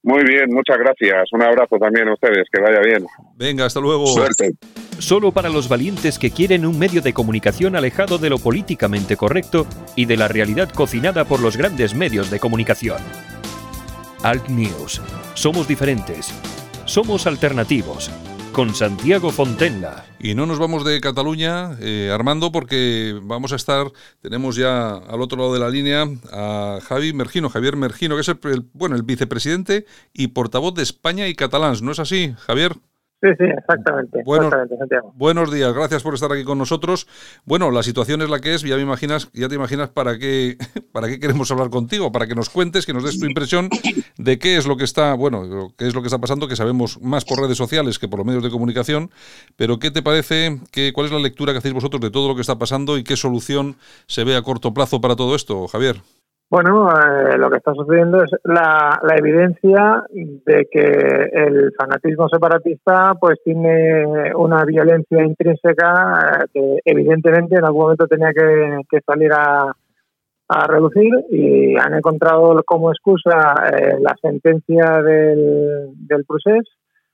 Muy 0.02 0.22
bien, 0.24 0.50
muchas 0.50 0.78
gracias. 0.78 1.32
Un 1.32 1.42
abrazo 1.42 1.78
también 1.78 2.06
a 2.08 2.14
ustedes, 2.14 2.46
que 2.52 2.60
vaya 2.60 2.80
bien. 2.80 3.06
Venga, 3.34 3.64
hasta 3.64 3.80
luego. 3.80 4.06
Suerte. 4.06 4.52
Solo 4.98 5.32
para 5.32 5.48
los 5.48 5.68
valientes 5.68 6.18
que 6.18 6.30
quieren 6.30 6.64
un 6.64 6.78
medio 6.78 7.02
de 7.02 7.12
comunicación 7.12 7.74
alejado 7.74 8.16
de 8.18 8.30
lo 8.30 8.38
políticamente 8.38 9.16
correcto 9.16 9.66
y 9.96 10.04
de 10.04 10.16
la 10.16 10.28
realidad 10.28 10.70
cocinada 10.70 11.24
por 11.24 11.40
los 11.40 11.56
grandes 11.56 11.94
medios 11.94 12.30
de 12.30 12.38
comunicación. 12.38 12.98
Alt 14.22 14.48
News. 14.48 15.02
Somos 15.34 15.66
diferentes. 15.66 16.32
Somos 16.84 17.26
alternativos 17.26 18.10
con 18.56 18.74
Santiago 18.74 19.32
Fontenla. 19.32 20.06
Y 20.18 20.34
no 20.34 20.46
nos 20.46 20.58
vamos 20.58 20.82
de 20.82 20.98
Cataluña, 21.02 21.76
eh, 21.78 22.10
Armando, 22.10 22.52
porque 22.52 23.14
vamos 23.22 23.52
a 23.52 23.56
estar, 23.56 23.92
tenemos 24.22 24.56
ya 24.56 24.94
al 24.94 25.20
otro 25.20 25.36
lado 25.36 25.52
de 25.52 25.60
la 25.60 25.68
línea 25.68 26.06
a 26.32 26.78
Javi 26.82 27.12
Mergino, 27.12 27.50
Javier 27.50 27.76
Mergino, 27.76 28.14
que 28.14 28.22
es 28.22 28.28
el, 28.28 28.64
bueno, 28.72 28.96
el 28.96 29.02
vicepresidente 29.02 29.84
y 30.14 30.28
portavoz 30.28 30.72
de 30.72 30.84
España 30.84 31.28
y 31.28 31.34
Catalans, 31.34 31.82
¿no 31.82 31.92
es 31.92 31.98
así, 31.98 32.34
Javier? 32.46 32.76
Sí, 33.22 33.30
sí, 33.38 33.44
exactamente. 33.44 34.22
Buenos, 34.24 34.52
buenos 35.14 35.50
días, 35.50 35.72
gracias 35.72 36.02
por 36.02 36.12
estar 36.12 36.30
aquí 36.30 36.44
con 36.44 36.58
nosotros. 36.58 37.06
Bueno, 37.46 37.70
la 37.70 37.82
situación 37.82 38.20
es 38.20 38.28
la 38.28 38.40
que 38.40 38.54
es, 38.54 38.62
ya 38.62 38.76
me 38.76 38.82
imaginas, 38.82 39.30
ya 39.32 39.48
te 39.48 39.54
imaginas 39.54 39.88
para 39.88 40.18
qué, 40.18 40.58
para 40.92 41.08
qué 41.08 41.18
queremos 41.18 41.50
hablar 41.50 41.70
contigo, 41.70 42.12
para 42.12 42.26
que 42.26 42.34
nos 42.34 42.50
cuentes, 42.50 42.84
que 42.84 42.92
nos 42.92 43.04
des 43.04 43.18
tu 43.18 43.24
impresión 43.24 43.70
de 44.18 44.38
qué 44.38 44.58
es 44.58 44.66
lo 44.66 44.76
que 44.76 44.84
está, 44.84 45.14
bueno, 45.14 45.72
qué 45.78 45.86
es 45.86 45.94
lo 45.94 46.02
que 46.02 46.08
está 46.08 46.18
pasando, 46.18 46.46
que 46.46 46.56
sabemos 46.56 47.00
más 47.00 47.24
por 47.24 47.40
redes 47.40 47.56
sociales 47.56 47.98
que 47.98 48.06
por 48.06 48.18
los 48.18 48.26
medios 48.26 48.42
de 48.42 48.50
comunicación, 48.50 49.10
pero 49.56 49.78
¿qué 49.78 49.90
te 49.90 50.02
parece, 50.02 50.60
qué, 50.70 50.92
cuál 50.92 51.06
es 51.06 51.12
la 51.12 51.18
lectura 51.18 51.52
que 51.52 51.58
hacéis 51.58 51.74
vosotros 51.74 52.02
de 52.02 52.10
todo 52.10 52.28
lo 52.28 52.34
que 52.34 52.42
está 52.42 52.58
pasando 52.58 52.98
y 52.98 53.04
qué 53.04 53.16
solución 53.16 53.76
se 54.06 54.24
ve 54.24 54.36
a 54.36 54.42
corto 54.42 54.74
plazo 54.74 55.00
para 55.00 55.16
todo 55.16 55.34
esto, 55.34 55.66
Javier? 55.68 56.02
Bueno, 56.48 56.88
eh, 56.90 57.36
lo 57.38 57.50
que 57.50 57.56
está 57.56 57.74
sucediendo 57.74 58.22
es 58.22 58.30
la, 58.44 59.00
la, 59.02 59.16
evidencia 59.16 60.04
de 60.12 60.68
que 60.70 61.30
el 61.32 61.72
fanatismo 61.76 62.28
separatista 62.28 63.14
pues 63.20 63.40
tiene 63.42 64.32
una 64.32 64.64
violencia 64.64 65.24
intrínseca 65.24 66.44
eh, 66.44 66.46
que 66.54 66.78
evidentemente 66.84 67.56
en 67.56 67.64
algún 67.64 67.82
momento 67.82 68.06
tenía 68.06 68.30
que, 68.32 69.00
salir 69.04 69.32
a, 69.32 69.72
a, 70.48 70.66
reducir 70.68 71.10
y 71.30 71.76
han 71.78 71.94
encontrado 71.94 72.62
como 72.64 72.92
excusa 72.92 73.54
eh, 73.72 73.96
la 74.00 74.14
sentencia 74.22 75.02
del, 75.02 75.90
del 75.96 76.24
procés 76.24 76.62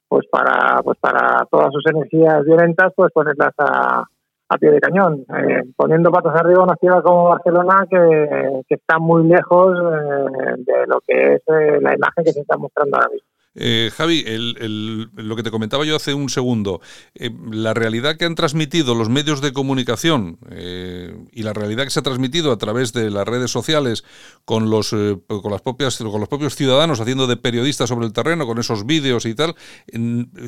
pues 0.09 0.27
para 0.31 0.83
pues 0.83 0.99
para 0.99 1.47
todas 1.51 1.73
sus 1.73 1.87
energías 1.87 2.45
violentas 2.45 2.93
pues 2.95 3.11
ponerlas 3.15 3.55
a, 3.57 4.05
a 4.53 4.59
pie 4.59 4.71
de 4.71 4.81
cañón, 4.81 5.25
eh, 5.35 5.63
poniendo 5.77 6.11
patas 6.11 6.37
arriba 6.37 6.65
una 6.65 6.77
ciudad 6.77 7.03
como 7.03 7.31
Barcelona 7.31 7.87
que, 7.89 8.63
que 8.69 8.75
está 8.75 8.99
muy 8.99 9.27
lejos 9.27 9.79
eh, 9.79 10.55
de 10.59 10.87
lo 10.87 11.01
que 11.07 11.35
es 11.35 11.43
eh, 11.47 11.79
la 11.81 11.95
imagen 11.95 12.25
que 12.25 12.33
se 12.33 12.41
está 12.41 12.57
mostrando 12.59 12.97
ahora 12.97 13.09
mismo. 13.09 13.32
Eh, 13.55 13.91
Javi, 13.95 14.25
lo 14.27 15.37
que 15.37 15.43
te 15.43 15.51
comentaba 15.51 15.85
yo 15.85 15.97
hace 15.97 16.15
un 16.15 16.31
segundo, 16.31 16.81
eh, 17.15 17.31
la 17.51 17.75
realidad 17.75 18.17
que 18.17 18.25
han 18.25 18.35
transmitido 18.35 18.95
los 18.95 19.11
medios 19.11 19.43
de 19.43 19.53
comunicación 19.53 20.39
eh, 20.51 21.15
y 21.33 21.43
la 21.43 21.53
realidad 21.53 21.85
que 21.85 21.91
se 21.91 22.01
ha 22.01 22.03
transmitido 22.03 22.51
a 22.51 22.57
través 22.57 22.95
de 22.95 23.11
las 23.11 23.29
redes 23.29 23.51
sociales 23.51 24.05
con 24.47 24.71
los, 24.71 24.91
con 24.91 25.51
las 25.51 25.61
propias, 25.61 25.99
con 25.99 26.19
los 26.19 26.29
propios 26.29 26.57
ciudadanos 26.57 27.01
haciendo 27.01 27.27
de 27.27 27.37
periodistas 27.37 27.91
sobre 27.91 28.07
el 28.07 28.13
terreno, 28.13 28.47
con 28.47 28.59
esos 28.59 28.87
vídeos 28.87 29.27
y 29.27 29.35
tal, 29.35 29.55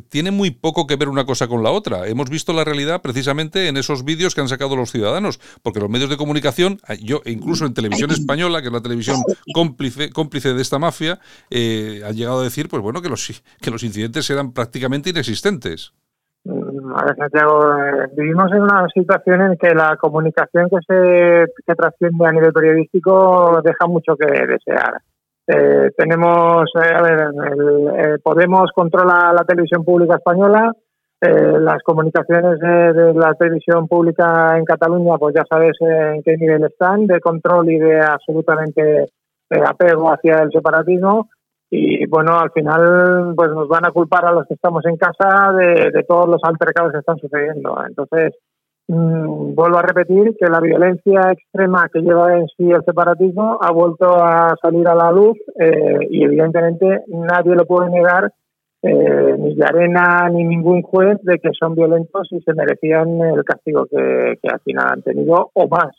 tiene 0.09 0.31
muy 0.31 0.51
poco 0.51 0.87
que 0.87 0.97
ver 0.97 1.09
una 1.09 1.27
cosa 1.27 1.47
con 1.47 1.63
la 1.63 1.71
otra. 1.71 2.09
Hemos 2.09 2.31
visto 2.31 2.53
la 2.53 2.65
realidad 2.65 3.03
precisamente 3.03 3.69
en 3.69 3.77
esos 3.77 4.05
vídeos 4.05 4.35
que 4.35 4.41
han 4.41 4.49
sacado 4.49 4.77
los 4.77 4.91
ciudadanos, 4.91 5.41
porque 5.63 5.81
los 5.81 5.91
medios 5.91 6.11
de 6.11 6.17
comunicación, 6.17 6.81
yo 7.01 7.21
incluso 7.27 7.67
en 7.67 7.75
televisión 7.75 8.11
española, 8.11 8.63
que 8.63 8.69
es 8.69 8.73
la 8.73 8.83
televisión 8.83 9.23
cómplice, 9.55 10.11
cómplice 10.11 10.55
de 10.55 10.63
esta 10.63 10.79
mafia, 10.79 11.21
han 11.51 12.17
llegado 12.17 12.41
a 12.41 12.45
decir, 12.45 12.69
pues 12.69 12.83
bueno, 12.83 12.94
que 13.03 13.09
los, 13.09 13.43
que 13.61 13.71
los 13.71 13.83
incidentes 13.83 14.29
eran 14.31 14.53
prácticamente 14.53 15.11
inexistentes. 15.11 15.93
Mm, 16.45 16.95
a 16.95 17.05
ver, 17.05 17.17
Santiago, 17.17 17.79
eh, 17.79 18.09
vivimos 18.17 18.53
en 18.53 18.63
una 18.63 18.87
situación 18.93 19.41
en 19.43 19.57
que 19.57 19.75
la 19.75 19.97
comunicación 19.97 20.69
que 20.69 20.77
se 20.87 21.53
que 21.67 21.75
trasciende 21.75 22.27
a 22.27 22.33
nivel 22.33 22.53
periodístico 22.53 23.61
deja 23.65 23.87
mucho 23.87 24.17
que 24.17 24.27
desear. 24.27 25.01
Eh, 25.47 25.91
tenemos, 25.97 26.65
eh, 26.83 26.95
a 26.95 27.03
ver, 27.03 27.29
el, 27.99 28.21
Podemos 28.21 28.71
controla 28.75 29.33
la 29.33 29.45
televisión 29.45 29.85
pública 29.85 30.17
española, 30.17 30.73
Eh, 31.21 31.59
las 31.59 31.83
comunicaciones 31.83 32.61
de, 32.61 33.15
la 33.15 33.33
televisión 33.35 33.89
pública 33.89 34.59
en 34.59 34.65
Cataluña, 34.67 35.17
pues 35.17 35.35
ya 35.35 35.43
sabes 35.49 35.73
en 35.81 36.23
qué 36.23 36.37
nivel 36.37 36.65
están, 36.65 37.07
de 37.07 37.19
control 37.21 37.71
y 37.71 37.79
de 37.79 37.99
absolutamente 38.01 39.05
eh, 39.05 39.63
apego 39.67 40.13
hacia 40.13 40.43
el 40.43 40.51
separatismo. 40.51 41.31
Y 41.77 42.07
bueno, 42.07 42.39
al 42.39 42.51
final 42.53 43.35
pues 43.35 43.51
nos 43.51 43.69
van 43.69 43.85
a 43.87 43.91
culpar 43.91 44.25
a 44.27 44.33
los 44.33 44.47
que 44.47 44.55
estamos 44.55 44.85
en 44.87 44.97
casa 44.97 45.53
de, 45.53 46.05
todos 46.07 46.29
los 46.29 46.41
altercados 46.45 46.93
que 46.93 46.99
están 46.99 47.19
sucediendo. 47.19 47.77
Entonces, 47.87 48.35
Mm, 48.87 49.55
vuelvo 49.55 49.79
a 49.79 49.83
repetir 49.83 50.37
que 50.39 50.47
la 50.47 50.61
violencia 50.61 51.33
extrema 51.33 51.89
que 51.91 52.01
lleva 52.01 52.37
en 52.37 52.47
sí 52.49 52.71
el 52.71 52.85
separatismo 52.85 53.59
ha 53.59 53.73
vuelto 53.73 54.23
a 54.23 54.55
salir 54.61 54.87
a 54.87 54.95
la 54.95 55.11
luz 55.11 55.39
eh, 55.59 56.07
y 56.11 56.23
evidentemente 56.23 57.03
nadie 57.09 57.55
lo 57.55 57.65
puede 57.65 57.89
negar, 57.89 58.31
eh, 58.83 59.37
ni 59.39 59.57
Arena 59.63 60.29
ni 60.31 60.45
ningún 60.45 60.83
juez, 60.83 61.19
de 61.23 61.39
que 61.39 61.49
son 61.59 61.75
violentos 61.75 62.29
y 62.31 62.41
se 62.43 62.53
merecían 62.53 63.23
el 63.23 63.43
castigo 63.43 63.87
que 63.87 64.37
al 64.43 64.61
final 64.61 64.87
han 64.93 65.03
tenido 65.03 65.51
o 65.55 65.69
más. 65.69 65.97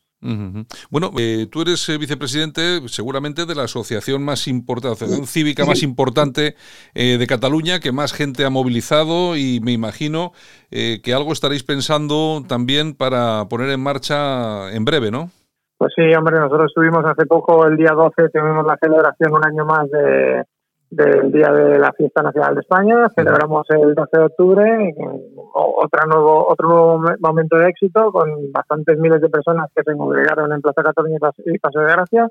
Bueno, 0.89 1.11
eh, 1.19 1.47
tú 1.51 1.61
eres 1.61 1.88
eh, 1.89 1.97
vicepresidente 1.97 2.88
seguramente 2.88 3.45
de 3.45 3.53
la 3.53 3.63
asociación 3.63 4.23
más 4.23 4.47
importante, 4.47 4.95
asociación 4.95 5.28
cívica 5.28 5.65
más 5.65 5.84
importante 5.84 6.55
eh, 6.93 7.17
de 7.17 7.28
Cataluña, 7.28 7.80
que 7.80 7.91
más 7.91 8.13
gente 8.13 8.45
ha 8.45 8.49
movilizado 8.49 9.36
y 9.38 9.59
me 9.61 9.71
imagino 9.71 10.32
que 10.71 11.13
algo 11.13 11.32
estaréis 11.32 11.63
pensando 11.63 12.43
también 12.49 12.95
para 12.95 13.45
poner 13.49 13.69
en 13.69 13.82
marcha 13.82 14.73
en 14.73 14.84
breve, 14.84 15.09
¿no? 15.09 15.30
Pues 15.78 15.93
sí, 15.95 16.03
hombre, 16.17 16.38
nosotros 16.38 16.67
estuvimos 16.67 17.05
hace 17.05 17.26
poco, 17.26 17.65
el 17.65 17.78
día 17.78 17.91
12, 17.95 18.30
tuvimos 18.34 18.65
la 18.65 18.78
celebración 18.82 19.34
un 19.34 19.45
año 19.45 19.65
más 19.65 19.89
de, 19.89 20.43
del 20.90 21.32
Día 21.32 21.52
de 21.52 21.80
la 21.80 21.92
Fiesta 21.94 22.22
Nacional 22.22 22.56
de 22.56 22.62
España. 22.62 23.08
Celebramos 23.16 23.66
el 23.70 23.94
12 23.94 24.18
de 24.18 24.24
octubre, 24.24 24.96
otra 25.54 26.06
nuevo, 26.06 26.48
otro 26.48 26.68
nuevo 26.68 27.04
momento 27.20 27.58
de 27.58 27.70
éxito, 27.70 28.12
con 28.12 28.52
bastantes 28.52 28.98
miles 28.98 29.22
de 29.22 29.30
personas 29.30 29.70
que 29.76 29.84
se 29.84 29.98
congregaron 29.98 30.52
en 30.54 30.62
Plaza 30.62 30.84
Cataluña 30.84 31.18
y 31.46 31.60
Paso 31.60 31.80
de 31.80 31.92
Gracia. 31.92 32.28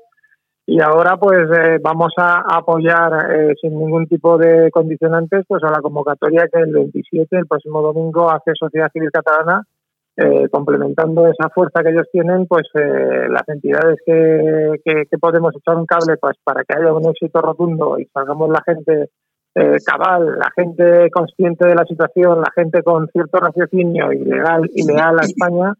Y 0.67 0.81
ahora 0.81 1.15
pues 1.17 1.47
eh, 1.55 1.77
vamos 1.79 2.13
a 2.17 2.43
apoyar 2.57 3.31
eh, 3.31 3.53
sin 3.61 3.77
ningún 3.77 4.07
tipo 4.07 4.35
de 4.37 4.71
condicionantes 4.71 5.45
pues 5.47 5.63
a 5.63 5.69
la 5.69 5.79
convocatoria 5.79 6.47
que 6.51 6.59
el 6.59 6.73
27, 6.73 7.37
el 7.37 7.45
próximo 7.45 7.83
domingo, 7.83 8.31
hace 8.31 8.51
Sociedad 8.55 8.89
Civil 8.91 9.11
Catalana 9.11 9.63
eh, 10.17 10.47
complementando 10.49 11.27
esa 11.27 11.49
fuerza 11.49 11.83
que 11.83 11.89
ellos 11.89 12.07
tienen, 12.11 12.47
pues 12.47 12.67
eh, 12.75 13.27
las 13.29 13.47
entidades 13.47 13.99
que, 14.05 14.79
que, 14.83 15.17
podemos 15.17 15.53
echar 15.55 15.75
un 15.75 15.85
cable 15.85 16.15
pues 16.17 16.37
para 16.43 16.63
que 16.63 16.73
haya 16.77 16.93
un 16.93 17.09
éxito 17.09 17.41
rotundo 17.41 17.99
y 17.99 18.05
salgamos 18.05 18.49
la 18.49 18.61
gente 18.65 19.09
eh, 19.55 19.77
cabal, 19.85 20.37
la 20.39 20.51
gente 20.55 21.09
consciente 21.11 21.67
de 21.67 21.75
la 21.75 21.85
situación, 21.85 22.39
la 22.39 22.51
gente 22.55 22.81
con 22.83 23.07
cierto 23.09 23.39
raciocinio 23.39 24.11
y 24.13 24.23
legal 24.23 24.69
y 24.73 24.85
leal 24.85 25.19
a 25.19 25.23
España, 25.23 25.73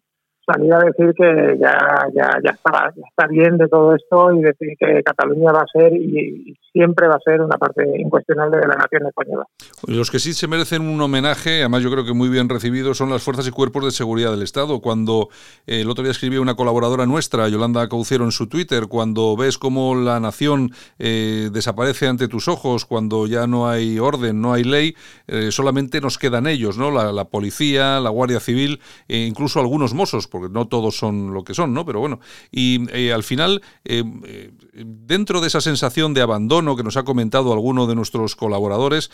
salir 0.46 0.74
a 0.74 0.80
decir 0.80 1.14
que 1.18 1.58
ya, 1.60 2.08
ya, 2.14 2.30
ya, 2.44 2.52
está, 2.52 3.28
bien 3.28 3.58
de 3.58 3.68
todo 3.68 3.96
esto 3.96 4.32
y 4.34 4.42
decir 4.42 4.70
que 4.80 5.02
Cataluña 5.04 5.52
va 5.52 5.62
a 5.62 5.68
ser 5.72 5.94
y, 5.94 6.58
siempre 6.76 7.08
va 7.08 7.16
a 7.16 7.20
ser 7.24 7.40
una 7.40 7.58
parte 7.58 7.86
incuestionable 7.98 8.58
de 8.58 8.68
la 8.68 8.76
nación 8.76 9.08
española. 9.08 9.46
Los 9.88 10.12
que 10.12 10.20
sí 10.20 10.34
se 10.34 10.46
merecen 10.50 10.82
un 10.82 11.00
homenaje, 11.00 11.62
además 11.62 11.84
yo 11.84 11.90
creo 11.90 12.04
que 12.04 12.12
muy 12.12 12.28
bien 12.28 12.50
recibido, 12.50 12.94
son 12.94 13.10
las 13.10 13.24
fuerzas 13.24 13.48
y 13.48 13.52
cuerpos 13.52 13.86
de 13.86 13.92
seguridad 13.92 14.32
del 14.32 14.42
Estado. 14.42 14.82
Cuando 14.82 15.30
eh, 15.68 15.80
el 15.80 15.90
otro 15.90 16.04
día 16.04 16.12
escribió 16.12 16.42
una 16.42 16.56
colaboradora 16.56 17.06
nuestra, 17.06 17.48
Yolanda 17.48 17.88
Cauciero, 17.88 18.26
en 18.26 18.34
su 18.34 18.48
Twitter, 18.48 18.88
cuando 18.88 19.38
ves 19.38 19.58
cómo 19.58 19.96
la 19.96 20.20
nación 20.20 20.72
eh, 21.00 21.50
desaparece 21.50 22.10
ante 22.10 22.28
tus 22.28 22.50
ojos, 22.50 22.84
cuando 22.84 23.26
ya 23.26 23.48
no 23.48 23.70
hay 23.70 23.98
orden, 23.98 24.42
no 24.42 24.52
hay 24.52 24.66
ley, 24.66 24.96
eh, 25.28 25.52
solamente 25.52 26.02
nos 26.02 26.18
quedan 26.18 26.46
ellos, 26.46 26.78
¿no? 26.78 26.92
La, 26.92 27.14
la 27.14 27.24
policía, 27.24 28.02
la 28.02 28.10
Guardia 28.10 28.42
Civil 28.42 28.82
e 29.08 29.20
incluso 29.20 29.62
algunos 29.62 29.94
mozos 29.94 30.28
porque 30.36 30.54
no 30.54 30.68
todos 30.68 30.98
son 30.98 31.34
lo 31.34 31.46
que 31.46 31.54
son, 31.54 31.74
¿no? 31.74 31.86
Pero 31.86 32.02
bueno, 32.02 32.20
y 32.52 32.88
eh, 32.92 33.14
al 33.14 33.24
final, 33.24 33.62
eh, 33.86 34.04
eh, 34.26 34.52
dentro 34.74 35.40
de 35.40 35.48
esa 35.48 35.62
sensación 35.62 36.14
de 36.14 36.22
abandono 36.22 36.76
que 36.76 36.84
nos 36.84 36.98
ha 36.98 37.04
comentado 37.04 37.54
alguno 37.54 37.88
de 37.88 37.96
nuestros 37.96 38.36
colaboradores, 38.36 39.10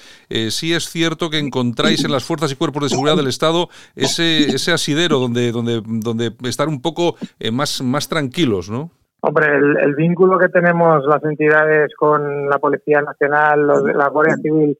sí 0.50 0.74
es 0.74 0.90
cierto 0.90 1.30
que 1.30 1.38
encontráis 1.38 2.04
en 2.04 2.12
las 2.12 2.24
fuerzas 2.24 2.52
y 2.52 2.56
cuerpos 2.56 2.84
de 2.84 2.90
seguridad 2.90 3.18
del 3.18 3.28
Estado 3.28 3.70
ese, 3.96 4.72
asidero 4.72 5.20
donde, 5.20 5.52
donde, 5.52 5.84
donde 5.86 6.34
estar 6.46 6.68
un 6.68 6.82
poco 6.82 7.18
más, 7.52 7.84
más 7.84 8.10
tranquilos, 8.10 8.72
¿no? 8.72 8.90
Hombre, 9.22 9.56
el, 9.56 9.94
vínculo 9.94 10.40
que 10.40 10.50
tenemos 10.50 11.06
las 11.06 11.24
entidades 11.24 11.94
con 11.96 12.50
la 12.50 12.58
Policía 12.58 13.04
Nacional, 13.04 13.68
la 13.96 14.10
Guardia 14.10 14.38
Civil 14.38 14.76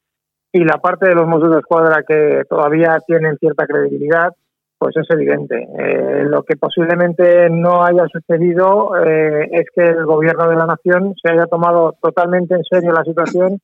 y 0.50 0.64
la 0.64 0.78
parte 0.78 1.08
de 1.08 1.14
los 1.14 1.28
Mossos 1.28 1.52
de 1.52 1.60
Escuadra 1.60 2.02
que 2.02 2.42
todavía 2.48 2.98
tienen 3.06 3.38
cierta 3.38 3.66
credibilidad, 3.66 4.34
pues 4.82 4.96
es 4.96 5.08
evidente. 5.10 5.68
Eh, 5.78 6.24
lo 6.24 6.42
que 6.42 6.56
posiblemente 6.56 7.48
no 7.50 7.84
haya 7.84 8.04
sucedido 8.08 8.96
eh, 8.96 9.48
es 9.52 9.66
que 9.72 9.84
el 9.84 10.04
gobierno 10.04 10.48
de 10.48 10.56
la 10.56 10.66
nación 10.66 11.14
se 11.22 11.32
haya 11.32 11.46
tomado 11.46 11.94
totalmente 12.02 12.56
en 12.56 12.64
serio 12.64 12.90
la 12.90 13.04
situación 13.04 13.60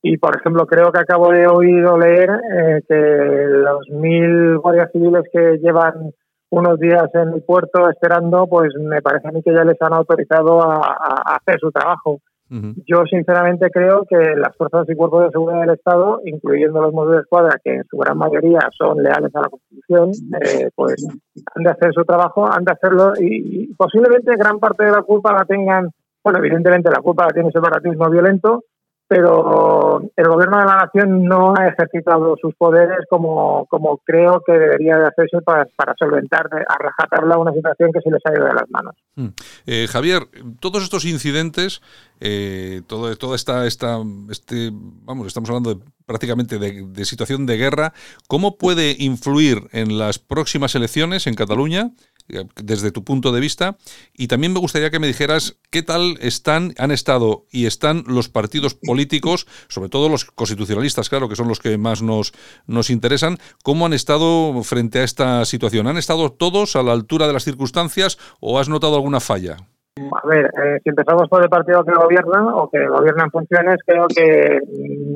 y, 0.00 0.16
por 0.16 0.34
ejemplo, 0.34 0.64
creo 0.64 0.90
que 0.90 1.00
acabo 1.00 1.32
de 1.32 1.46
oír 1.46 1.84
o 1.84 1.98
leer 1.98 2.30
eh, 2.30 2.80
que 2.88 2.94
los 2.96 3.90
mil 3.90 4.56
guardias 4.56 4.90
civiles 4.90 5.24
que 5.30 5.58
llevan 5.58 6.12
unos 6.48 6.80
días 6.80 7.10
en 7.12 7.34
el 7.34 7.42
puerto 7.42 7.90
esperando, 7.90 8.46
pues 8.46 8.70
me 8.80 9.02
parece 9.02 9.28
a 9.28 9.32
mí 9.32 9.42
que 9.42 9.52
ya 9.52 9.64
les 9.64 9.76
han 9.82 9.92
autorizado 9.92 10.62
a 10.62 11.36
hacer 11.36 11.60
su 11.60 11.70
trabajo. 11.72 12.20
Yo 12.50 13.04
sinceramente 13.10 13.70
creo 13.70 14.04
que 14.08 14.16
las 14.36 14.54
fuerzas 14.56 14.88
y 14.88 14.94
cuerpos 14.94 15.24
de 15.24 15.30
seguridad 15.30 15.62
del 15.62 15.74
Estado, 15.74 16.20
incluyendo 16.24 16.80
los 16.82 16.92
modelos 16.92 17.16
de 17.16 17.22
escuadra, 17.22 17.58
que 17.62 17.76
en 17.76 17.84
su 17.84 17.96
gran 17.96 18.18
mayoría 18.18 18.60
son 18.76 19.02
leales 19.02 19.34
a 19.34 19.40
la 19.40 19.48
Constitución, 19.48 20.10
eh, 20.40 20.70
pues 20.74 21.06
han 21.54 21.62
de 21.64 21.70
hacer 21.70 21.92
su 21.94 22.04
trabajo, 22.04 22.46
han 22.46 22.64
de 22.64 22.72
hacerlo 22.72 23.14
y, 23.18 23.72
posiblemente 23.74 24.36
gran 24.36 24.60
parte 24.60 24.84
de 24.84 24.92
la 24.92 25.02
culpa 25.02 25.32
la 25.32 25.44
tengan, 25.44 25.90
bueno, 26.22 26.38
evidentemente 26.38 26.90
la 26.90 27.00
culpa 27.00 27.24
la 27.24 27.32
tiene 27.32 27.48
el 27.48 27.52
separatismo 27.52 28.10
violento, 28.10 28.62
pero 29.06 30.00
el 30.16 30.28
gobierno 30.28 30.58
de 30.58 30.64
la 30.64 30.76
nación 30.76 31.24
no 31.24 31.54
ha 31.56 31.68
ejercitado 31.68 32.36
sus 32.40 32.54
poderes 32.54 33.00
como, 33.10 33.66
como 33.66 33.98
creo 33.98 34.42
que 34.46 34.52
debería 34.52 34.96
de 34.96 35.06
hacerse 35.06 35.42
para, 35.42 35.66
para 35.76 35.94
solventar, 35.98 36.48
a 36.68 36.78
rajatarla 36.78 37.38
una 37.38 37.52
situación 37.52 37.90
que 37.92 38.00
se 38.00 38.10
les 38.10 38.20
ha 38.24 38.32
ido 38.32 38.46
de 38.46 38.54
las 38.54 38.70
manos. 38.70 38.94
Hmm. 39.14 39.28
Eh, 39.66 39.86
Javier, 39.90 40.22
todos 40.58 40.82
estos 40.82 41.04
incidentes, 41.04 41.82
eh, 42.20 42.82
todo, 42.86 43.14
toda 43.16 43.36
esta, 43.36 43.66
esta, 43.66 43.98
este, 44.30 44.70
vamos, 44.72 45.26
estamos 45.26 45.50
hablando 45.50 45.74
de, 45.74 45.80
prácticamente 46.06 46.58
de 46.58 47.04
situación 47.04 47.46
de 47.46 47.56
guerra, 47.56 47.92
¿cómo 48.26 48.56
puede 48.56 48.96
influir 48.98 49.68
en 49.72 49.98
las 49.98 50.18
próximas 50.18 50.74
elecciones 50.74 51.26
en 51.26 51.34
Cataluña? 51.34 51.90
Desde 52.28 52.90
tu 52.90 53.04
punto 53.04 53.32
de 53.32 53.40
vista. 53.40 53.76
Y 54.14 54.28
también 54.28 54.52
me 54.52 54.60
gustaría 54.60 54.90
que 54.90 54.98
me 54.98 55.06
dijeras 55.06 55.58
qué 55.70 55.82
tal 55.82 56.16
están, 56.20 56.72
han 56.78 56.90
estado 56.90 57.44
y 57.50 57.66
están 57.66 58.04
los 58.06 58.28
partidos 58.28 58.74
políticos, 58.74 59.46
sobre 59.68 59.88
todo 59.88 60.08
los 60.08 60.24
constitucionalistas, 60.24 61.08
claro, 61.08 61.28
que 61.28 61.36
son 61.36 61.48
los 61.48 61.60
que 61.60 61.76
más 61.78 62.02
nos, 62.02 62.32
nos 62.66 62.90
interesan, 62.90 63.36
cómo 63.62 63.86
han 63.86 63.92
estado 63.92 64.62
frente 64.62 65.00
a 65.00 65.04
esta 65.04 65.44
situación. 65.44 65.86
¿Han 65.86 65.96
estado 65.96 66.32
todos 66.32 66.76
a 66.76 66.82
la 66.82 66.92
altura 66.92 67.26
de 67.26 67.32
las 67.32 67.44
circunstancias 67.44 68.18
o 68.40 68.58
has 68.58 68.68
notado 68.68 68.96
alguna 68.96 69.20
falla? 69.20 69.56
A 69.96 70.26
ver, 70.26 70.46
eh, 70.46 70.80
si 70.82 70.90
empezamos 70.90 71.28
por 71.28 71.42
el 71.42 71.48
partido 71.48 71.84
que 71.84 71.92
gobierna 71.92 72.56
o 72.56 72.68
que 72.68 72.84
gobierna 72.88 73.24
en 73.24 73.30
funciones, 73.30 73.76
creo 73.86 74.08
que 74.08 74.58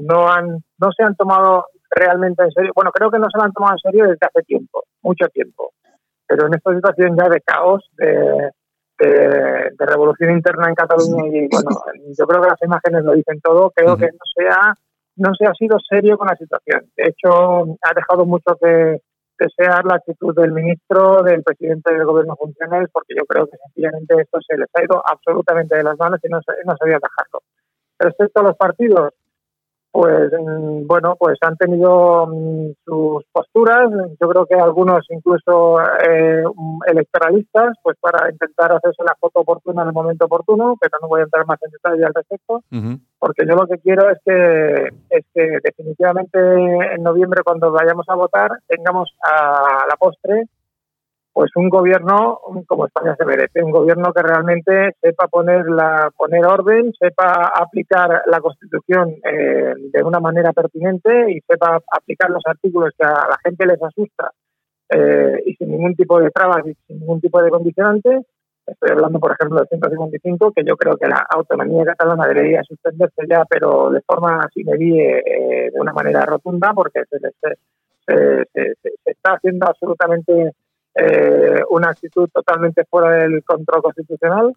no 0.05 0.31
han, 0.31 0.63
no 0.79 0.93
se 0.97 1.03
han 1.03 1.17
tomado 1.17 1.65
realmente 1.91 2.45
en 2.45 2.53
serio. 2.53 2.73
Bueno, 2.77 2.93
creo 2.93 3.11
que 3.11 3.19
no 3.19 3.27
se 3.33 3.39
lo 3.39 3.45
han 3.45 3.53
tomado 3.53 3.75
en 3.75 3.91
serio 3.91 4.05
desde 4.05 4.27
hace 4.27 4.43
tiempo, 4.45 4.85
mucho 5.03 5.27
tiempo 5.29 5.73
pero 6.29 6.47
en 6.47 6.55
esta 6.55 6.75
situación 6.75 7.17
ya 7.17 7.29
de 7.29 7.41
caos, 7.41 7.91
de, 7.97 8.51
revolución 9.79 10.33
interna 10.33 10.69
en 10.69 10.75
Cataluña 10.75 11.25
y 11.29 11.49
bueno, 11.49 11.71
yo 12.19 12.27
creo 12.27 12.43
que 12.43 12.49
las 12.49 12.63
imágenes 12.63 13.05
lo 13.05 13.13
dicen 13.13 13.41
todo, 13.41 13.71
creo 13.71 13.97
que 13.97 14.07
no 14.07 14.25
se 14.37 14.49
ha 14.49 14.75
no 15.17 15.35
se 15.35 15.47
ha 15.47 15.55
sido 15.55 15.79
serio 15.81 16.17
con 16.17 16.29
la 16.29 16.37
situación. 16.37 16.83
De 16.97 17.09
hecho, 17.09 17.63
ha 17.83 17.95
dejado 17.95 18.25
mucho 18.25 18.57
que 18.61 19.01
desear 19.39 19.85
la 19.85 19.97
actitud 19.97 20.35
del 20.35 20.53
ministro, 20.53 21.23
del 21.23 21.43
presidente 21.43 21.93
del 21.93 22.05
gobierno 22.05 22.37
funcional, 22.37 22.89
porque 22.93 23.15
yo 23.17 23.25
creo 23.25 23.47
que 23.47 23.57
sencillamente 23.57 24.15
esto 24.21 24.39
se 24.47 24.57
les 24.57 24.69
ha 24.75 24.83
ido 24.83 25.03
absolutamente 25.05 25.77
de 25.77 25.85
las 25.85 25.99
manos 25.99 26.21
y 26.23 26.29
no, 26.29 26.41
no 26.65 26.77
sabía 26.77 26.99
dejarlo. 27.03 27.43
Respecto 27.99 28.41
a 28.41 28.45
los 28.45 28.57
partidos, 28.57 29.13
pues 29.91 30.31
mm, 30.33 30.87
bueno, 30.87 31.17
pues 31.19 31.39
han 31.41 31.57
tenido 31.57 32.27
mm, 32.27 32.73
sus 32.85 33.25
posturas, 33.33 33.91
yo 34.21 34.29
creo 34.29 34.47
que 34.47 34.55
algunos 34.55 35.07
incluso 35.11 35.81
eh, 35.81 36.43
electoralistas, 36.87 37.77
pues 37.83 37.97
para 38.01 38.31
intentar 38.31 38.73
hacerse 38.73 39.03
la 39.05 39.17
foto 39.19 39.41
oportuna 39.41 39.83
en 39.83 39.89
el 39.89 39.95
momento 39.95 40.27
oportuno, 40.27 40.77
pero 40.81 40.99
no 41.01 41.09
voy 41.09 41.21
a 41.21 41.25
entrar 41.25 41.47
más 41.47 41.59
en 41.63 41.71
detalle 41.71 42.05
al 42.05 42.15
respecto, 42.15 42.63
porque 43.19 43.47
yo 43.47 43.55
lo 43.55 43.67
que 43.67 43.79
quiero 43.79 44.11
es 44.11 44.19
que, 44.25 44.89
es 45.11 45.25
que 45.35 45.59
definitivamente 45.63 46.39
en 46.39 47.03
noviembre 47.03 47.43
cuando 47.45 47.73
vayamos 47.73 48.07
a 48.09 48.15
votar 48.15 48.51
tengamos 48.69 49.11
a 49.23 49.87
la 49.89 49.97
postre 49.97 50.45
pues 51.39 51.53
un 51.55 51.69
gobierno 51.69 52.41
como 52.67 52.87
España 52.87 53.15
se 53.17 53.25
merece, 53.25 53.63
un 53.63 53.71
gobierno 53.71 54.13
que 54.13 54.25
realmente 54.25 54.97
sepa 55.01 55.29
poner 55.29 55.67
la 55.71 56.11
poner 56.17 56.45
orden, 56.45 56.93
sepa 56.99 57.53
aplicar 57.55 58.23
la 58.27 58.41
Constitución 58.41 59.15
eh, 59.25 59.73
de 59.93 60.03
una 60.03 60.19
manera 60.19 60.53
pertinente 60.53 61.31
y 61.31 61.41
sepa 61.43 61.79
aplicar 61.93 62.31
los 62.31 62.43
artículos 62.45 62.93
que 62.99 63.07
a 63.07 63.29
la 63.31 63.39
gente 63.45 63.67
les 63.67 63.81
asusta 63.81 64.33
eh, 64.91 65.41
y 65.47 65.55
sin 65.55 65.71
ningún 65.71 65.95
tipo 65.95 66.19
de 66.19 66.33
trabas 66.33 66.67
y 66.67 66.75
sin 66.89 66.99
ningún 66.99 67.21
tipo 67.21 67.41
de 67.41 67.51
condicionante. 67.51 68.23
Estoy 68.67 68.91
hablando, 68.91 69.21
por 69.21 69.31
ejemplo, 69.31 69.61
del 69.61 69.69
155, 69.69 70.51
que 70.51 70.65
yo 70.65 70.77
creo 70.77 70.97
que 70.97 71.07
la 71.07 71.25
autonomía 71.31 71.85
catalana 71.85 72.27
debería 72.27 72.65
suspenderse 72.65 73.23
ya, 73.29 73.45
pero 73.49 73.91
de 73.91 74.01
forma 74.01 74.45
sin 74.53 74.69
eh, 74.71 75.71
de 75.73 75.81
una 75.81 75.93
manera 75.93 76.23
rotunda, 76.23 76.73
porque 76.75 77.05
se, 77.09 77.21
se, 77.21 78.75
se 78.83 78.91
está 79.05 79.35
haciendo 79.35 79.69
absolutamente 79.69 80.53
eh, 80.95 81.63
una 81.71 81.91
actitud 81.91 82.29
totalmente 82.33 82.85
fuera 82.89 83.25
del 83.25 83.43
control 83.45 83.83
constitucional. 83.83 84.55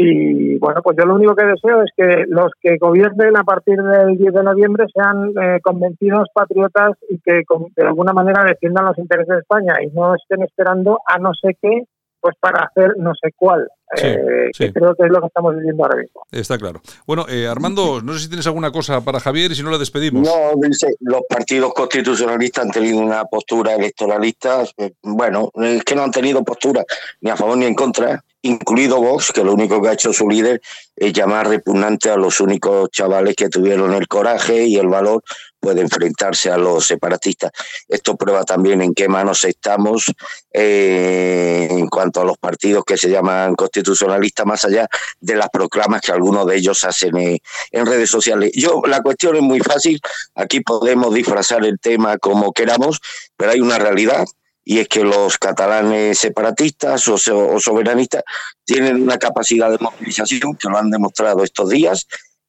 Y 0.00 0.56
bueno, 0.58 0.80
pues 0.80 0.96
yo 0.96 1.04
lo 1.06 1.16
único 1.16 1.34
que 1.34 1.44
deseo 1.44 1.82
es 1.82 1.90
que 1.96 2.24
los 2.28 2.52
que 2.60 2.76
gobiernen 2.78 3.36
a 3.36 3.42
partir 3.42 3.82
del 3.82 4.16
10 4.16 4.32
de 4.32 4.42
noviembre 4.44 4.86
sean 4.94 5.32
eh, 5.40 5.58
convencidos 5.60 6.28
patriotas 6.32 6.92
y 7.08 7.18
que 7.18 7.42
de 7.76 7.84
alguna 7.84 8.12
manera 8.12 8.44
defiendan 8.44 8.84
los 8.84 8.98
intereses 8.98 9.34
de 9.34 9.40
España 9.40 9.74
y 9.82 9.88
no 9.88 10.14
estén 10.14 10.44
esperando 10.44 11.00
a 11.04 11.18
no 11.18 11.32
sé 11.34 11.56
qué 11.60 11.82
pues 12.20 12.36
para 12.38 12.64
hacer 12.64 12.94
no 12.96 13.12
sé 13.20 13.32
cuál. 13.36 13.68
Eh, 13.96 14.50
que 14.56 14.72
creo 14.72 14.94
que 14.94 15.04
es 15.04 15.10
lo 15.10 15.20
que 15.20 15.26
estamos 15.28 15.56
viviendo 15.56 15.82
ahora 15.82 15.96
mismo. 15.96 16.22
Está 16.30 16.58
claro. 16.58 16.82
Bueno, 17.06 17.26
eh, 17.28 17.46
Armando, 17.46 18.02
no 18.02 18.12
sé 18.12 18.20
si 18.20 18.28
tienes 18.28 18.46
alguna 18.46 18.70
cosa 18.70 19.00
para 19.02 19.18
Javier 19.18 19.52
y 19.52 19.54
si 19.54 19.62
no 19.62 19.70
le 19.70 19.78
despedimos. 19.78 20.28
No, 20.28 20.60
dice, 20.60 20.94
los 21.00 21.22
partidos 21.28 21.72
constitucionalistas 21.72 22.66
han 22.66 22.70
tenido 22.70 22.98
una 22.98 23.24
postura 23.24 23.74
electoralista, 23.74 24.64
eh, 24.76 24.92
bueno, 25.02 25.50
es 25.54 25.82
que 25.84 25.94
no 25.94 26.02
han 26.02 26.10
tenido 26.10 26.44
postura 26.44 26.84
ni 27.20 27.30
a 27.30 27.36
favor 27.36 27.56
ni 27.56 27.64
en 27.64 27.74
contra, 27.74 28.22
incluido 28.42 29.00
Vox, 29.00 29.32
que 29.32 29.42
lo 29.42 29.54
único 29.54 29.80
que 29.80 29.88
ha 29.88 29.92
hecho 29.94 30.12
su 30.12 30.28
líder 30.28 30.60
es 30.94 31.12
llamar 31.12 31.48
repugnante 31.48 32.10
a 32.10 32.16
los 32.16 32.40
únicos 32.40 32.90
chavales 32.90 33.34
que 33.34 33.48
tuvieron 33.48 33.94
el 33.94 34.06
coraje 34.06 34.64
y 34.64 34.76
el 34.76 34.88
valor 34.88 35.22
puede 35.58 35.80
enfrentarse 35.80 36.50
a 36.50 36.56
los 36.56 36.86
separatistas. 36.86 37.50
Esto 37.88 38.16
prueba 38.16 38.44
también 38.44 38.82
en 38.82 38.94
qué 38.94 39.08
manos 39.08 39.44
estamos 39.44 40.12
eh, 40.52 41.68
en 41.70 41.88
cuanto 41.88 42.20
a 42.20 42.24
los 42.24 42.38
partidos 42.38 42.84
que 42.84 42.96
se 42.96 43.10
llaman 43.10 43.54
constitucionalistas, 43.54 44.46
más 44.46 44.64
allá 44.64 44.88
de 45.20 45.36
las 45.36 45.48
proclamas 45.50 46.00
que 46.00 46.12
algunos 46.12 46.46
de 46.46 46.56
ellos 46.56 46.84
hacen 46.84 47.16
en 47.16 47.86
redes 47.86 48.10
sociales. 48.10 48.52
Yo, 48.54 48.82
la 48.86 49.02
cuestión 49.02 49.36
es 49.36 49.42
muy 49.42 49.60
fácil, 49.60 50.00
aquí 50.34 50.60
podemos 50.60 51.12
disfrazar 51.14 51.64
el 51.64 51.78
tema 51.78 52.18
como 52.18 52.52
queramos, 52.52 53.00
pero 53.36 53.52
hay 53.52 53.60
una 53.60 53.78
realidad 53.78 54.24
y 54.64 54.80
es 54.80 54.88
que 54.88 55.02
los 55.02 55.38
catalanes 55.38 56.18
separatistas 56.18 57.08
o 57.08 57.16
soberanistas 57.16 58.22
tienen 58.66 59.02
una 59.02 59.16
capacidad 59.16 59.70
de 59.70 59.78
movilización 59.80 60.56
que 60.56 60.68
lo 60.68 60.76
han 60.76 60.90
demostrado 60.90 61.42
estos 61.42 61.70
días 61.70 62.06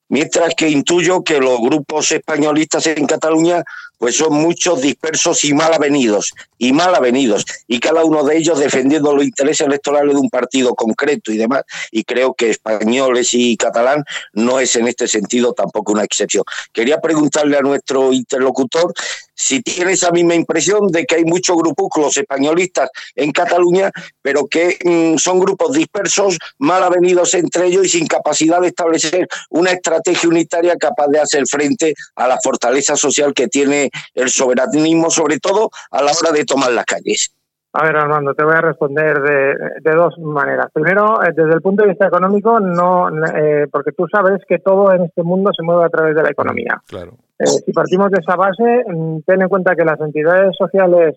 mientras 0.10 0.53
que 0.55 0.70
intuyo 0.70 1.24
que 1.24 1.39
los 1.39 1.60
grupos 1.60 2.12
españolistas 2.12 2.88
en 2.88 3.07
Cataluña 3.07 3.64
pues 3.99 4.15
son 4.15 4.33
muchos 4.33 4.81
dispersos 4.81 5.43
y 5.43 5.53
mal 5.53 5.73
avenidos, 5.73 6.33
y 6.57 6.73
mal 6.73 6.95
avenidos, 6.95 7.45
y 7.67 7.79
cada 7.79 8.03
uno 8.03 8.23
de 8.23 8.37
ellos 8.37 8.59
defendiendo 8.59 9.13
los 9.13 9.25
intereses 9.25 9.67
electorales 9.67 10.15
de 10.15 10.21
un 10.21 10.29
partido 10.29 10.73
concreto 10.73 11.31
y 11.31 11.37
demás, 11.37 11.63
y 11.91 12.03
creo 12.03 12.33
que 12.33 12.49
españoles 12.49 13.33
y 13.33 13.55
catalán 13.57 14.03
no 14.33 14.59
es 14.59 14.75
en 14.77 14.87
este 14.87 15.07
sentido 15.07 15.53
tampoco 15.53 15.91
una 15.91 16.03
excepción. 16.03 16.43
Quería 16.73 16.99
preguntarle 16.99 17.57
a 17.57 17.61
nuestro 17.61 18.13
interlocutor 18.13 18.93
si 19.35 19.61
tiene 19.61 19.93
esa 19.93 20.11
misma 20.11 20.35
impresión 20.35 20.87
de 20.87 21.05
que 21.05 21.15
hay 21.15 21.23
muchos 21.23 21.55
grupúsculos 21.55 22.17
españolistas 22.17 22.89
en 23.15 23.31
Cataluña, 23.31 23.89
pero 24.21 24.47
que 24.47 24.77
mm, 24.83 25.17
son 25.17 25.39
grupos 25.39 25.73
dispersos, 25.73 26.37
mal 26.57 26.83
avenidos 26.83 27.33
entre 27.35 27.67
ellos 27.67 27.85
y 27.85 27.89
sin 27.89 28.07
capacidad 28.07 28.59
de 28.59 28.67
establecer 28.67 29.27
una 29.49 29.71
estrategia 29.71 30.27
unitaria 30.27 30.75
capaz 30.75 31.07
de 31.07 31.21
hacer 31.21 31.47
frente 31.47 31.95
a 32.15 32.27
la 32.27 32.37
fortaleza 32.43 32.97
social 32.97 33.33
que 33.33 33.47
tiene 33.47 33.88
el 34.13 34.29
soberanismo, 34.29 35.09
sobre 35.09 35.39
todo 35.39 35.69
a 35.91 36.01
la 36.01 36.11
hora 36.11 36.31
de 36.31 36.45
tomar 36.45 36.71
las 36.71 36.85
calles. 36.85 37.33
A 37.71 37.83
ver, 37.83 37.95
Armando, 37.97 38.33
te 38.33 38.43
voy 38.43 38.55
a 38.55 38.61
responder 38.61 39.21
de, 39.21 39.91
dos 39.91 40.17
maneras. 40.17 40.67
Primero, 40.73 41.21
eh, 41.21 41.31
desde 41.35 41.53
el 41.53 41.61
punto 41.61 41.83
de 41.83 41.89
vista 41.89 42.07
económico, 42.07 42.59
no, 42.59 43.09
eh, 43.09 43.67
porque 43.71 43.91
tú 43.91 44.07
sabes 44.11 44.41
que 44.47 44.57
todo 44.57 44.91
en 44.91 45.03
este 45.03 45.21
mundo 45.21 45.51
se 45.55 45.63
mueve 45.63 45.85
a 45.85 45.89
través 45.89 46.15
de 46.15 46.23
la 46.23 46.31
economía. 46.31 46.81
Claro. 46.87 47.11
Eh, 47.37 47.45
si 47.45 47.71
partimos 47.71 48.09
de 48.09 48.17
esa 48.21 48.35
base, 48.35 48.83
mm, 48.87 49.19
ten 49.25 49.43
en 49.43 49.49
cuenta 49.49 49.75
que 49.75 49.85
las 49.85 50.01
entidades 50.01 50.55
sociales 50.57 51.15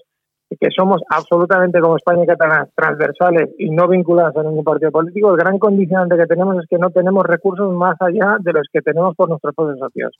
que 0.60 0.68
somos 0.76 1.00
absolutamente 1.08 1.80
como 1.80 1.96
España 1.96 2.24
y 2.24 2.26
Cataluña 2.26 2.68
transversales 2.74 3.50
y 3.58 3.70
no 3.70 3.88
vinculadas 3.88 4.36
a 4.36 4.42
ningún 4.42 4.64
partido 4.64 4.92
político, 4.92 5.30
el 5.30 5.38
gran 5.38 5.58
condicionante 5.58 6.16
que 6.18 6.26
tenemos 6.26 6.56
es 6.58 6.68
que 6.68 6.76
no 6.76 6.90
tenemos 6.90 7.24
recursos 7.24 7.72
más 7.72 7.96
allá 8.00 8.36
de 8.40 8.52
los 8.52 8.66
que 8.70 8.82
tenemos 8.82 9.16
por 9.16 9.30
nuestros 9.30 9.54
propios 9.54 9.78
socios. 9.78 10.12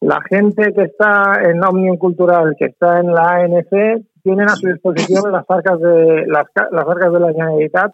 La 0.00 0.20
gente 0.28 0.72
que 0.72 0.82
está 0.82 1.40
en 1.42 1.62
Omnium 1.62 1.96
Cultural, 1.96 2.54
que 2.56 2.66
está 2.66 3.00
en 3.00 3.12
la 3.12 3.36
ANC, 3.36 4.04
tienen 4.22 4.48
a 4.48 4.54
su 4.54 4.68
disposición 4.68 5.32
las 5.32 5.44
arcas 5.48 5.80
de 5.80 6.24
las, 6.26 6.46
arcas 6.54 7.12
de 7.12 7.20
la 7.20 7.32
Generalitat 7.32 7.92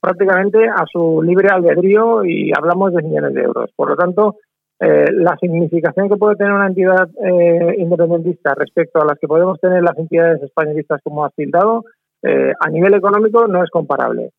prácticamente 0.00 0.68
a 0.68 0.84
su 0.90 1.22
libre 1.22 1.48
albedrío 1.48 2.24
y 2.24 2.52
hablamos 2.56 2.92
de 2.92 3.02
millones 3.02 3.34
de 3.34 3.42
euros. 3.42 3.70
Por 3.74 3.90
lo 3.90 3.96
tanto, 3.96 4.36
eh, 4.78 5.10
la 5.12 5.36
significación 5.40 6.08
que 6.08 6.16
puede 6.16 6.36
tener 6.36 6.52
una 6.52 6.66
entidad 6.66 7.08
eh, 7.24 7.76
independentista 7.78 8.54
respecto 8.54 9.00
a 9.00 9.06
las 9.06 9.18
que 9.18 9.26
podemos 9.26 9.58
tener 9.58 9.82
las 9.82 9.96
entidades 9.98 10.42
españolistas 10.42 11.00
como 11.02 11.24
has 11.24 11.32
pintado, 11.32 11.84
eh, 12.22 12.52
a 12.60 12.68
nivel 12.68 12.94
económico 12.94 13.46
no 13.46 13.64
es 13.64 13.70
comparable. 13.70 14.32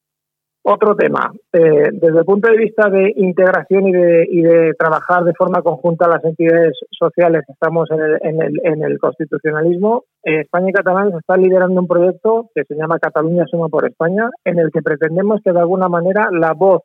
Otro 0.70 0.98
tema, 0.98 1.32
eh, 1.54 1.92
desde 1.94 2.20
el 2.20 2.26
punto 2.26 2.52
de 2.52 2.58
vista 2.58 2.90
de 2.90 3.14
integración 3.16 3.88
y 3.88 3.94
de, 3.94 4.28
y 4.30 4.42
de, 4.42 4.74
trabajar 4.78 5.24
de 5.24 5.34
forma 5.34 5.62
conjunta 5.62 6.10
las 6.10 6.22
entidades 6.26 6.78
sociales 6.92 7.44
estamos 7.48 7.90
en 7.90 8.02
el, 8.42 8.52
en 8.66 8.84
el, 8.84 9.00
constitucionalismo, 9.00 10.04
eh, 10.26 10.42
España 10.42 10.70
y 10.70 10.74
Cataluña 10.74 11.18
está 11.20 11.38
liderando 11.38 11.80
un 11.80 11.88
proyecto 11.88 12.50
que 12.54 12.66
se 12.66 12.76
llama 12.76 13.00
Cataluña 13.00 13.46
Suma 13.50 13.70
por 13.70 13.88
España, 13.88 14.30
en 14.44 14.60
el 14.60 14.70
que 14.74 14.82
pretendemos 14.82 15.40
que 15.42 15.54
de 15.54 15.60
alguna 15.60 15.88
manera 15.88 16.28
la 16.38 16.52
voz 16.52 16.82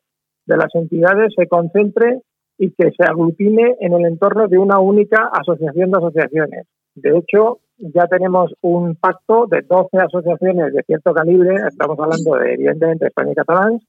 de 0.47 0.57
las 0.57 0.73
entidades 0.75 1.33
se 1.37 1.49
concentre 1.49 2.21
y 2.59 2.71
que 2.75 2.93
se 2.97 3.03
aglutine 3.03 3.79
en 3.81 3.95
el 3.95 4.07
entorno 4.07 4.47
de 4.47 4.59
una 4.59 4.79
única 4.79 5.29
asociación 5.33 5.91
de 5.91 5.99
asociaciones. 5.99 6.69
De 6.95 7.19
hecho, 7.19 7.59
ya 7.83 8.07
tenemos 8.07 8.55
un 8.61 8.95
pacto 8.95 9.47
de 9.47 9.63
12 9.63 9.99
asociaciones 9.99 10.73
de 10.73 10.83
cierto 10.85 11.13
calibre, 11.13 11.57
estamos 11.69 11.99
hablando 11.99 12.37
de, 12.37 12.55
evidentemente, 12.55 13.07
España 13.07 13.33
y 13.33 13.35
Catalán. 13.35 13.81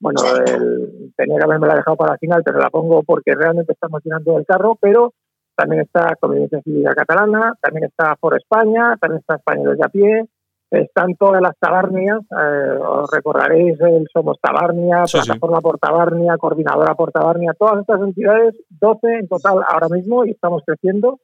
Bueno, 0.00 0.20
el, 0.46 1.12
tenía 1.16 1.38
que 1.38 1.44
haberme 1.44 1.66
la 1.66 1.76
dejado 1.76 1.96
para 1.96 2.12
la 2.12 2.18
final, 2.18 2.42
pero 2.44 2.58
la 2.58 2.70
pongo 2.70 3.02
porque 3.02 3.34
realmente 3.34 3.72
estamos 3.72 4.02
tirando 4.02 4.34
del 4.34 4.46
carro, 4.46 4.76
pero 4.80 5.14
también 5.56 5.82
está 5.82 6.14
Convivencia 6.20 6.60
Civil 6.62 6.84
Catalana, 6.94 7.54
también 7.60 7.84
está 7.84 8.16
For 8.16 8.36
España, 8.36 8.96
también 9.00 9.20
está 9.20 9.36
Españoles 9.36 9.78
de 9.78 9.84
a 9.84 9.88
pie, 9.88 10.24
están 10.70 11.14
todas 11.14 11.40
las 11.40 11.56
tabarnias, 11.58 12.20
eh, 12.20 12.78
os 12.78 13.10
recordaréis 13.10 13.80
el 13.80 14.06
Somos 14.12 14.38
Tabarnia, 14.40 15.04
Plataforma 15.10 15.60
por 15.60 15.78
Tabarnia, 15.78 16.36
Coordinadora 16.36 16.94
por 16.94 17.10
Tabarnia, 17.10 17.54
todas 17.58 17.80
estas 17.80 18.00
entidades, 18.02 18.54
12 18.68 19.14
en 19.14 19.28
total 19.28 19.64
ahora 19.66 19.88
mismo 19.88 20.24
y 20.24 20.30
estamos 20.30 20.62
creciendo 20.64 21.18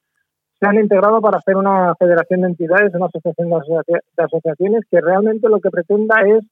se 0.64 0.70
han 0.70 0.82
integrado 0.82 1.20
para 1.20 1.38
hacer 1.38 1.56
una 1.56 1.94
federación 1.96 2.40
de 2.40 2.48
entidades, 2.48 2.94
una 2.94 3.06
asociación 3.06 3.50
de, 3.50 4.00
asociaciones 4.16 4.82
que 4.90 5.00
realmente 5.00 5.48
lo 5.48 5.60
que 5.60 5.70
pretenda 5.70 6.16
es 6.26 6.42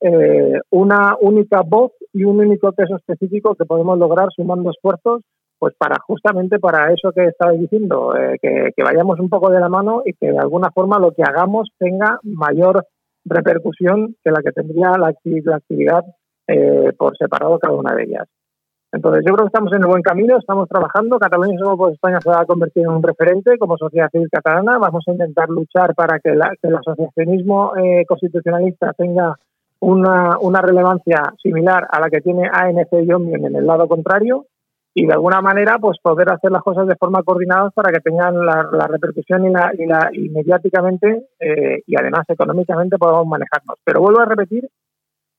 eh, 0.00 0.60
una 0.70 1.16
única 1.20 1.62
voz 1.62 1.92
y 2.12 2.24
un 2.24 2.40
único 2.40 2.72
peso 2.72 2.96
específico 2.96 3.54
que 3.54 3.64
podemos 3.64 3.98
lograr 3.98 4.28
sumando 4.34 4.70
esfuerzos 4.70 5.22
pues 5.58 5.74
para 5.78 5.96
justamente 6.00 6.58
para 6.58 6.92
eso 6.92 7.12
que 7.12 7.24
estabais 7.24 7.60
diciendo, 7.60 8.16
eh, 8.16 8.36
que, 8.42 8.82
vayamos 8.82 9.20
un 9.20 9.28
poco 9.28 9.48
de 9.48 9.60
la 9.60 9.68
mano 9.68 10.02
y 10.04 10.12
que 10.14 10.32
de 10.32 10.38
alguna 10.38 10.72
forma 10.72 10.98
lo 10.98 11.12
que 11.12 11.22
hagamos 11.22 11.68
tenga 11.78 12.18
mayor 12.24 12.84
repercusión 13.24 14.16
que 14.24 14.32
la 14.32 14.42
que 14.42 14.50
tendría 14.50 14.98
la, 14.98 15.06
actividad 15.06 16.04
eh, 16.48 16.92
por 16.98 17.16
separado 17.16 17.60
cada 17.60 17.74
una 17.74 17.94
de 17.94 18.02
ellas. 18.02 18.28
Entonces, 18.92 19.24
yo 19.26 19.32
creo 19.32 19.46
que 19.46 19.52
estamos 19.54 19.72
en 19.72 19.80
el 19.80 19.86
buen 19.86 20.02
camino, 20.02 20.36
estamos 20.36 20.68
trabajando. 20.68 21.18
Cataluña 21.18 21.58
Somos 21.58 21.78
por 21.78 21.92
España 21.92 22.20
se 22.20 22.28
va 22.28 22.42
a 22.42 22.46
convertir 22.46 22.82
en 22.82 22.90
un 22.90 23.02
referente 23.02 23.56
como 23.58 23.78
sociedad 23.78 24.10
civil 24.10 24.28
catalana. 24.30 24.78
Vamos 24.78 25.02
a 25.06 25.12
intentar 25.12 25.48
luchar 25.48 25.94
para 25.94 26.20
que, 26.20 26.30
el 26.30 26.76
asociacionismo 26.76 27.72
eh, 27.76 28.04
constitucionalista 28.06 28.92
tenga 28.92 29.34
una, 29.80 30.60
relevancia 30.60 31.34
similar 31.42 31.88
a 31.90 32.00
la 32.00 32.10
que 32.10 32.20
tiene 32.20 32.48
ANC 32.52 32.92
y 32.92 33.12
OMNION 33.12 33.46
en 33.46 33.56
el 33.56 33.66
lado 33.66 33.88
contrario 33.88 34.46
y 34.94 35.06
de 35.06 35.12
alguna 35.14 35.40
manera 35.40 35.78
pues 35.78 35.98
poder 36.00 36.30
hacer 36.30 36.52
las 36.52 36.62
cosas 36.62 36.86
de 36.86 36.96
forma 36.96 37.22
coordinada 37.22 37.70
para 37.70 37.90
que 37.90 38.00
tengan 38.00 38.44
la, 38.44 38.86
repercusión 38.88 39.46
y, 39.46 39.50
la, 39.50 39.72
y, 39.76 39.86
la, 39.86 40.10
y 40.12 40.28
mediáticamente 40.28 41.28
eh, 41.40 41.82
y 41.86 41.96
además 41.96 42.24
económicamente 42.28 42.98
podamos 42.98 43.26
manejarnos. 43.26 43.78
Pero 43.84 44.02
vuelvo 44.02 44.20
a 44.20 44.26
repetir 44.26 44.68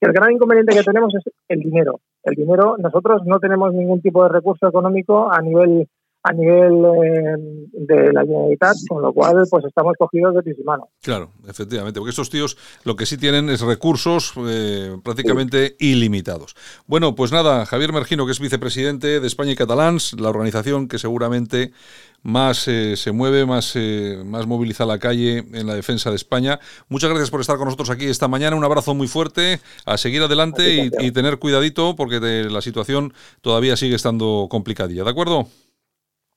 el 0.03 0.13
gran 0.13 0.31
inconveniente 0.31 0.75
que 0.75 0.83
tenemos 0.83 1.13
es 1.15 1.23
el 1.47 1.59
dinero. 1.59 1.99
El 2.23 2.35
dinero, 2.35 2.75
nosotros 2.77 3.21
no 3.25 3.39
tenemos 3.39 3.73
ningún 3.73 4.01
tipo 4.01 4.23
de 4.23 4.29
recurso 4.29 4.67
económico 4.67 5.31
a 5.31 5.41
nivel 5.41 5.87
a 6.23 6.31
nivel 6.31 6.85
eh, 6.85 7.35
de 7.73 8.13
la 8.13 8.21
Generalitat, 8.21 8.77
con 8.87 9.01
lo 9.01 9.11
cual 9.11 9.43
pues 9.49 9.65
estamos 9.65 9.93
cogidos 9.99 10.33
de 10.33 10.41
pies 10.41 10.57
y 10.57 10.63
manos. 10.63 10.87
Claro, 11.01 11.31
efectivamente, 11.47 11.99
porque 11.99 12.11
estos 12.11 12.29
tíos 12.29 12.57
lo 12.85 12.95
que 12.95 13.05
sí 13.05 13.17
tienen 13.17 13.49
es 13.49 13.59
recursos 13.59 14.33
eh, 14.47 14.95
prácticamente 15.03 15.75
ilimitados. 15.79 16.55
Bueno, 16.87 17.13
pues 17.13 17.33
nada, 17.33 17.65
Javier 17.65 17.91
Mergino, 17.91 18.25
que 18.25 18.31
es 18.31 18.39
vicepresidente 18.39 19.19
de 19.19 19.27
España 19.27 19.51
y 19.51 19.55
Catalans, 19.57 20.13
la 20.17 20.29
organización 20.29 20.87
que 20.87 20.97
seguramente 20.97 21.73
más 22.21 22.69
eh, 22.69 22.95
se 22.95 23.11
mueve, 23.11 23.45
más, 23.45 23.77
más 24.23 24.47
moviliza 24.47 24.85
la 24.85 24.99
calle 24.99 25.39
en 25.39 25.67
la 25.67 25.75
defensa 25.75 26.09
de 26.09 26.15
España. 26.15 26.57
Muchas 26.87 27.09
gracias 27.09 27.31
por 27.31 27.41
estar 27.41 27.57
con 27.57 27.65
nosotros 27.65 27.89
aquí 27.89 28.05
esta 28.05 28.29
mañana. 28.29 28.55
Un 28.55 28.63
abrazo 28.63 28.93
muy 28.93 29.09
fuerte, 29.09 29.59
a 29.85 29.97
seguir 29.97 30.21
adelante 30.21 30.73
y, 30.73 31.05
y, 31.05 31.11
tener 31.11 31.37
cuidadito 31.37 31.97
porque 31.97 32.21
la 32.49 32.61
situación 32.61 33.13
todavía 33.41 33.75
sigue 33.75 33.97
estando 33.97 34.47
complicadilla. 34.49 35.03
¿De 35.03 35.09
acuerdo? 35.09 35.49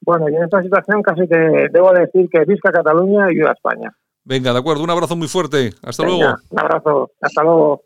Bueno, 0.01 0.29
y 0.29 0.35
en 0.37 0.45
esta 0.45 0.63
situación 0.63 1.03
casi 1.03 1.27
que 1.29 1.69
debo 1.73 1.93
decir 1.93 2.29
que 2.31 2.45
visca 2.45 2.71
Cataluña 2.71 3.31
y 3.31 3.35
viva 3.35 3.53
España. 3.53 3.95
Venga, 4.25 4.53
de 4.53 4.59
acuerdo, 4.59 4.83
un 4.83 4.91
abrazo 4.91 5.17
muy 5.17 5.29
fuerte. 5.29 5.71
Hasta 5.83 6.05
luego. 6.05 6.35
Un 6.51 6.61
abrazo, 6.61 7.11
hasta 7.21 7.43
luego. 7.43 7.83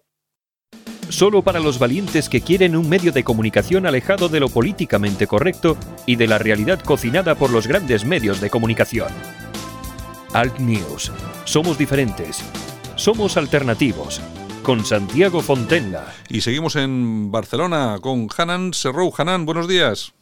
Solo 1.10 1.42
para 1.42 1.58
los 1.58 1.78
valientes 1.78 2.28
que 2.28 2.40
quieren 2.40 2.76
un 2.76 2.88
medio 2.88 3.10
de 3.10 3.24
comunicación 3.24 3.84
alejado 3.84 4.28
de 4.28 4.38
lo 4.38 4.48
políticamente 4.48 5.26
correcto 5.26 5.76
y 6.06 6.16
de 6.16 6.28
la 6.28 6.38
realidad 6.38 6.80
cocinada 6.80 7.34
por 7.34 7.50
los 7.50 7.66
grandes 7.66 8.04
medios 8.04 8.40
de 8.40 8.48
comunicación. 8.48 9.08
Alt 10.32 10.58
News. 10.60 11.12
Somos 11.44 11.76
diferentes. 11.76 12.38
Somos 12.94 13.36
alternativos. 13.36 14.22
Con 14.62 14.84
Santiago 14.84 15.40
Fontenla. 15.40 16.06
Y 16.28 16.42
seguimos 16.42 16.76
en 16.76 17.32
Barcelona 17.32 17.98
con 18.00 18.28
Hanan 18.36 18.72
Serrou. 18.72 19.12
Hanan, 19.18 19.44
buenos 19.44 19.66
días. 19.66 20.14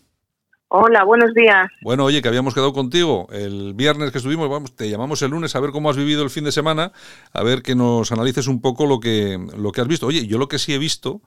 Hola, 0.71 1.03
buenos 1.05 1.33
días. 1.33 1.71
Bueno, 1.81 2.05
oye, 2.05 2.21
que 2.21 2.29
habíamos 2.29 2.53
quedado 2.53 2.75
contigo 2.75 3.27
el 3.33 3.73
viernes 3.73 4.12
que 4.12 4.19
estuvimos, 4.19 4.51
vamos, 4.51 4.77
te 4.77 4.91
llamamos 4.91 5.23
el 5.23 5.31
lunes 5.31 5.57
a 5.57 5.61
ver 5.61 5.71
cómo 5.71 5.89
has 5.89 5.97
vivido 5.97 6.23
el 6.23 6.29
fin 6.29 6.45
de 6.45 6.53
semana, 6.53 6.93
a 7.33 7.43
ver 7.43 7.62
que 7.62 7.75
nos 7.75 8.12
analices 8.12 8.49
un 8.49 8.61
poco 8.61 8.85
lo 8.85 9.01
que, 9.01 9.39
lo 9.57 9.73
que 9.73 9.81
has 9.81 9.89
visto. 9.89 10.07
Oye, 10.07 10.27
yo 10.27 10.37
lo 10.37 10.47
que 10.47 10.59
sí 10.59 10.75
he 10.75 10.79
visto 10.79 11.23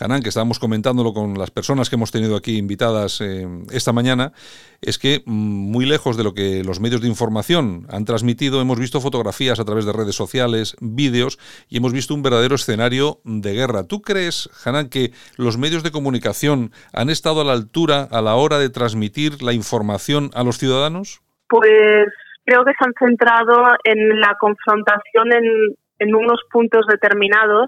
Hanan, 0.00 0.22
que 0.22 0.28
estábamos 0.28 0.58
comentándolo 0.58 1.12
con 1.12 1.34
las 1.34 1.50
personas 1.50 1.88
que 1.88 1.96
hemos 1.96 2.12
tenido 2.12 2.36
aquí 2.36 2.56
invitadas 2.56 3.20
eh, 3.20 3.46
esta 3.72 3.92
mañana, 3.92 4.32
es 4.80 4.98
que 4.98 5.22
mm, 5.26 5.72
muy 5.72 5.86
lejos 5.86 6.16
de 6.16 6.24
lo 6.24 6.34
que 6.34 6.62
los 6.64 6.80
medios 6.80 7.00
de 7.00 7.08
información 7.08 7.86
han 7.90 8.04
transmitido, 8.04 8.60
hemos 8.60 8.78
visto 8.78 9.00
fotografías 9.00 9.58
a 9.58 9.64
través 9.64 9.84
de 9.86 9.92
redes 9.92 10.14
sociales, 10.14 10.76
vídeos 10.80 11.38
y 11.68 11.78
hemos 11.78 11.92
visto 11.92 12.14
un 12.14 12.22
verdadero 12.22 12.54
escenario 12.54 13.20
de 13.24 13.54
guerra. 13.54 13.84
¿Tú 13.84 14.02
crees, 14.02 14.48
Hanan, 14.64 14.88
que 14.88 15.12
los 15.36 15.58
medios 15.58 15.82
de 15.82 15.90
comunicación 15.90 16.70
han 16.92 17.10
estado 17.10 17.40
a 17.40 17.44
la 17.44 17.52
altura 17.52 18.06
a 18.10 18.22
la 18.22 18.36
hora 18.36 18.58
de 18.58 18.70
transmitir 18.70 19.42
la 19.42 19.52
información 19.52 20.30
a 20.34 20.44
los 20.44 20.58
ciudadanos? 20.58 21.22
Pues 21.48 22.06
creo 22.44 22.64
que 22.64 22.72
se 22.78 22.84
han 22.84 22.94
centrado 22.98 23.56
en 23.84 24.20
la 24.20 24.36
confrontación 24.38 25.32
en, 25.32 25.76
en 25.98 26.14
unos 26.14 26.40
puntos 26.52 26.86
determinados 26.88 27.66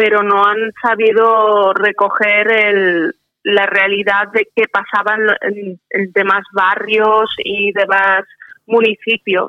pero 0.00 0.22
no 0.22 0.42
han 0.42 0.72
sabido 0.82 1.74
recoger 1.74 2.50
el, 2.50 3.14
la 3.42 3.66
realidad 3.66 4.28
de 4.32 4.48
qué 4.56 4.64
pasaba 4.66 5.14
en, 5.42 5.78
demás 6.14 6.42
barrios 6.54 7.28
y 7.44 7.70
demás 7.72 8.22
municipios. 8.64 9.48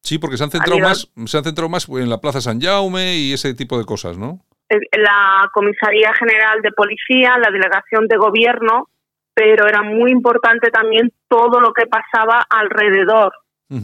Sí, 0.00 0.18
porque 0.18 0.38
se 0.38 0.44
han 0.44 0.50
centrado 0.50 0.80
más, 0.80 1.12
se 1.26 1.36
han 1.36 1.44
centrado 1.44 1.68
más 1.68 1.86
en 1.86 2.08
la 2.08 2.18
Plaza 2.18 2.40
San 2.40 2.62
Jaume 2.62 3.14
y 3.14 3.34
ese 3.34 3.52
tipo 3.52 3.76
de 3.76 3.84
cosas, 3.84 4.16
¿no? 4.16 4.40
La 4.70 5.50
Comisaría 5.52 6.14
General 6.14 6.62
de 6.62 6.72
Policía, 6.72 7.36
la 7.36 7.50
Delegación 7.50 8.08
de 8.08 8.16
Gobierno, 8.16 8.88
pero 9.34 9.68
era 9.68 9.82
muy 9.82 10.10
importante 10.12 10.70
también 10.70 11.12
todo 11.28 11.60
lo 11.60 11.74
que 11.74 11.84
pasaba 11.84 12.42
alrededor, 12.48 13.34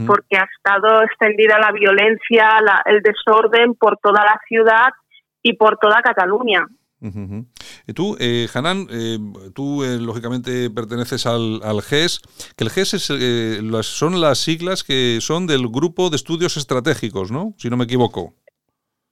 porque 0.07 0.39
ha 0.39 0.49
estado 0.57 1.03
extendida 1.03 1.59
la 1.59 1.73
violencia, 1.73 2.59
el 2.87 3.03
desorden 3.03 3.75
por 3.75 3.99
toda 3.99 4.25
la 4.25 4.41
ciudad 4.49 4.89
y 5.43 5.55
por 5.55 5.79
toda 5.79 6.03
Cataluña. 6.03 6.67
Y 7.87 7.93
tú, 7.95 8.17
eh, 8.21 8.47
Hanan, 8.53 8.87
eh, 8.91 9.19
tú 9.55 9.83
eh, 9.85 9.99
lógicamente 9.99 10.69
perteneces 10.69 11.25
al, 11.25 11.61
al, 11.63 11.81
GES, 11.81 12.21
que 12.57 12.65
el 12.65 12.71
GES 12.71 12.95
es, 12.95 13.11
eh, 13.11 13.61
las, 13.63 13.87
son 13.87 14.21
las 14.21 14.39
siglas 14.39 14.85
que 14.85 15.19
son 15.23 15.47
del 15.47 15.69
Grupo 15.69 16.11
de 16.11 16.17
Estudios 16.17 16.59
Estratégicos, 16.59 17.31
¿no? 17.33 17.55
Si 17.57 17.71
no 17.71 17.79
me 17.79 17.85
equivoco. 17.85 18.35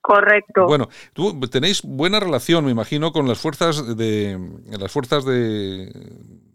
Correcto. 0.02 0.66
Bueno, 0.66 0.88
tú 1.12 1.38
tenéis 1.48 1.82
buena 1.82 2.20
relación, 2.20 2.64
me 2.64 2.70
imagino, 2.70 3.12
con 3.12 3.26
las 3.26 3.38
fuerzas 3.38 3.96
de 3.96 4.38
las 4.78 4.92
fuerzas 4.92 5.24
de 5.24 5.90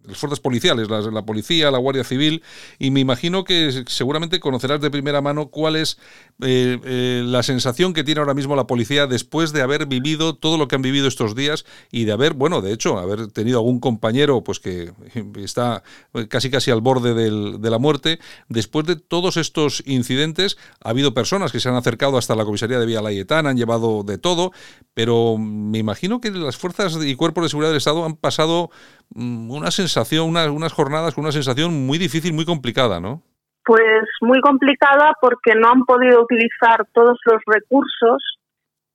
las 0.05 0.17
fuerzas 0.17 0.39
policiales, 0.39 0.89
la, 0.89 1.25
policía, 1.25 1.71
la 1.71 1.77
Guardia 1.77 2.03
Civil, 2.03 2.43
y 2.77 2.91
me 2.91 2.99
imagino 2.99 3.43
que 3.43 3.83
seguramente 3.87 4.39
conocerás 4.39 4.81
de 4.81 4.91
primera 4.91 5.21
mano 5.21 5.47
cuál 5.47 5.75
es 5.75 5.97
eh, 6.41 6.79
eh, 6.83 7.23
la 7.25 7.43
sensación 7.43 7.93
que 7.93 8.03
tiene 8.03 8.19
ahora 8.19 8.33
mismo 8.33 8.55
la 8.55 8.67
policía 8.67 9.07
después 9.07 9.53
de 9.53 9.61
haber 9.61 9.85
vivido 9.85 10.35
todo 10.35 10.57
lo 10.57 10.67
que 10.67 10.75
han 10.75 10.81
vivido 10.81 11.07
estos 11.07 11.35
días 11.35 11.65
y 11.91 12.05
de 12.05 12.11
haber, 12.11 12.33
bueno, 12.33 12.61
de 12.61 12.73
hecho, 12.73 12.97
haber 12.97 13.27
tenido 13.27 13.59
algún 13.59 13.79
compañero 13.79 14.43
pues 14.43 14.59
que 14.59 14.91
está 15.35 15.83
casi 16.29 16.49
casi 16.49 16.71
al 16.71 16.81
borde 16.81 17.13
de 17.13 17.69
la 17.69 17.77
muerte. 17.77 18.19
Después 18.49 18.85
de 18.85 18.95
todos 18.95 19.37
estos 19.37 19.83
incidentes, 19.85 20.57
ha 20.83 20.89
habido 20.89 21.13
personas 21.13 21.51
que 21.51 21.59
se 21.59 21.69
han 21.69 21.75
acercado 21.75 22.17
hasta 22.17 22.35
la 22.35 22.45
comisaría 22.45 22.79
de 22.79 22.85
Vía 22.85 23.01
Layetán, 23.01 23.47
han 23.47 23.57
llevado 23.57 24.03
de 24.03 24.17
todo, 24.17 24.51
pero 24.93 25.37
me 25.37 25.77
imagino 25.77 26.19
que 26.19 26.31
las 26.31 26.57
fuerzas 26.57 26.97
y 27.03 27.15
cuerpos 27.15 27.43
de 27.43 27.49
seguridad 27.49 27.69
del 27.71 27.77
Estado 27.77 28.05
han 28.05 28.15
pasado 28.15 28.71
mm, 29.13 29.51
una 29.51 29.71
sensación, 29.71 30.35
unas 30.35 30.73
jornadas 30.73 31.13
con 31.13 31.23
una 31.23 31.31
sensación 31.31 31.85
muy 31.85 31.97
difícil, 31.97 32.33
muy 32.33 32.45
complicada, 32.45 32.99
¿no? 32.99 33.23
Pues 33.65 34.03
muy 34.21 34.41
complicada 34.41 35.13
porque 35.21 35.55
no 35.55 35.69
han 35.69 35.85
podido 35.85 36.21
utilizar 36.21 36.85
todos 36.93 37.17
los 37.25 37.41
recursos, 37.45 38.21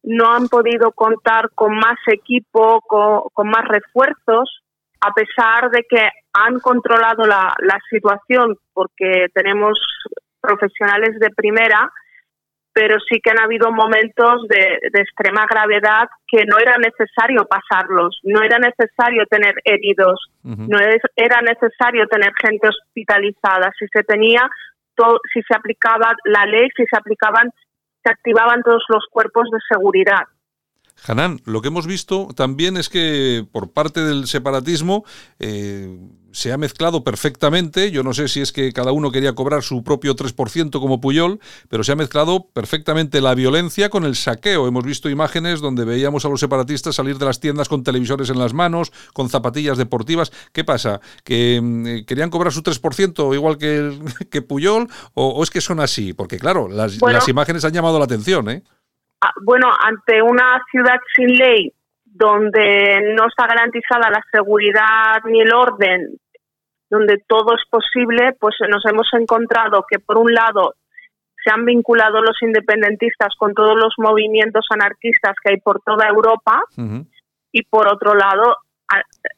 no 0.02 0.32
han 0.32 0.48
podido 0.48 0.92
contar 0.92 1.50
con 1.54 1.74
más 1.74 1.98
equipo, 2.06 2.80
con, 2.82 3.48
más 3.48 3.66
refuerzos, 3.66 4.62
a 5.00 5.12
pesar 5.12 5.70
de 5.70 5.84
que 5.88 6.08
han 6.34 6.60
controlado 6.60 7.26
la, 7.26 7.54
la 7.60 7.78
situación 7.90 8.56
porque 8.74 9.26
tenemos 9.32 9.78
profesionales 10.40 11.18
de 11.18 11.30
primera 11.30 11.90
pero 12.78 12.94
sí 13.10 13.20
que 13.20 13.30
han 13.32 13.40
habido 13.40 13.72
momentos 13.72 14.46
de, 14.48 14.78
extrema 15.00 15.46
gravedad 15.50 16.08
que 16.28 16.44
no 16.44 16.60
era 16.60 16.78
necesario 16.78 17.44
pasarlos, 17.44 18.20
no 18.22 18.40
era 18.40 18.56
necesario 18.60 19.26
tener 19.26 19.54
heridos, 19.64 20.30
no 20.44 20.78
era 21.16 21.42
necesario 21.42 22.06
tener 22.06 22.30
gente 22.40 22.68
hospitalizada, 22.68 23.72
si 23.76 23.88
se 23.88 24.04
tenía, 24.04 24.48
si 25.34 25.42
se 25.42 25.56
aplicaba 25.56 26.14
la 26.26 26.46
ley, 26.46 26.68
si 26.76 26.84
se 26.86 26.96
aplicaban, 26.96 27.50
se 28.04 28.12
activaban 28.12 28.62
todos 28.62 28.84
los 28.90 29.04
cuerpos 29.10 29.50
de 29.50 29.58
seguridad. 29.68 30.22
Hanan, 31.06 31.40
lo 31.44 31.62
que 31.62 31.68
hemos 31.68 31.86
visto 31.86 32.28
también 32.34 32.76
es 32.76 32.88
que 32.88 33.46
por 33.50 33.70
parte 33.70 34.02
del 34.04 34.26
separatismo 34.26 35.04
eh, 35.38 35.96
se 36.32 36.52
ha 36.52 36.58
mezclado 36.58 37.04
perfectamente. 37.04 37.90
Yo 37.90 38.02
no 38.02 38.14
sé 38.14 38.28
si 38.28 38.40
es 38.40 38.52
que 38.52 38.72
cada 38.72 38.92
uno 38.92 39.10
quería 39.10 39.34
cobrar 39.34 39.62
su 39.62 39.82
propio 39.82 40.14
3% 40.14 40.80
como 40.80 41.00
Puyol, 41.00 41.40
pero 41.68 41.84
se 41.84 41.92
ha 41.92 41.96
mezclado 41.96 42.46
perfectamente 42.52 43.20
la 43.20 43.34
violencia 43.34 43.90
con 43.90 44.04
el 44.04 44.16
saqueo. 44.16 44.68
Hemos 44.68 44.84
visto 44.84 45.08
imágenes 45.08 45.60
donde 45.60 45.84
veíamos 45.84 46.24
a 46.24 46.28
los 46.28 46.40
separatistas 46.40 46.94
salir 46.94 47.18
de 47.18 47.24
las 47.24 47.40
tiendas 47.40 47.68
con 47.68 47.82
televisores 47.82 48.30
en 48.30 48.38
las 48.38 48.54
manos, 48.54 48.92
con 49.12 49.28
zapatillas 49.28 49.78
deportivas. 49.78 50.30
¿Qué 50.52 50.64
pasa? 50.64 51.00
¿Que 51.24 51.60
mm, 51.60 52.04
querían 52.06 52.30
cobrar 52.30 52.52
su 52.52 52.62
3% 52.62 53.34
igual 53.34 53.58
que, 53.58 53.98
que 54.30 54.42
Puyol? 54.42 54.88
O, 55.14 55.42
es 55.42 55.50
que 55.50 55.60
son 55.60 55.80
así? 55.80 56.12
Porque 56.12 56.38
claro, 56.38 56.68
las, 56.68 57.00
las 57.00 57.28
imágenes 57.28 57.64
han 57.64 57.72
llamado 57.72 57.98
la 57.98 58.04
atención, 58.04 58.50
¿eh? 58.50 58.62
Ah, 59.20 59.32
bueno, 59.42 59.68
ante 59.80 60.22
una 60.22 60.62
ciudad 60.70 60.98
sin 61.14 61.36
ley 61.36 61.72
donde 62.04 63.14
no 63.16 63.26
está 63.26 63.46
garantizada 63.46 64.10
la 64.10 64.22
seguridad 64.30 65.22
ni 65.24 65.40
el 65.40 65.52
orden, 65.52 66.18
donde 66.90 67.22
todo 67.26 67.54
es 67.54 67.62
posible, 67.70 68.32
pues 68.40 68.56
nos 68.68 68.84
hemos 68.86 69.08
encontrado 69.14 69.84
que 69.88 69.98
por 69.98 70.18
un 70.18 70.32
lado 70.32 70.74
se 71.42 71.50
han 71.50 71.64
vinculado 71.64 72.20
los 72.20 72.40
independentistas 72.42 73.34
con 73.38 73.54
todos 73.54 73.76
los 73.76 73.94
movimientos 73.98 74.66
anarquistas 74.70 75.34
que 75.42 75.52
hay 75.52 75.60
por 75.60 75.80
toda 75.80 76.08
Europa 76.08 76.62
y 77.52 77.62
por 77.64 77.86
otro 77.88 78.14
lado 78.14 78.56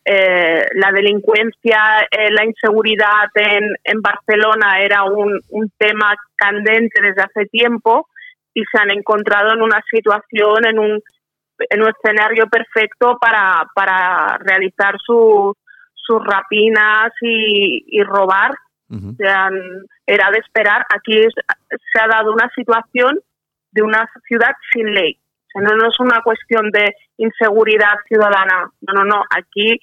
eh, 0.05 0.65
la 0.75 0.93
delincuencia, 0.93 2.07
eh, 2.11 2.31
la 2.31 2.45
inseguridad 2.45 3.29
en, 3.35 3.65
en 3.85 4.01
Barcelona 4.01 4.81
era 4.81 5.05
un, 5.05 5.41
un 5.51 5.73
tema 5.77 6.15
candente 6.37 7.03
desde 7.03 7.23
hace 7.23 7.47
tiempo 7.47 8.07
y 8.55 8.63
se 8.65 8.81
han 8.81 8.91
encontrado 8.91 9.53
en 9.53 9.63
una 9.63 9.81
situación, 9.91 10.67
en 10.67 10.79
un, 10.79 11.01
en 11.59 11.83
un 11.83 11.89
escenario 11.89 12.47
perfecto 12.47 13.19
para, 13.21 13.67
para 13.75 14.39
realizar 14.39 14.97
su, 15.05 15.55
sus 15.95 16.25
rapinas 16.25 17.13
y, 17.21 18.03
robar. 18.03 18.53
era 20.07 20.31
de 20.31 20.39
esperar. 20.39 20.85
Aquí 20.89 21.13
se 21.93 22.01
ha 22.01 22.09
dado 22.09 22.33
una 22.33 22.51
situación 22.55 23.19
de 23.73 23.83
una 23.83 24.09
ciudad 24.27 24.55
sin 24.73 24.93
ley. 24.93 25.17
no, 25.55 25.77
no 25.77 25.89
es 25.89 26.01
una 26.01 26.21
cuestión 26.23 26.71
de 26.71 26.95
inseguridad 27.19 27.95
ciudadana. 28.09 28.71
No, 28.81 28.93
no, 28.95 29.05
no. 29.05 29.23
Aquí 29.31 29.79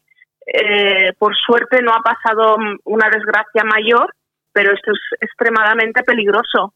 Eh, 0.48 1.12
por 1.20 1.36
suerte 1.36 1.82
no 1.82 1.92
ha 1.92 2.02
pasado 2.02 2.56
una 2.86 3.10
desgracia 3.10 3.64
mayor, 3.66 4.14
pero 4.54 4.72
esto 4.72 4.92
es 4.92 5.00
extremadamente 5.20 6.04
peligroso. 6.04 6.74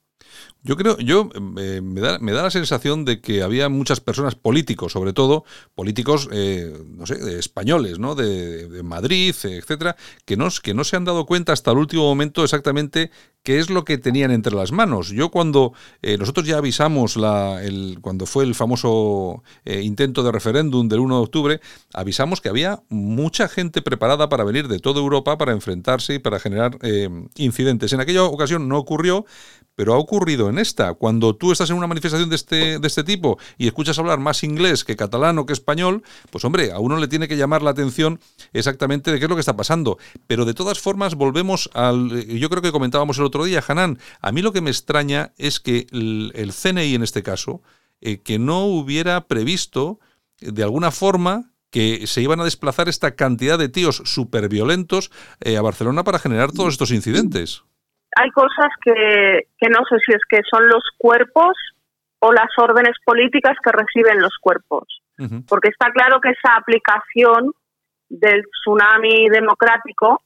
Yo 0.64 0.78
creo, 0.78 0.96
yo 1.00 1.30
eh, 1.58 1.82
me, 1.82 2.02
da, 2.02 2.20
me, 2.20 2.34
da, 2.34 2.44
la 2.44 2.52
sensación 2.52 3.04
de 3.04 3.20
que 3.20 3.42
había 3.42 3.68
muchas 3.68 4.00
personas, 4.00 4.36
políticos 4.36 4.92
sobre 4.92 5.12
todo, 5.12 5.44
políticos, 5.74 6.30
eh, 6.32 6.72
no 6.86 7.08
sé, 7.08 7.40
españoles, 7.40 7.98
¿no? 7.98 8.14
De, 8.14 8.84
Madrid, 8.84 9.34
etcétera, 9.44 9.96
que 10.26 10.38
no, 10.38 10.50
que 10.62 10.74
no 10.74 10.84
se 10.84 10.98
han 10.98 11.06
dado 11.06 11.26
cuenta 11.26 11.54
hasta 11.54 11.72
el 11.72 11.78
último 11.78 12.04
momento 12.04 12.44
exactamente 12.44 13.10
qué 13.42 13.60
es 13.60 13.72
lo 13.72 13.86
que 13.86 13.98
tenían 13.98 14.30
entre 14.30 14.54
las 14.54 14.72
manos. 14.72 15.10
Yo 15.10 15.30
cuando 15.30 15.74
eh, 16.04 16.18
nosotros 16.18 16.46
ya 16.46 16.58
avisamos 16.58 17.16
la, 17.16 17.64
el, 17.64 17.98
cuando 18.02 18.28
fue 18.28 18.44
el 18.44 18.54
famoso 18.54 19.44
intento 19.66 20.22
de 20.22 20.32
referéndum 20.32 20.88
del 20.88 21.00
1 21.00 21.16
de 21.16 21.24
octubre, 21.24 21.62
avisamos 21.94 22.40
que 22.40 22.50
había 22.50 22.84
mucha 22.90 23.48
gente 23.48 23.82
preparada 23.82 24.30
para 24.30 24.44
venir 24.44 24.68
de 24.68 24.80
toda 24.80 25.00
Europa 25.00 25.38
para 25.38 25.54
enfrentarse 25.54 26.16
y 26.16 26.20
para 26.20 26.40
generar 26.40 26.78
incidentes. 27.36 27.94
En 27.94 28.00
aquella 28.00 28.24
ocasión 28.24 28.68
no 28.68 28.78
ocurrió, 28.78 29.26
pero 29.76 29.94
ha 29.94 29.98
ocurrido 29.98 30.50
en 30.50 30.60
esta. 30.60 30.94
Cuando 30.94 31.36
tú 31.36 31.52
estás 31.52 31.70
en 31.70 31.78
una 31.78 31.88
manifestación 31.88 32.30
de 32.30 32.36
este, 32.36 32.80
de 32.80 32.88
este 32.88 33.04
tipo 33.04 33.38
y 33.58 33.68
escuchas 33.68 33.98
hablar 34.00 34.20
más 34.20 34.44
inglés 34.44 34.84
que 34.84 34.96
catalán 34.96 35.38
o 35.40 35.46
que 35.46 35.54
español, 35.54 36.04
pues 36.30 36.44
hombre, 36.46 36.72
a 36.72 36.80
uno 36.80 36.98
le 36.98 37.08
tiene 37.08 37.28
que 37.28 37.38
llamar 37.38 37.62
la 37.62 37.72
atención 37.72 38.20
exactamente 38.54 39.12
de 39.12 39.20
qué 39.20 39.26
es 39.26 39.30
lo 39.30 39.36
que 39.36 39.42
está 39.42 39.56
pasando. 39.56 39.98
Pero 40.28 40.46
de 40.46 40.54
todas 40.54 40.80
formas, 40.80 41.16
volvemos 41.16 41.70
al. 41.74 42.26
Yo 42.28 42.50
creo 42.50 42.62
que 42.62 42.72
comentábamos 42.72 43.18
el 43.18 43.26
otro 43.26 43.46
día, 43.46 43.64
Hanan. 43.66 44.00
A 44.20 44.32
mí 44.32 44.42
lo 44.42 44.52
que 44.52 44.62
me 44.62 44.70
extraña 44.70 45.34
es 45.38 45.60
que 45.60 45.88
el, 45.92 46.54
CNI 46.54 46.96
en 46.96 47.04
este 47.04 47.24
caso, 47.24 47.62
eh, 48.02 48.18
que 48.18 48.40
no 48.40 48.66
hubiera 48.66 49.28
previsto 49.28 50.00
de 50.40 50.64
alguna 50.64 50.92
forma 50.92 51.52
que 51.70 52.06
se 52.06 52.22
iban 52.22 52.42
a 52.42 52.44
desplazar 52.44 52.90
esta 52.90 53.16
cantidad 53.16 53.58
de 53.58 53.70
tíos 53.70 54.02
súper 54.06 54.50
violentos 54.50 55.10
eh, 55.40 55.56
a 55.56 55.62
Barcelona 55.62 56.04
para 56.04 56.20
generar 56.20 56.52
todos 56.52 56.74
estos 56.74 56.92
incidentes 56.92 57.64
hay 58.16 58.30
cosas 58.32 58.70
que, 58.84 59.48
que 59.60 59.70
no 59.70 59.80
sé 59.90 59.98
si 60.06 60.14
es 60.14 60.22
que 60.30 60.42
son 60.50 60.68
los 60.68 60.84
cuerpos 60.98 61.54
o 62.20 62.32
las 62.32 62.50
órdenes 62.58 62.96
políticas 63.04 63.58
que 63.64 63.72
reciben 63.72 64.22
los 64.22 64.38
cuerpos. 64.40 65.02
Uh 65.18 65.24
-huh. 65.26 65.46
Porque 65.48 65.70
está 65.70 65.92
claro 65.92 66.20
que 66.20 66.30
esa 66.30 66.56
aplicación 66.56 67.52
del 68.10 68.44
tsunami 68.44 69.30
democrático 69.30 70.22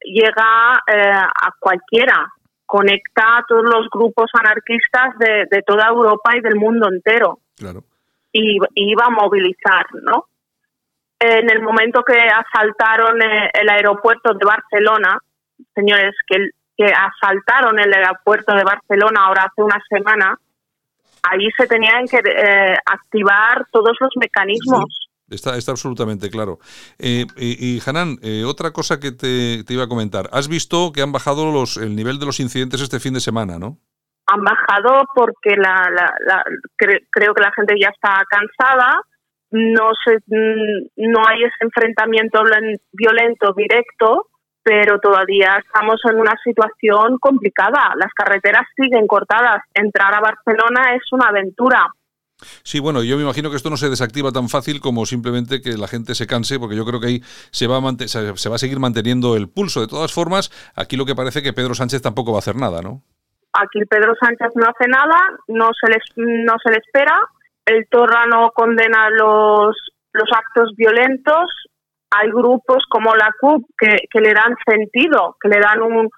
llega 0.00 0.82
eh, 0.86 1.10
a 1.12 1.50
cualquiera, 1.58 2.26
conecta 2.66 3.38
a 3.38 3.44
todos 3.46 3.64
los 3.64 3.88
grupos 3.90 4.30
anarquistas 4.34 5.16
de, 5.18 5.46
de 5.50 5.62
toda 5.62 5.88
Europa 5.88 6.36
y 6.36 6.40
del 6.40 6.56
mundo 6.56 6.88
entero. 6.88 7.38
Claro. 7.56 7.84
Y, 8.32 8.58
y 8.74 8.90
iba 8.92 9.06
a 9.06 9.10
movilizar, 9.10 9.86
¿no? 10.02 10.26
En 11.20 11.48
el 11.50 11.62
momento 11.62 12.02
que 12.02 12.18
asaltaron 12.18 13.22
eh, 13.22 13.50
el 13.54 13.68
aeropuerto 13.70 14.34
de 14.34 14.44
Barcelona, 14.44 15.18
señores, 15.74 16.14
que 16.26 16.50
que 16.76 16.86
asaltaron 16.86 17.78
el 17.78 17.92
aeropuerto 17.92 18.54
de 18.54 18.64
Barcelona 18.64 19.26
ahora 19.26 19.44
hace 19.44 19.62
una 19.62 19.80
semana, 19.88 20.38
ahí 21.22 21.48
se 21.56 21.66
tenían 21.66 22.06
que 22.06 22.18
eh, 22.18 22.76
activar 22.84 23.66
todos 23.70 23.96
los 24.00 24.10
mecanismos. 24.16 24.84
Sí. 24.88 25.04
Está, 25.30 25.56
está 25.56 25.72
absolutamente 25.72 26.30
claro. 26.30 26.58
Eh, 26.98 27.26
y, 27.36 27.76
y, 27.76 27.80
Hanan, 27.84 28.18
eh, 28.22 28.44
otra 28.44 28.72
cosa 28.72 29.00
que 29.00 29.10
te, 29.10 29.64
te, 29.64 29.72
iba 29.72 29.84
a 29.84 29.88
comentar. 29.88 30.28
Has 30.32 30.48
visto 30.48 30.92
que 30.92 31.00
han 31.00 31.12
bajado 31.12 31.50
los, 31.50 31.78
el 31.78 31.96
nivel 31.96 32.18
de 32.18 32.26
los 32.26 32.40
incidentes 32.40 32.82
este 32.82 33.00
fin 33.00 33.14
de 33.14 33.20
semana, 33.20 33.58
¿no? 33.58 33.78
Han 34.26 34.42
bajado 34.42 35.04
porque 35.14 35.56
la, 35.56 35.88
la, 35.90 36.14
la 36.26 36.44
cre, 36.76 37.06
creo 37.10 37.34
que 37.34 37.42
la 37.42 37.52
gente 37.52 37.74
ya 37.80 37.88
está 37.88 38.22
cansada, 38.28 39.00
no, 39.50 39.90
se, 40.04 40.18
no 40.28 41.22
hay 41.26 41.44
ese 41.44 41.56
enfrentamiento 41.60 42.42
violento 42.92 43.52
directo, 43.54 44.28
pero 44.64 44.98
todavía 44.98 45.58
estamos 45.64 46.00
en 46.10 46.18
una 46.18 46.34
situación 46.42 47.18
complicada. 47.18 47.92
Las 47.96 48.12
carreteras 48.14 48.66
siguen 48.74 49.06
cortadas. 49.06 49.62
Entrar 49.74 50.14
a 50.14 50.20
Barcelona 50.20 50.94
es 50.94 51.02
una 51.12 51.28
aventura. 51.28 51.86
Sí, 52.62 52.80
bueno, 52.80 53.02
yo 53.02 53.16
me 53.16 53.22
imagino 53.22 53.50
que 53.50 53.56
esto 53.56 53.70
no 53.70 53.76
se 53.76 53.90
desactiva 53.90 54.32
tan 54.32 54.48
fácil 54.48 54.80
como 54.80 55.06
simplemente 55.06 55.60
que 55.60 55.76
la 55.76 55.86
gente 55.86 56.14
se 56.14 56.26
canse, 56.26 56.58
porque 56.58 56.76
yo 56.76 56.84
creo 56.84 56.98
que 56.98 57.06
ahí 57.06 57.20
se 57.50 57.66
va 57.66 57.78
a, 57.78 58.08
se 58.08 58.48
va 58.48 58.54
a 58.54 58.58
seguir 58.58 58.80
manteniendo 58.80 59.36
el 59.36 59.48
pulso. 59.48 59.80
De 59.80 59.86
todas 59.86 60.12
formas, 60.12 60.50
aquí 60.74 60.96
lo 60.96 61.04
que 61.04 61.14
parece 61.14 61.42
que 61.42 61.52
Pedro 61.52 61.74
Sánchez 61.74 62.02
tampoco 62.02 62.32
va 62.32 62.38
a 62.38 62.40
hacer 62.40 62.56
nada, 62.56 62.82
¿no? 62.82 63.02
Aquí 63.52 63.84
Pedro 63.88 64.14
Sánchez 64.18 64.48
no 64.56 64.66
hace 64.66 64.88
nada, 64.88 65.14
no 65.46 65.70
se 65.80 65.90
les, 65.90 66.02
no 66.16 66.54
se 66.62 66.72
le 66.72 66.78
espera. 66.78 67.16
El 67.64 67.86
Torra 67.88 68.26
no 68.26 68.50
condena 68.50 69.08
los, 69.10 69.76
los 70.12 70.28
actos 70.32 70.74
violentos, 70.76 71.50
hay 72.18 72.30
grupos 72.30 72.84
como 72.88 73.14
la 73.14 73.30
CUP 73.40 73.64
que, 73.78 73.96
que 74.10 74.20
le 74.20 74.34
dan 74.34 74.54
sentido, 74.66 75.36
que 75.40 75.48
le 75.48 75.60
dan 75.60 75.82
un 75.82 76.10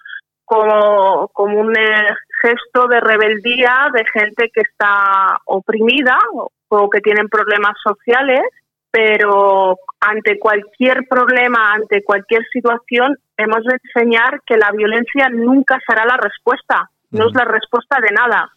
como, 0.45 1.29
como 1.33 1.61
un 1.61 1.77
eh, 1.77 2.09
gesto 2.41 2.87
de 2.87 3.01
rebeldía 3.01 3.89
de 3.93 4.05
gente 4.13 4.51
que 4.55 4.61
está 4.61 5.39
oprimida 5.45 6.17
o, 6.33 6.51
o 6.69 6.89
que 6.89 7.01
tienen 7.01 7.29
problemas 7.29 7.75
sociales, 7.83 8.43
pero 8.91 9.77
ante 10.01 10.39
cualquier 10.39 11.07
problema, 11.09 11.73
ante 11.73 12.05
cualquier 12.05 12.43
situación, 12.53 13.19
hemos 13.37 13.65
de 13.65 13.77
enseñar 13.85 14.41
que 14.47 14.57
la 14.57 14.71
violencia 14.71 15.29
nunca 15.29 15.79
será 15.87 16.07
la 16.07 16.17
respuesta, 16.17 16.91
no 17.11 17.25
uh 17.25 17.27
-huh. 17.27 17.31
es 17.31 17.35
la 17.35 17.45
respuesta 17.45 17.99
de 18.01 18.15
nada. 18.15 18.51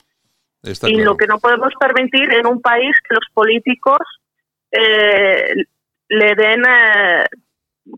Está 0.62 0.90
y 0.90 0.94
claro. 0.94 1.12
lo 1.12 1.18
que 1.18 1.28
no 1.28 1.40
podemos 1.40 1.74
permitir 1.80 2.32
en 2.34 2.46
un 2.46 2.62
país 2.62 2.96
que 3.08 3.16
los 3.16 3.28
políticos 3.34 4.00
eh, 4.72 5.54
le 6.10 6.36
den 6.36 6.64
eh, 6.68 7.26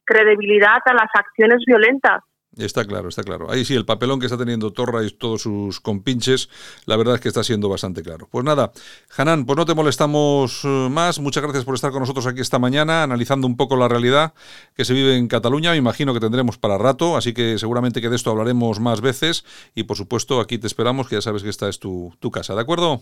credibilidad 0.05 0.79
a 0.85 0.93
las 0.93 1.09
acciones 1.13 1.63
violentas. 1.65 2.21
Está 2.57 2.83
claro, 2.83 3.07
está 3.07 3.23
claro. 3.23 3.49
Ahí 3.49 3.63
sí, 3.63 3.75
el 3.75 3.85
papelón 3.85 4.19
que 4.19 4.25
está 4.25 4.37
teniendo 4.37 4.73
Torra 4.73 5.03
y 5.05 5.11
todos 5.11 5.43
sus 5.43 5.79
compinches, 5.79 6.49
la 6.85 6.97
verdad 6.97 7.15
es 7.15 7.21
que 7.21 7.29
está 7.29 7.45
siendo 7.45 7.69
bastante 7.69 8.03
claro. 8.03 8.27
Pues 8.29 8.43
nada, 8.43 8.73
Hanan, 9.15 9.45
pues 9.45 9.55
no 9.55 9.65
te 9.65 9.73
molestamos 9.73 10.65
eh, 10.65 10.87
más. 10.91 11.19
Muchas 11.19 11.43
gracias 11.43 11.63
por 11.63 11.75
estar 11.75 11.91
con 11.91 12.01
nosotros 12.01 12.27
aquí 12.27 12.41
esta 12.41 12.59
mañana, 12.59 13.03
analizando 13.03 13.47
un 13.47 13.55
poco 13.55 13.77
la 13.77 13.87
realidad 13.87 14.33
que 14.75 14.83
se 14.83 14.93
vive 14.93 15.15
en 15.15 15.29
Cataluña. 15.29 15.71
Me 15.71 15.77
imagino 15.77 16.13
que 16.13 16.19
tendremos 16.19 16.57
para 16.57 16.77
rato, 16.77 17.15
así 17.15 17.33
que 17.33 17.57
seguramente 17.57 18.01
que 18.01 18.09
de 18.09 18.17
esto 18.17 18.31
hablaremos 18.31 18.81
más 18.81 18.99
veces. 18.99 19.45
Y 19.73 19.83
por 19.83 19.95
supuesto, 19.95 20.41
aquí 20.41 20.57
te 20.57 20.67
esperamos, 20.67 21.07
que 21.07 21.15
ya 21.15 21.21
sabes 21.21 21.43
que 21.43 21.49
esta 21.49 21.69
es 21.69 21.79
tu, 21.79 22.13
tu 22.19 22.31
casa, 22.31 22.53
¿de 22.53 22.61
acuerdo? 22.61 23.01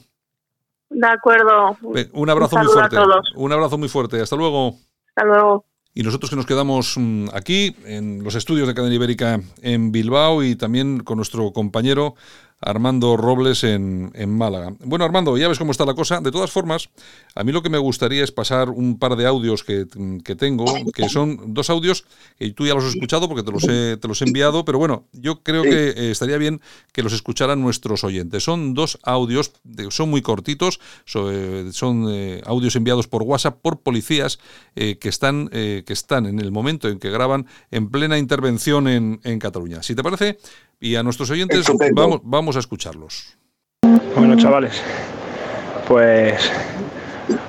De 0.91 1.07
acuerdo. 1.07 1.75
Un 2.13 2.29
abrazo 2.29 2.55
un 2.55 2.63
muy 2.63 2.71
fuerte. 2.71 2.97
A 2.97 3.03
todos. 3.03 3.31
Un 3.35 3.51
abrazo 3.51 3.77
muy 3.79 3.89
fuerte. 3.89 4.21
Hasta 4.21 4.35
luego. 4.35 4.75
Luego. 5.23 5.65
Y 5.93 6.03
nosotros 6.03 6.29
que 6.29 6.35
nos 6.35 6.45
quedamos 6.45 6.95
mm, 6.97 7.29
aquí, 7.33 7.75
en 7.85 8.23
los 8.23 8.35
estudios 8.35 8.67
de 8.67 8.73
Cadena 8.73 8.95
Ibérica 8.95 9.41
en 9.61 9.91
Bilbao 9.91 10.43
y 10.43 10.55
también 10.55 10.99
con 10.99 11.17
nuestro 11.17 11.51
compañero 11.51 12.15
Armando 12.61 13.17
Robles 13.17 13.63
en, 13.63 14.11
en, 14.13 14.29
Málaga. 14.29 14.73
Bueno, 14.79 15.05
Armando, 15.05 15.37
ya 15.37 15.47
ves 15.47 15.57
cómo 15.57 15.71
está 15.71 15.85
la 15.85 15.93
cosa. 15.93 16.19
De 16.21 16.31
todas 16.31 16.51
formas, 16.51 16.89
a 17.35 17.43
mí 17.43 17.51
lo 17.51 17.61
que 17.63 17.69
me 17.69 17.77
gustaría 17.77 18.23
es 18.23 18.31
pasar 18.31 18.69
un 18.69 18.99
par 18.99 19.15
de 19.15 19.25
audios 19.25 19.63
que, 19.63 19.85
que 20.23 20.35
tengo, 20.35 20.65
que 20.93 21.09
son 21.09 21.53
dos 21.53 21.69
audios 21.69 22.05
que 22.37 22.51
tú 22.51 22.65
ya 22.65 22.73
los 22.73 22.83
has 22.83 22.93
escuchado 22.95 23.27
porque 23.27 23.43
te 23.43 23.51
los 23.51 23.63
he, 23.67 23.97
te 23.97 24.07
los 24.07 24.21
he 24.21 24.25
enviado, 24.25 24.65
pero 24.65 24.77
bueno, 24.77 25.05
yo 25.13 25.41
creo 25.41 25.63
que 25.63 25.89
eh, 25.89 26.11
estaría 26.11 26.37
bien 26.37 26.61
que 26.91 27.03
los 27.03 27.13
escucharan 27.13 27.61
nuestros 27.61 28.03
oyentes. 28.03 28.43
Son 28.43 28.73
dos 28.73 28.99
audios, 29.03 29.51
son 29.89 30.09
muy 30.09 30.21
cortitos, 30.21 30.79
eh, 31.15 31.69
son 31.71 32.07
eh, 32.09 32.41
audios 32.45 32.75
enviados 32.75 33.07
por 33.07 33.23
WhatsApp 33.23 33.59
por 33.61 33.81
policías 33.81 34.39
eh, 34.75 34.97
que, 34.99 35.09
están, 35.09 35.49
eh, 35.51 35.83
que 35.85 35.93
están 35.93 36.25
en 36.25 36.39
el 36.39 36.51
momento 36.51 36.87
en 36.87 36.99
que 36.99 37.09
graban 37.09 37.47
en 37.71 37.89
plena 37.89 38.17
intervención 38.17 38.87
en, 38.87 39.19
en 39.23 39.39
Cataluña. 39.39 39.83
Si 39.83 39.95
te 39.95 40.03
parece, 40.03 40.37
y 40.79 40.95
a 40.95 41.03
nuestros 41.03 41.29
oyentes 41.29 41.65
vamos, 41.93 42.21
vamos 42.23 42.55
a 42.55 42.59
escucharlos. 42.59 43.37
Bueno, 44.15 44.35
chavales, 44.37 44.81
pues 45.87 46.51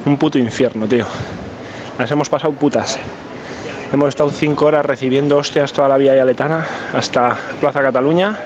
un 0.04 0.16
puto 0.16 0.38
infierno, 0.38 0.86
tío. 0.86 1.06
Las 1.98 2.10
hemos 2.10 2.28
pasado 2.28 2.52
putas. 2.52 2.98
Hemos 3.92 4.08
estado 4.08 4.30
cinco 4.30 4.66
horas 4.66 4.86
recibiendo 4.86 5.36
hostias 5.36 5.72
toda 5.72 5.88
la 5.88 5.96
vía 5.96 6.14
yaletana 6.14 6.66
hasta 6.92 7.36
Plaza 7.60 7.82
Cataluña. 7.82 8.38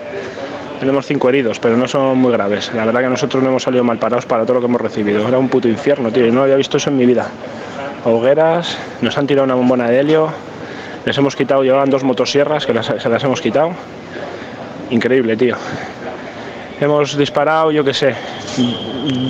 Tenemos 0.80 1.07
cinco 1.07 1.28
heridos, 1.28 1.59
pero 1.61 1.76
no 1.76 1.87
son 1.87 2.18
muy 2.18 2.32
graves. 2.32 2.70
La 2.74 2.85
verdad 2.85 3.03
que 3.03 3.09
nosotros 3.09 3.43
no 3.43 3.51
hemos 3.51 3.62
salido 3.62 3.85
mal 3.85 3.99
parados 3.99 4.26
para 4.26 4.45
todo 4.45 4.55
lo 4.55 4.61
que 4.61 4.66
hemos 4.66 4.80
recibido. 4.80 5.26
Era 5.26 5.39
un 5.39 5.49
puto 5.49 5.68
infierno, 5.68 6.11
tío. 6.11 6.26
Y 6.26 6.32
no 6.32 6.43
había 6.43 6.57
visto 6.57 6.78
eso 6.78 6.91
en 6.91 6.97
mi 6.97 7.07
vida. 7.07 7.28
Hogueras, 8.05 8.76
nos 9.01 9.16
han 9.16 9.26
tirado 9.26 9.45
una 9.45 9.55
bombona 9.55 9.89
de 9.89 10.01
helio, 10.01 10.30
les 11.07 11.16
hemos 11.16 11.37
quitado, 11.37 11.62
llevaban 11.62 11.89
dos 11.89 12.05
motosierras 12.05 12.66
que 12.66 12.74
las, 12.74 12.87
se 12.87 13.09
las 13.09 13.24
hemos 13.24 13.41
quitado 13.41 13.74
increíble, 14.91 15.37
tío. 15.37 15.57
Hemos 16.80 17.16
disparado, 17.16 17.70
yo 17.70 17.85
qué 17.85 17.95
sé, 17.95 18.14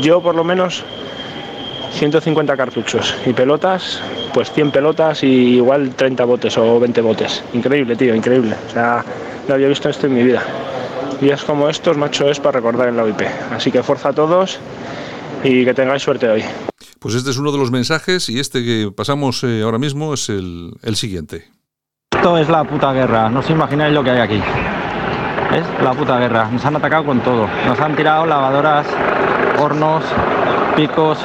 yo 0.00 0.20
por 0.22 0.34
lo 0.34 0.44
menos 0.44 0.84
150 1.92 2.56
cartuchos 2.56 3.14
y 3.26 3.32
pelotas, 3.32 4.00
pues 4.32 4.50
100 4.50 4.70
pelotas 4.72 5.22
y 5.22 5.56
igual 5.56 5.94
30 5.94 6.24
botes 6.24 6.58
o 6.58 6.80
20 6.80 7.00
botes. 7.00 7.42
Increíble, 7.52 7.96
tío, 7.96 8.14
increíble. 8.14 8.56
O 8.68 8.70
sea, 8.70 9.04
no 9.46 9.54
había 9.54 9.68
visto 9.68 9.88
esto 9.88 10.06
en 10.06 10.14
mi 10.14 10.22
vida. 10.22 10.42
Días 11.20 11.44
como 11.44 11.68
estos, 11.68 11.96
macho, 11.96 12.28
es 12.28 12.40
para 12.40 12.58
recordar 12.58 12.88
en 12.88 12.96
la 12.96 13.04
OIP. 13.04 13.22
Así 13.52 13.70
que 13.70 13.82
fuerza 13.82 14.10
a 14.10 14.12
todos 14.12 14.58
y 15.44 15.64
que 15.64 15.74
tengáis 15.74 16.02
suerte 16.02 16.28
hoy. 16.28 16.42
Pues 16.98 17.14
este 17.14 17.30
es 17.30 17.38
uno 17.38 17.52
de 17.52 17.58
los 17.58 17.70
mensajes 17.70 18.28
y 18.28 18.40
este 18.40 18.64
que 18.64 18.90
pasamos 18.94 19.44
eh, 19.44 19.62
ahora 19.62 19.78
mismo 19.78 20.14
es 20.14 20.28
el, 20.28 20.72
el 20.82 20.96
siguiente. 20.96 21.44
Esto 22.10 22.38
es 22.38 22.48
la 22.48 22.64
puta 22.64 22.92
guerra, 22.92 23.28
no 23.28 23.40
os 23.40 23.50
imagináis 23.50 23.92
lo 23.92 24.02
que 24.02 24.10
hay 24.10 24.20
aquí. 24.20 24.40
Es 25.54 25.84
la 25.84 25.92
puta 25.92 26.18
guerra, 26.18 26.48
nos 26.50 26.64
han 26.64 26.74
atacado 26.74 27.04
con 27.04 27.20
todo. 27.20 27.46
Nos 27.68 27.78
han 27.78 27.94
tirado 27.94 28.26
lavadoras, 28.26 28.86
hornos, 29.60 30.02
picos, 30.74 31.18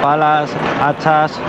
palas, 0.00 0.54
hachas, 0.80 1.40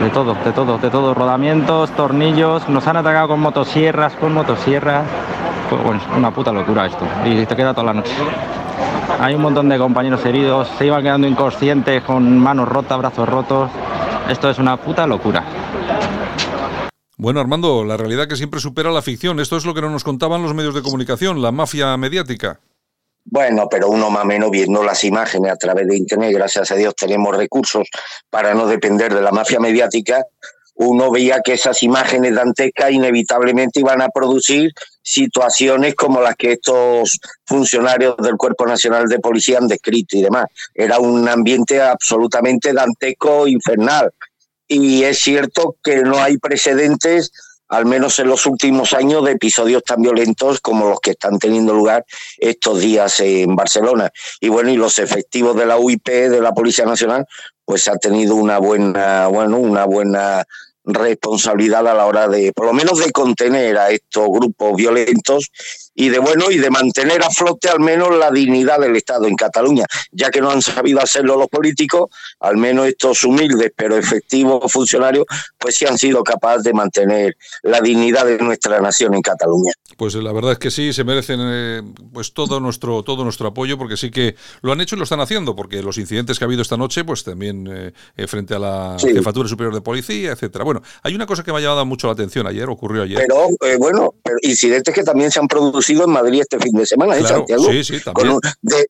de 0.00 0.08
todo, 0.10 0.36
de 0.44 0.52
todo, 0.52 0.78
de 0.78 0.88
todo, 0.88 1.12
rodamientos, 1.12 1.90
tornillos, 1.90 2.68
nos 2.68 2.86
han 2.86 2.96
atacado 2.96 3.26
con 3.26 3.40
motosierras, 3.40 4.14
con 4.14 4.32
motosierras. 4.32 5.04
Pues 5.68 5.82
bueno, 5.82 6.00
una 6.16 6.30
puta 6.30 6.52
locura 6.52 6.86
esto. 6.86 7.04
Y 7.24 7.44
te 7.44 7.56
queda 7.56 7.74
toda 7.74 7.86
la 7.86 7.94
noche. 7.94 8.12
Hay 9.20 9.34
un 9.34 9.42
montón 9.42 9.68
de 9.68 9.78
compañeros 9.78 10.24
heridos, 10.24 10.68
se 10.78 10.86
iban 10.86 11.02
quedando 11.02 11.26
inconscientes 11.26 12.02
con 12.04 12.38
manos 12.38 12.68
rotas, 12.68 12.98
brazos 12.98 13.28
rotos. 13.28 13.68
Esto 14.28 14.48
es 14.48 14.58
una 14.60 14.76
puta 14.76 15.08
locura. 15.08 15.42
Bueno, 17.20 17.38
Armando, 17.40 17.84
la 17.84 17.98
realidad 17.98 18.26
que 18.26 18.34
siempre 18.34 18.60
supera 18.60 18.90
la 18.90 19.02
ficción. 19.02 19.40
Esto 19.40 19.58
es 19.58 19.66
lo 19.66 19.74
que 19.74 19.82
no 19.82 19.90
nos 19.90 20.04
contaban 20.04 20.42
los 20.42 20.54
medios 20.54 20.74
de 20.74 20.80
comunicación, 20.80 21.42
la 21.42 21.52
mafia 21.52 21.94
mediática. 21.98 22.60
Bueno, 23.26 23.68
pero 23.70 23.90
uno 23.90 24.08
más 24.08 24.24
o 24.24 24.26
menos 24.26 24.50
viendo 24.50 24.82
las 24.82 25.04
imágenes 25.04 25.52
a 25.52 25.56
través 25.56 25.86
de 25.86 25.98
Internet, 25.98 26.32
gracias 26.32 26.70
a 26.70 26.76
Dios 26.76 26.94
tenemos 26.96 27.36
recursos 27.36 27.86
para 28.30 28.54
no 28.54 28.66
depender 28.66 29.12
de 29.12 29.20
la 29.20 29.32
mafia 29.32 29.60
mediática, 29.60 30.24
uno 30.76 31.10
veía 31.10 31.42
que 31.44 31.52
esas 31.52 31.82
imágenes 31.82 32.34
dantescas 32.34 32.90
inevitablemente 32.90 33.80
iban 33.80 34.00
a 34.00 34.08
producir 34.08 34.72
situaciones 35.02 35.94
como 35.96 36.22
las 36.22 36.36
que 36.36 36.52
estos 36.52 37.18
funcionarios 37.44 38.16
del 38.16 38.38
Cuerpo 38.38 38.64
Nacional 38.64 39.08
de 39.08 39.18
Policía 39.18 39.58
han 39.58 39.68
descrito 39.68 40.16
y 40.16 40.22
demás. 40.22 40.46
Era 40.74 40.98
un 40.98 41.28
ambiente 41.28 41.82
absolutamente 41.82 42.72
dantesco, 42.72 43.46
infernal. 43.46 44.10
Y 44.72 45.02
es 45.02 45.18
cierto 45.18 45.78
que 45.82 45.96
no 45.96 46.22
hay 46.22 46.38
precedentes 46.38 47.32
al 47.70 47.86
menos 47.86 48.18
en 48.20 48.28
los 48.28 48.46
últimos 48.46 48.92
años, 48.92 49.24
de 49.24 49.32
episodios 49.32 49.82
tan 49.84 50.02
violentos 50.02 50.60
como 50.60 50.90
los 50.90 51.00
que 51.00 51.12
están 51.12 51.38
teniendo 51.38 51.72
lugar 51.72 52.04
estos 52.38 52.80
días 52.80 53.18
en 53.20 53.54
Barcelona. 53.54 54.10
Y 54.40 54.48
bueno, 54.48 54.70
y 54.70 54.76
los 54.76 54.98
efectivos 54.98 55.56
de 55.56 55.66
la 55.66 55.76
UIP, 55.76 56.04
de 56.04 56.40
la 56.40 56.52
Policía 56.52 56.84
Nacional, 56.84 57.26
pues 57.64 57.86
ha 57.88 57.96
tenido 57.96 58.34
una 58.34 58.58
buena, 58.58 59.28
bueno, 59.28 59.58
una 59.58 59.84
buena 59.84 60.44
responsabilidad 60.94 61.86
a 61.86 61.94
la 61.94 62.06
hora 62.06 62.28
de, 62.28 62.52
por 62.52 62.66
lo 62.66 62.72
menos, 62.72 62.98
de 62.98 63.12
contener 63.12 63.78
a 63.78 63.90
estos 63.90 64.28
grupos 64.28 64.76
violentos 64.76 65.50
y 65.94 66.08
de 66.08 66.18
bueno 66.18 66.50
y 66.50 66.58
de 66.58 66.70
mantener 66.70 67.22
a 67.22 67.30
flote 67.30 67.68
al 67.68 67.80
menos 67.80 68.16
la 68.16 68.30
dignidad 68.30 68.80
del 68.80 68.96
Estado 68.96 69.26
en 69.26 69.36
Cataluña, 69.36 69.84
ya 70.12 70.30
que 70.30 70.40
no 70.40 70.50
han 70.50 70.62
sabido 70.62 71.00
hacerlo 71.00 71.36
los 71.36 71.48
políticos, 71.48 72.10
al 72.40 72.56
menos 72.56 72.86
estos 72.86 73.24
humildes 73.24 73.72
pero 73.76 73.96
efectivos 73.96 74.72
funcionarios, 74.72 75.26
pues 75.58 75.76
sí 75.76 75.86
han 75.86 75.98
sido 75.98 76.22
capaces 76.22 76.64
de 76.64 76.72
mantener 76.72 77.36
la 77.62 77.80
dignidad 77.80 78.24
de 78.24 78.38
nuestra 78.38 78.80
nación 78.80 79.14
en 79.14 79.22
Cataluña. 79.22 79.72
Pues 79.96 80.14
la 80.14 80.32
verdad 80.32 80.52
es 80.52 80.58
que 80.58 80.70
sí, 80.70 80.92
se 80.92 81.04
merecen 81.04 81.40
eh, 81.42 81.82
pues 82.12 82.32
todo 82.32 82.60
nuestro 82.60 83.02
todo 83.02 83.24
nuestro 83.24 83.48
apoyo 83.48 83.76
porque 83.76 83.96
sí 83.96 84.10
que 84.10 84.36
lo 84.62 84.72
han 84.72 84.80
hecho 84.80 84.94
y 84.94 84.98
lo 84.98 85.04
están 85.04 85.20
haciendo, 85.20 85.54
porque 85.54 85.82
los 85.82 85.98
incidentes 85.98 86.38
que 86.38 86.44
ha 86.44 86.46
habido 86.46 86.62
esta 86.62 86.76
noche, 86.76 87.04
pues 87.04 87.24
también 87.24 87.68
eh, 87.70 87.92
eh, 88.16 88.26
frente 88.26 88.54
a 88.54 88.58
la 88.58 88.96
jefatura 88.98 89.48
superior 89.48 89.74
de 89.74 89.80
policía, 89.80 90.32
etcétera. 90.32 90.64
Bueno, 90.64 90.79
hay 91.02 91.14
una 91.14 91.26
cosa 91.26 91.42
que 91.42 91.52
me 91.52 91.58
ha 91.58 91.60
llamado 91.60 91.86
mucho 91.86 92.06
la 92.06 92.14
atención 92.14 92.46
ayer, 92.46 92.68
ocurrió 92.68 93.02
ayer. 93.02 93.18
Pero 93.18 93.48
bueno, 93.78 94.14
incidentes 94.42 94.94
que 94.94 95.02
también 95.02 95.30
se 95.30 95.40
han 95.40 95.48
producido 95.48 96.04
en 96.04 96.10
Madrid 96.10 96.40
este 96.40 96.58
fin 96.58 96.72
de 96.72 96.86
semana, 96.86 97.16
en 97.16 97.26
Santiago, 97.26 97.68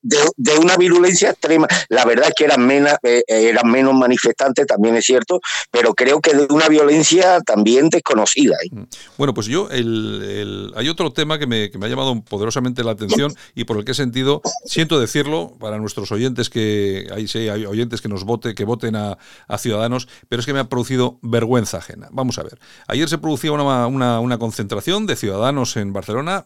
de, 0.02 0.58
una 0.58 0.76
virulencia 0.76 1.30
extrema. 1.30 1.66
La 1.88 2.04
verdad 2.04 2.28
es 2.28 2.34
que 2.34 2.44
eran, 2.44 2.66
menos, 2.66 2.94
eh, 3.02 3.22
eran 3.26 3.70
menos 3.70 3.94
manifestantes, 3.94 4.66
también 4.66 4.96
es 4.96 5.04
cierto, 5.04 5.40
pero 5.70 5.94
creo 5.94 6.20
que 6.20 6.34
de 6.34 6.46
una 6.50 6.68
violencia 6.68 7.40
también 7.40 7.88
desconocida. 7.88 8.56
¿eh? 8.64 8.68
Mm. 8.70 8.82
Bueno, 9.16 9.34
pues 9.34 9.46
yo, 9.46 9.68
el, 9.70 10.72
hay 10.76 10.88
otro 10.88 11.12
tema 11.12 11.38
que 11.38 11.46
me, 11.46 11.70
que 11.70 11.78
me, 11.78 11.86
ha 11.86 11.88
llamado 11.88 12.20
poderosamente 12.22 12.84
la 12.84 12.92
atención 12.92 13.34
y 13.54 13.64
por 13.64 13.76
el 13.78 13.84
que 13.84 13.92
he 13.92 13.94
sentido, 13.94 14.42
siento 14.64 15.00
decirlo, 15.00 15.56
para 15.58 15.78
nuestros 15.78 16.12
oyentes 16.12 16.50
que 16.50 17.08
hay, 17.12 17.28
sí, 17.28 17.48
hay 17.48 17.64
oyentes 17.64 18.00
que 18.00 18.08
nos 18.08 18.24
vote, 18.24 18.54
que 18.54 18.64
voten 18.64 18.96
a, 18.96 19.18
Ciudadanos, 19.58 20.08
pero 20.28 20.40
es 20.40 20.46
que 20.46 20.54
me 20.54 20.60
ha 20.60 20.68
producido 20.68 21.18
vergüenza 21.20 21.69
ajena. 21.78 22.08
Vamos 22.12 22.38
a 22.38 22.42
ver. 22.42 22.58
Ayer 22.88 23.08
se 23.08 23.18
producía 23.18 23.52
una, 23.52 23.86
una, 23.86 24.20
una 24.20 24.38
concentración 24.38 25.06
de 25.06 25.16
ciudadanos 25.16 25.76
en 25.76 25.92
Barcelona, 25.92 26.44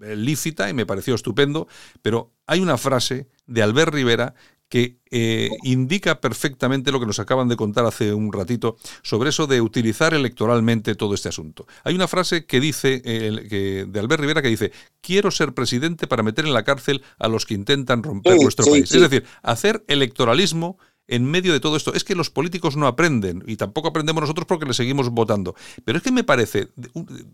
lícita 0.00 0.68
y 0.68 0.74
me 0.74 0.86
pareció 0.86 1.14
estupendo, 1.14 1.68
pero 2.02 2.32
hay 2.46 2.60
una 2.60 2.78
frase 2.78 3.28
de 3.46 3.62
Albert 3.62 3.92
Rivera 3.92 4.34
que 4.68 4.98
eh, 5.10 5.50
indica 5.62 6.20
perfectamente 6.20 6.90
lo 6.90 6.98
que 6.98 7.06
nos 7.06 7.20
acaban 7.20 7.46
de 7.46 7.56
contar 7.56 7.84
hace 7.84 8.12
un 8.12 8.32
ratito 8.32 8.76
sobre 9.02 9.30
eso 9.30 9.46
de 9.46 9.60
utilizar 9.60 10.14
electoralmente 10.14 10.96
todo 10.96 11.14
este 11.14 11.28
asunto. 11.28 11.66
Hay 11.84 11.94
una 11.94 12.08
frase 12.08 12.44
que 12.46 12.58
dice 12.58 13.00
que, 13.02 13.86
de 13.88 14.00
Albert 14.00 14.20
Rivera 14.20 14.42
que 14.42 14.48
dice 14.48 14.72
quiero 15.00 15.30
ser 15.30 15.54
presidente 15.54 16.08
para 16.08 16.24
meter 16.24 16.44
en 16.44 16.54
la 16.54 16.64
cárcel 16.64 17.04
a 17.18 17.28
los 17.28 17.46
que 17.46 17.54
intentan 17.54 18.02
romper 18.02 18.36
nuestro 18.36 18.66
país. 18.66 18.90
Es 18.90 19.00
decir, 19.00 19.24
hacer 19.42 19.84
electoralismo 19.86 20.78
en 21.08 21.24
medio 21.24 21.52
de 21.52 21.60
todo 21.60 21.76
esto. 21.76 21.94
Es 21.94 22.04
que 22.04 22.14
los 22.14 22.30
políticos 22.30 22.76
no 22.76 22.86
aprenden 22.86 23.42
y 23.46 23.56
tampoco 23.56 23.88
aprendemos 23.88 24.22
nosotros 24.22 24.46
porque 24.46 24.66
le 24.66 24.74
seguimos 24.74 25.10
votando. 25.10 25.54
Pero 25.84 25.98
es 25.98 26.04
que 26.04 26.12
me 26.12 26.24
parece 26.24 26.68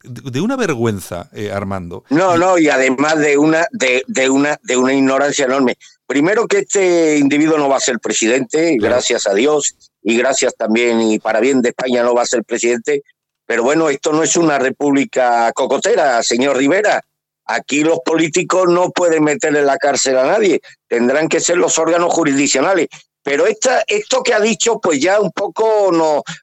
de, 0.02 0.40
una 0.40 0.56
vergüenza, 0.56 1.28
eh, 1.32 1.50
Armando. 1.52 2.04
No, 2.10 2.36
no, 2.36 2.58
y 2.58 2.68
además 2.68 3.18
de 3.18 3.38
una, 3.38 3.66
de, 3.72 4.30
una, 4.30 4.58
de 4.62 4.76
una 4.76 4.92
ignorancia 4.92 5.44
enorme. 5.44 5.76
Primero 6.06 6.46
que 6.46 6.58
este 6.60 7.18
individuo 7.18 7.58
no 7.58 7.68
va 7.68 7.76
a 7.76 7.80
ser 7.80 8.00
presidente, 8.00 8.76
gracias 8.80 9.26
a 9.26 9.34
Dios, 9.34 9.76
y 10.02 10.16
gracias 10.16 10.54
también, 10.56 11.00
y 11.00 11.18
para 11.18 11.40
bien 11.40 11.62
de 11.62 11.70
España 11.70 12.02
no 12.02 12.14
va 12.14 12.22
a 12.22 12.26
ser 12.26 12.42
presidente. 12.44 13.02
Pero 13.46 13.62
bueno, 13.62 13.88
esto 13.88 14.12
no 14.12 14.22
es 14.22 14.36
una 14.36 14.58
república 14.58 15.52
cocotera, 15.52 16.22
señor 16.22 16.56
Rivera. 16.56 17.02
Aquí 17.46 17.82
los 17.82 17.98
políticos 18.04 18.68
no 18.68 18.90
pueden 18.90 19.24
meter 19.24 19.56
en 19.56 19.66
la 19.66 19.76
cárcel 19.76 20.18
a 20.18 20.24
nadie, 20.24 20.60
tendrán 20.86 21.28
que 21.28 21.40
ser 21.40 21.58
los 21.58 21.78
órganos 21.78 22.12
jurisdiccionales. 22.12 22.86
Pero 23.22 23.46
esta, 23.46 23.84
esto 23.86 24.22
que 24.22 24.32
ha 24.32 24.40
dicho, 24.40 24.80
pues 24.80 25.00
ya 25.00 25.20
un 25.20 25.30
poco 25.30 25.90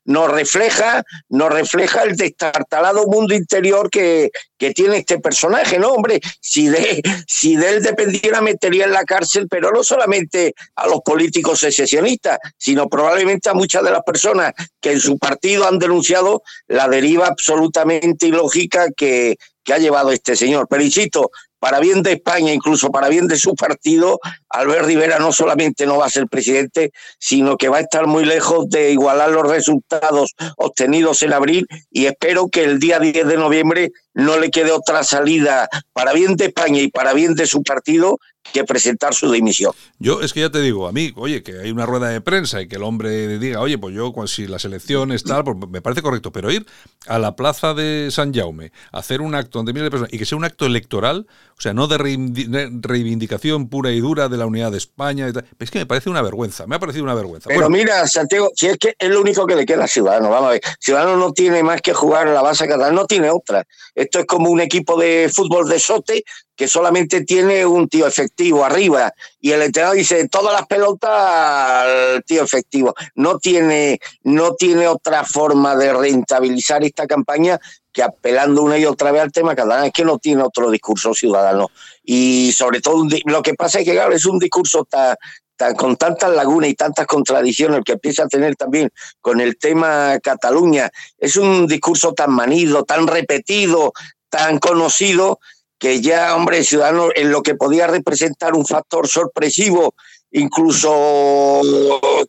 nos, 0.05 0.31
refleja, 0.31 1.03
nos 1.29 1.51
refleja 1.51 2.03
el 2.03 2.15
destartalado 2.15 3.07
mundo 3.07 3.33
interior 3.33 3.89
que, 3.89 4.29
que 4.57 4.71
tiene 4.71 4.97
este 4.97 5.19
personaje, 5.19 5.79
¿no? 5.79 5.93
Hombre, 5.93 6.19
si 6.39 6.67
de, 6.67 7.01
si 7.27 7.55
de 7.55 7.69
él 7.69 7.83
dependiera, 7.83 8.41
metería 8.41 8.85
en 8.85 8.91
la 8.91 9.05
cárcel, 9.05 9.47
pero 9.49 9.71
no 9.71 9.83
solamente 9.83 10.53
a 10.75 10.87
los 10.87 11.01
políticos 11.01 11.59
secesionistas, 11.59 12.37
sino 12.57 12.87
probablemente 12.87 13.49
a 13.49 13.53
muchas 13.53 13.83
de 13.83 13.91
las 13.91 14.03
personas 14.03 14.53
que 14.79 14.91
en 14.91 14.99
su 14.99 15.17
partido 15.17 15.67
han 15.67 15.79
denunciado 15.79 16.43
la 16.67 16.87
deriva 16.87 17.27
absolutamente 17.27 18.27
ilógica 18.27 18.87
que, 18.95 19.37
que 19.63 19.73
ha 19.73 19.79
llevado 19.79 20.11
este 20.11 20.35
señor. 20.35 20.67
Pero 20.69 20.83
insisto, 20.83 21.31
para 21.59 21.79
bien 21.79 22.03
de 22.03 22.13
España, 22.13 22.53
incluso 22.53 22.91
para 22.91 23.09
bien 23.09 23.27
de 23.27 23.37
su 23.37 23.55
partido, 23.55 24.19
Albert 24.49 24.85
Rivera 24.85 25.19
no 25.19 25.31
solamente 25.31 25.85
no 25.85 25.97
va 25.97 26.05
a 26.05 26.09
ser 26.09 26.27
presidente, 26.27 26.91
sino 27.19 27.57
que 27.57 27.69
va 27.69 27.77
a 27.77 27.81
estar 27.81 28.07
muy 28.07 28.25
lejos 28.25 28.69
de 28.69 28.91
igualar 28.91 29.29
los 29.29 29.47
resultados 29.47 30.35
obtenidos 30.57 31.21
en 31.23 31.33
abril 31.33 31.67
y 31.91 32.05
espero 32.05 32.47
que 32.49 32.63
el 32.63 32.79
día 32.79 32.99
10 32.99 33.27
de 33.27 33.37
noviembre 33.37 33.91
no 34.13 34.37
le 34.37 34.49
quede 34.49 34.71
otra 34.71 35.03
salida 35.03 35.69
para 35.93 36.13
bien 36.13 36.35
de 36.35 36.45
España 36.45 36.81
y 36.81 36.89
para 36.89 37.13
bien 37.13 37.35
de 37.35 37.45
su 37.45 37.61
partido 37.61 38.17
que 38.53 38.63
presentar 38.63 39.13
su 39.13 39.31
dimisión. 39.31 39.73
Yo 39.99 40.21
es 40.21 40.33
que 40.33 40.41
ya 40.41 40.49
te 40.49 40.61
digo, 40.61 40.87
a 40.87 40.91
mí, 40.91 41.11
oye, 41.15 41.43
que 41.43 41.59
hay 41.59 41.71
una 41.71 41.85
rueda 41.85 42.09
de 42.09 42.21
prensa 42.21 42.61
y 42.61 42.67
que 42.67 42.77
el 42.77 42.83
hombre 42.83 43.39
diga, 43.39 43.61
oye, 43.61 43.77
pues 43.77 43.93
yo, 43.93 44.13
si 44.25 44.47
las 44.47 44.65
elecciones 44.65 45.23
tal, 45.23 45.43
pues 45.43 45.57
me 45.69 45.81
parece 45.81 46.01
correcto, 46.01 46.31
pero 46.31 46.51
ir 46.51 46.65
a 47.07 47.19
la 47.19 47.35
plaza 47.35 47.73
de 47.73 48.09
San 48.11 48.33
Jaume, 48.33 48.71
hacer 48.91 49.21
un 49.21 49.35
acto 49.35 49.59
donde 49.59 49.73
miles 49.73 49.87
de 49.87 49.91
personas 49.91 50.13
y 50.13 50.17
que 50.17 50.25
sea 50.25 50.37
un 50.37 50.45
acto 50.45 50.65
electoral, 50.65 51.27
o 51.57 51.61
sea, 51.61 51.73
no 51.73 51.87
de 51.87 51.97
reivindicación 52.81 53.69
pura 53.69 53.91
y 53.91 53.99
dura 53.99 54.29
de 54.29 54.36
la 54.37 54.45
unidad 54.45 54.71
de 54.71 54.77
España, 54.77 55.27
es 55.59 55.71
que 55.71 55.79
me 55.79 55.85
parece 55.85 56.09
una 56.09 56.21
vergüenza, 56.21 56.67
me 56.67 56.75
ha 56.75 56.79
parecido 56.79 57.03
una 57.03 57.13
vergüenza. 57.13 57.49
Pero 57.49 57.69
mira, 57.69 58.07
Santiago, 58.07 58.51
si 58.55 58.67
es 58.67 58.77
que 58.77 58.95
es 58.97 59.09
lo 59.09 59.21
único 59.21 59.45
que 59.45 59.55
le 59.55 59.65
queda 59.65 59.85
a 59.85 59.87
Ciudadanos, 59.87 60.29
vamos 60.29 60.47
a 60.47 60.51
ver, 60.51 60.61
Ciudadanos 60.79 61.17
no 61.17 61.33
tiene 61.33 61.63
más 61.63 61.81
que 61.81 61.93
jugar 61.93 62.27
a 62.27 62.33
la 62.33 62.41
base 62.41 62.67
catalana, 62.67 62.95
no 62.95 63.05
tiene 63.05 63.29
otra. 63.29 63.65
Esto 63.95 64.19
es 64.19 64.25
como 64.25 64.49
un 64.49 64.61
equipo 64.61 64.99
de 64.99 65.29
fútbol 65.33 65.67
de 65.67 65.79
sote 65.79 66.23
que 66.57 66.67
solamente 66.67 67.23
tiene 67.23 67.65
un 67.65 67.87
tío 67.87 68.07
efectivo 68.07 68.65
arriba 68.65 69.13
y 69.39 69.51
el 69.51 69.61
entrenador 69.61 69.95
dice 69.95 70.27
todas 70.27 70.53
las 70.53 70.65
pelotas 70.65 71.11
al 71.11 72.23
tío 72.25 72.43
efectivo. 72.43 72.95
No 73.13 73.37
tiene, 73.37 73.99
no 74.23 74.55
tiene 74.55 74.87
otra 74.87 75.23
forma 75.23 75.75
de 75.75 75.93
rentabilizar 75.93 76.83
esta 76.83 77.05
campaña 77.05 77.59
que 77.93 78.01
apelando 78.01 78.63
una 78.63 78.77
y 78.77 78.85
otra 78.85 79.11
vez 79.11 79.21
al 79.21 79.31
tema 79.31 79.55
catalán, 79.55 79.85
es 79.85 79.91
que 79.93 80.03
no 80.03 80.17
tiene 80.17 80.41
otro 80.41 80.71
discurso 80.71 81.13
ciudadano. 81.13 81.69
Y 82.03 82.51
sobre 82.53 82.81
todo 82.81 83.05
lo 83.25 83.41
que 83.43 83.53
pasa 83.53 83.79
es 83.79 83.85
que 83.85 83.93
claro, 83.93 84.13
es 84.13 84.25
un 84.25 84.39
discurso 84.39 84.83
tan, 84.85 85.15
tan, 85.55 85.75
con 85.75 85.95
tantas 85.95 86.31
lagunas 86.31 86.71
y 86.71 86.73
tantas 86.73 87.05
contradicciones 87.05 87.81
que 87.85 87.93
empieza 87.93 88.23
a 88.23 88.27
tener 88.27 88.55
también 88.55 88.89
con 89.21 89.41
el 89.41 89.57
tema 89.57 90.17
Cataluña, 90.23 90.89
es 91.19 91.37
un 91.37 91.67
discurso 91.67 92.13
tan 92.13 92.31
manido, 92.31 92.83
tan 92.83 93.05
repetido, 93.05 93.93
tan 94.29 94.57
conocido, 94.59 95.39
que 95.77 96.01
ya, 96.01 96.35
hombre, 96.35 96.63
Ciudadanos, 96.63 97.11
en 97.15 97.31
lo 97.31 97.41
que 97.41 97.55
podía 97.55 97.87
representar 97.87 98.55
un 98.55 98.65
factor 98.65 99.07
sorpresivo 99.07 99.93
incluso 100.31 101.61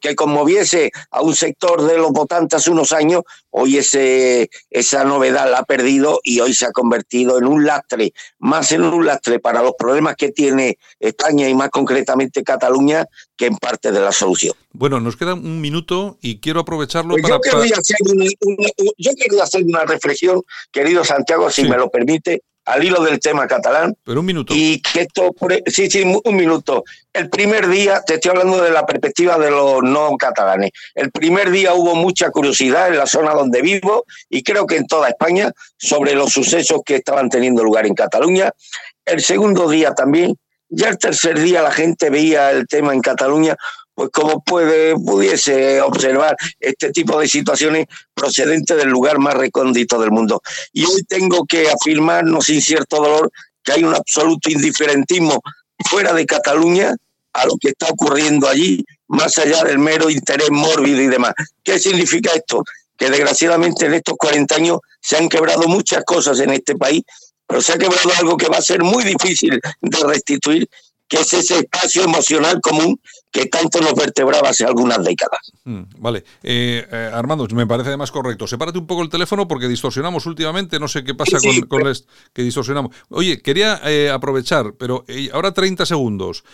que 0.01 0.15
conmoviese 0.15 0.91
a 1.11 1.23
un 1.23 1.35
sector 1.35 1.83
de 1.83 1.99
los 1.99 2.11
votantes 2.13 2.59
hace 2.59 2.71
unos 2.71 2.93
años, 2.93 3.23
hoy 3.51 3.79
ese, 3.79 4.51
esa 4.71 5.05
novedad 5.05 5.51
la 5.51 5.59
ha 5.59 5.65
perdido 5.65 6.21
y 6.23 6.41
hoy 6.41 6.55
se 6.55 6.67
ha 6.67 6.73
convertido 6.73 7.39
en 7.39 7.47
un 7.47 7.65
lastre, 7.65 8.13
más 8.39 8.73
en 8.73 8.83
un 8.83 9.05
lastre 9.05 9.41
para 9.41 9.63
los 9.63 9.73
problemas 9.79 10.17
que 10.17 10.31
tiene 10.31 10.79
España 11.01 11.49
y 11.49 11.55
más 11.55 11.71
concretamente 11.71 12.45
Cataluña 12.45 13.07
que 13.37 13.47
en 13.47 13.57
parte 13.57 13.91
de 13.91 14.01
la 14.01 14.13
solución. 14.13 14.55
Bueno, 14.73 15.01
nos 15.01 15.17
queda 15.17 15.35
un 15.35 15.61
minuto 15.61 16.19
y 16.21 16.41
quiero 16.41 16.61
aprovecharlo 16.61 17.11
pues 17.11 17.23
para... 17.23 17.35
Yo 17.35 17.41
quería, 17.41 17.77
hacer 17.77 17.97
una, 18.07 18.25
yo 18.97 19.11
quería 19.17 19.43
hacer 19.43 19.65
una 19.65 19.85
reflexión, 19.85 20.43
querido 20.71 21.05
Santiago, 21.05 21.51
si 21.51 21.65
me 21.65 21.77
lo 21.77 21.91
permite, 21.91 22.43
al 22.69 22.85
hilo 22.85 23.03
del 23.03 23.19
tema 23.19 23.47
catalán. 23.47 23.97
Pero 24.05 24.21
un 24.21 24.27
minuto. 24.27 24.53
Y 24.55 24.81
que 24.83 25.03
esto, 25.03 25.35
sí, 25.67 25.91
sí, 25.91 26.03
un 26.03 26.37
minuto. 26.37 26.85
El 27.13 27.31
primer 27.31 27.67
día, 27.67 28.03
te 28.07 28.15
estoy 28.15 28.31
hablando 28.31 28.63
de 28.63 28.71
la 28.71 28.85
perspectiva 28.85 29.39
de 29.39 29.51
los 29.51 29.83
no 29.83 30.17
catalanes, 30.19 30.71
el 30.95 31.11
primer 31.11 31.51
día 31.51 31.73
hubo 31.73 31.95
mucha 31.95 32.31
curiosidad 32.31 32.89
en 32.89 32.99
la 32.99 33.07
zona 33.07 33.33
donde 33.33 33.63
vivo 33.63 34.05
y 34.29 34.43
creo 34.43 34.67
que 34.67 34.77
en 34.77 34.87
toda 34.87 35.09
España 35.09 35.51
sobre 35.79 36.15
los 36.15 36.33
sucesos 36.33 36.83
que 36.85 36.97
estaban 36.97 37.31
teniendo 37.31 37.65
lugar 37.65 37.87
en 37.87 37.95
Cataluña. 37.95 38.53
El 39.05 39.23
segundo 39.23 39.69
día 39.71 39.95
también, 39.95 40.37
ya 40.69 40.91
el 40.91 40.99
tercer 40.99 41.39
día 41.41 41.63
la 41.63 41.73
gente 41.73 42.11
veía 42.11 42.51
el 42.51 42.67
tema 42.67 42.93
en 42.93 43.01
Cataluña 43.01 43.57
pues 43.99 44.11
como 44.13 44.41
puede, 44.45 44.95
pudiese 44.95 45.81
observar 45.81 46.37
este 46.61 46.93
tipo 46.93 47.19
de 47.19 47.27
situaciones 47.27 47.89
procedentes 48.15 48.77
del 48.77 48.91
lugar 48.91 49.19
más 49.19 49.35
recóndito 49.35 49.99
del 49.99 50.13
mundo. 50.13 50.41
Y 50.73 50.85
hoy 50.85 51.03
tengo 51.03 51.45
que 51.45 51.69
afirmar, 51.69 52.23
no 52.23 52.41
sin 52.41 52.63
cierto 52.63 53.03
dolor, 53.03 53.33
que 53.65 53.73
hay 53.73 53.83
un 53.83 53.97
absoluto 53.97 54.51
indiferentismo 54.53 55.43
fuera 55.91 56.13
de 56.13 56.27
Cataluña 56.27 56.95
a 57.33 57.47
lo 57.47 57.57
que 57.61 57.71
está 57.71 57.89
ocurriendo 57.89 58.47
allí, 58.47 58.85
más 59.09 59.37
allá 59.37 59.65
del 59.65 59.81
mero 59.81 60.09
interés 60.09 60.53
mórbido 60.53 61.03
y 61.03 61.09
demás. 61.09 61.35
¿Qué 61.65 61.81
significa 61.81 62.31
esto? 62.37 62.63
Que 62.97 63.11
desgraciadamente 63.11 63.87
en 63.87 63.95
estos 63.95 64.15
40 64.17 64.55
años 64.55 64.79
se 65.01 65.17
han 65.17 65.29
quebrado 65.29 65.67
muchas 65.67 66.05
cosas 66.05 66.39
en 66.39 66.51
este 66.51 66.77
país, 66.77 67.03
pero 67.49 67.61
se 67.61 67.73
ha 67.73 67.79
quebrado 67.79 68.13
algo 68.21 68.37
que 68.37 68.47
va 68.47 68.59
a 68.59 68.63
ser 68.63 68.85
muy 68.85 69.03
difícil 69.03 69.61
de 69.81 69.99
restituir 70.07 70.69
que 71.09 71.17
es 71.17 71.33
ese 71.33 71.59
espacio 71.59 72.05
emocional 72.05 72.61
común 72.61 73.01
que 73.31 73.47
tanto 73.47 73.81
nos 73.81 73.95
vertebraba 73.95 74.51
hace 74.51 74.65
algunas 74.65 75.03
décadas. 75.05 75.53
Mm, 75.65 75.83
vale. 75.99 76.25
Eh, 76.43 76.87
eh, 76.91 77.11
Armando, 77.13 77.47
me 77.55 77.67
parece 77.67 77.89
además 77.89 78.11
correcto. 78.11 78.47
Sepárate 78.47 78.79
un 78.79 78.87
poco 78.87 79.03
el 79.03 79.09
teléfono 79.09 79.47
porque 79.49 79.69
distorsionamos 79.69 80.27
últimamente, 80.27 80.79
no 80.79 80.89
sé 80.89 81.05
qué 81.05 81.15
pasa 81.15 81.39
con, 81.41 81.61
con 81.63 81.93
que 82.33 82.43
distorsionamos. 82.43 82.95
Oye, 83.11 83.41
quería 83.41 83.81
eh, 83.85 84.11
aprovechar, 84.11 84.75
pero 84.79 85.05
ahora 85.33 85.53
30 85.53 85.87
segundos. 85.87 86.45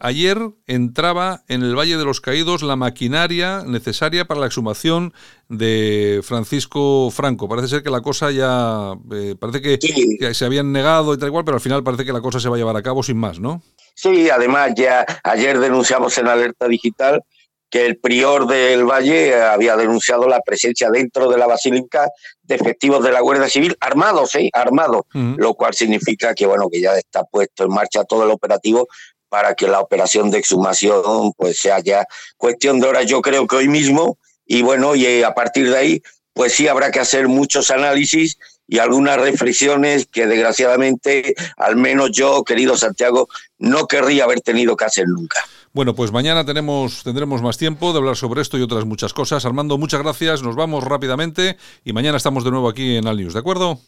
ayer 0.00 0.38
entraba 0.66 1.44
en 1.48 1.62
el 1.62 1.76
Valle 1.76 1.96
de 1.96 2.04
los 2.04 2.20
Caídos 2.20 2.62
la 2.62 2.76
maquinaria 2.76 3.62
necesaria 3.64 4.26
para 4.26 4.40
la 4.40 4.46
exhumación 4.46 5.12
de 5.48 6.20
Francisco 6.22 7.10
Franco. 7.10 7.48
Parece 7.48 7.68
ser 7.68 7.82
que 7.82 7.90
la 7.90 8.02
cosa 8.02 8.30
ya, 8.30 8.92
parece 9.38 9.62
que, 9.62 9.78
que 10.18 10.34
se 10.34 10.44
habían 10.44 10.72
negado 10.72 11.14
y 11.14 11.18
tal 11.18 11.28
igual, 11.28 11.44
pero 11.44 11.56
al 11.56 11.62
final 11.62 11.82
parece 11.82 12.04
que 12.04 12.12
la 12.12 12.20
cosa 12.20 12.38
se 12.38 12.48
va 12.48 12.56
a 12.56 12.58
llevar 12.58 12.76
a 12.76 12.82
cabo 12.82 13.02
sin 13.02 13.16
más, 13.16 13.40
¿no? 13.40 13.62
Sí, 13.94 14.30
además 14.30 14.72
ya 14.76 15.04
ayer 15.24 15.58
denunciamos 15.58 16.16
en 16.18 16.28
Alerta 16.28 16.68
Digital 16.68 17.22
que 17.70 17.84
el 17.84 17.98
prior 17.98 18.46
del 18.46 18.84
Valle 18.84 19.34
había 19.42 19.76
denunciado 19.76 20.26
la 20.28 20.40
presencia 20.40 20.90
dentro 20.90 21.28
de 21.28 21.36
la 21.36 21.46
basílica 21.46 22.08
de 22.42 22.54
efectivos 22.54 23.02
de 23.04 23.12
la 23.12 23.20
Guardia 23.20 23.48
Civil 23.48 23.76
armados, 23.80 24.34
¿eh? 24.36 24.48
armados, 24.52 25.02
lo 25.12 25.54
cual 25.54 25.74
significa 25.74 26.34
que 26.34 26.46
bueno 26.46 26.68
que 26.70 26.80
ya 26.80 26.94
está 26.96 27.24
puesto 27.24 27.64
en 27.64 27.70
marcha 27.70 28.04
todo 28.04 28.24
el 28.24 28.30
operativo 28.30 28.88
para 29.28 29.54
que 29.54 29.68
la 29.68 29.80
operación 29.80 30.30
de 30.30 30.38
exhumación 30.38 31.32
pues 31.36 31.60
sea 31.60 31.80
ya 31.80 32.06
cuestión 32.38 32.80
de 32.80 32.88
horas, 32.88 33.06
yo 33.06 33.20
creo 33.20 33.46
que 33.46 33.56
hoy 33.56 33.68
mismo 33.68 34.16
y 34.48 34.62
bueno 34.62 34.96
y 34.96 35.22
a 35.22 35.32
partir 35.32 35.70
de 35.70 35.76
ahí 35.76 36.02
pues 36.32 36.54
sí 36.54 36.68
habrá 36.68 36.90
que 36.90 37.00
hacer 37.00 37.26
muchos 37.26 37.70
análisis 37.70 38.38
y 38.68 38.78
algunas 38.78 39.20
reflexiones 39.20 40.06
que 40.06 40.26
desgraciadamente, 40.26 41.34
al 41.56 41.74
menos 41.74 42.12
yo, 42.12 42.44
querido 42.44 42.76
Santiago, 42.76 43.28
no 43.58 43.86
querría 43.86 44.24
haber 44.24 44.40
tenido 44.42 44.76
que 44.76 44.84
hacer 44.84 45.08
nunca. 45.08 45.40
Bueno, 45.72 45.94
pues 45.96 46.12
mañana 46.12 46.44
tenemos, 46.44 47.02
tendremos 47.02 47.42
más 47.42 47.58
tiempo 47.58 47.92
de 47.92 47.98
hablar 47.98 48.16
sobre 48.16 48.42
esto 48.42 48.56
y 48.58 48.62
otras 48.62 48.84
muchas 48.84 49.12
cosas. 49.12 49.44
Armando, 49.44 49.78
muchas 49.78 50.00
gracias, 50.00 50.42
nos 50.42 50.54
vamos 50.54 50.84
rápidamente 50.84 51.56
y 51.84 51.92
mañana 51.92 52.18
estamos 52.18 52.44
de 52.44 52.50
nuevo 52.50 52.68
aquí 52.68 52.96
en 52.96 53.08
Alt 53.08 53.18
News, 53.18 53.34
¿de 53.34 53.40
acuerdo? 53.40 53.80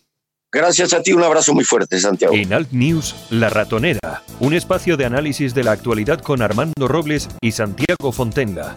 Gracias 0.53 0.93
a 0.93 1.03
ti, 1.03 1.13
un 1.13 1.23
abrazo 1.23 1.55
muy 1.55 1.65
fuerte, 1.65 2.01
Santiago. 2.01 2.35
En 2.35 2.53
Alt 2.53 2.73
News, 2.73 3.15
La 3.31 3.51
Ratonera, 3.51 4.25
un 4.41 4.55
espacio 4.55 4.97
de 4.97 5.05
análisis 5.05 5.55
de 5.55 5.63
la 5.63 5.71
actualidad 5.71 6.21
con 6.21 6.43
Armando 6.43 6.89
Robles 6.89 7.29
y 7.41 7.53
Santiago 7.53 8.11
Fontenga. 8.11 8.75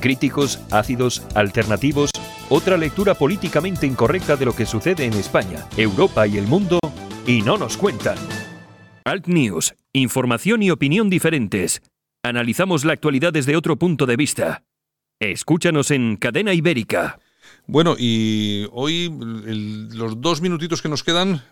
Críticos, 0.00 0.58
ácidos, 0.70 1.22
alternativos, 1.34 2.10
otra 2.48 2.78
lectura 2.78 3.14
políticamente 3.14 3.86
incorrecta 3.86 4.36
de 4.36 4.46
lo 4.46 4.54
que 4.56 4.64
sucede 4.64 5.04
en 5.04 5.12
España, 5.12 5.66
Europa 5.76 6.26
y 6.26 6.38
el 6.38 6.46
mundo, 6.46 6.78
y 7.26 7.42
no 7.42 7.58
nos 7.58 7.76
cuentan. 7.76 8.16
Alt 9.04 9.26
News, 9.26 9.74
información 9.92 10.62
y 10.62 10.70
opinión 10.70 11.10
diferentes. 11.10 11.82
Analizamos 12.22 12.84
la 12.84 12.94
actualidad 12.94 13.32
desde 13.32 13.56
otro 13.56 13.76
punto 13.76 14.06
de 14.06 14.16
vista. 14.16 14.62
Escúchanos 15.20 15.90
en 15.90 16.16
Cadena 16.16 16.54
Ibérica. 16.54 17.18
Bueno, 17.66 17.94
y 17.98 18.66
hoy 18.72 19.14
los 19.92 20.20
dos 20.20 20.40
minutitos 20.40 20.80
que 20.80 20.88
nos 20.88 21.04
quedan, 21.04 21.42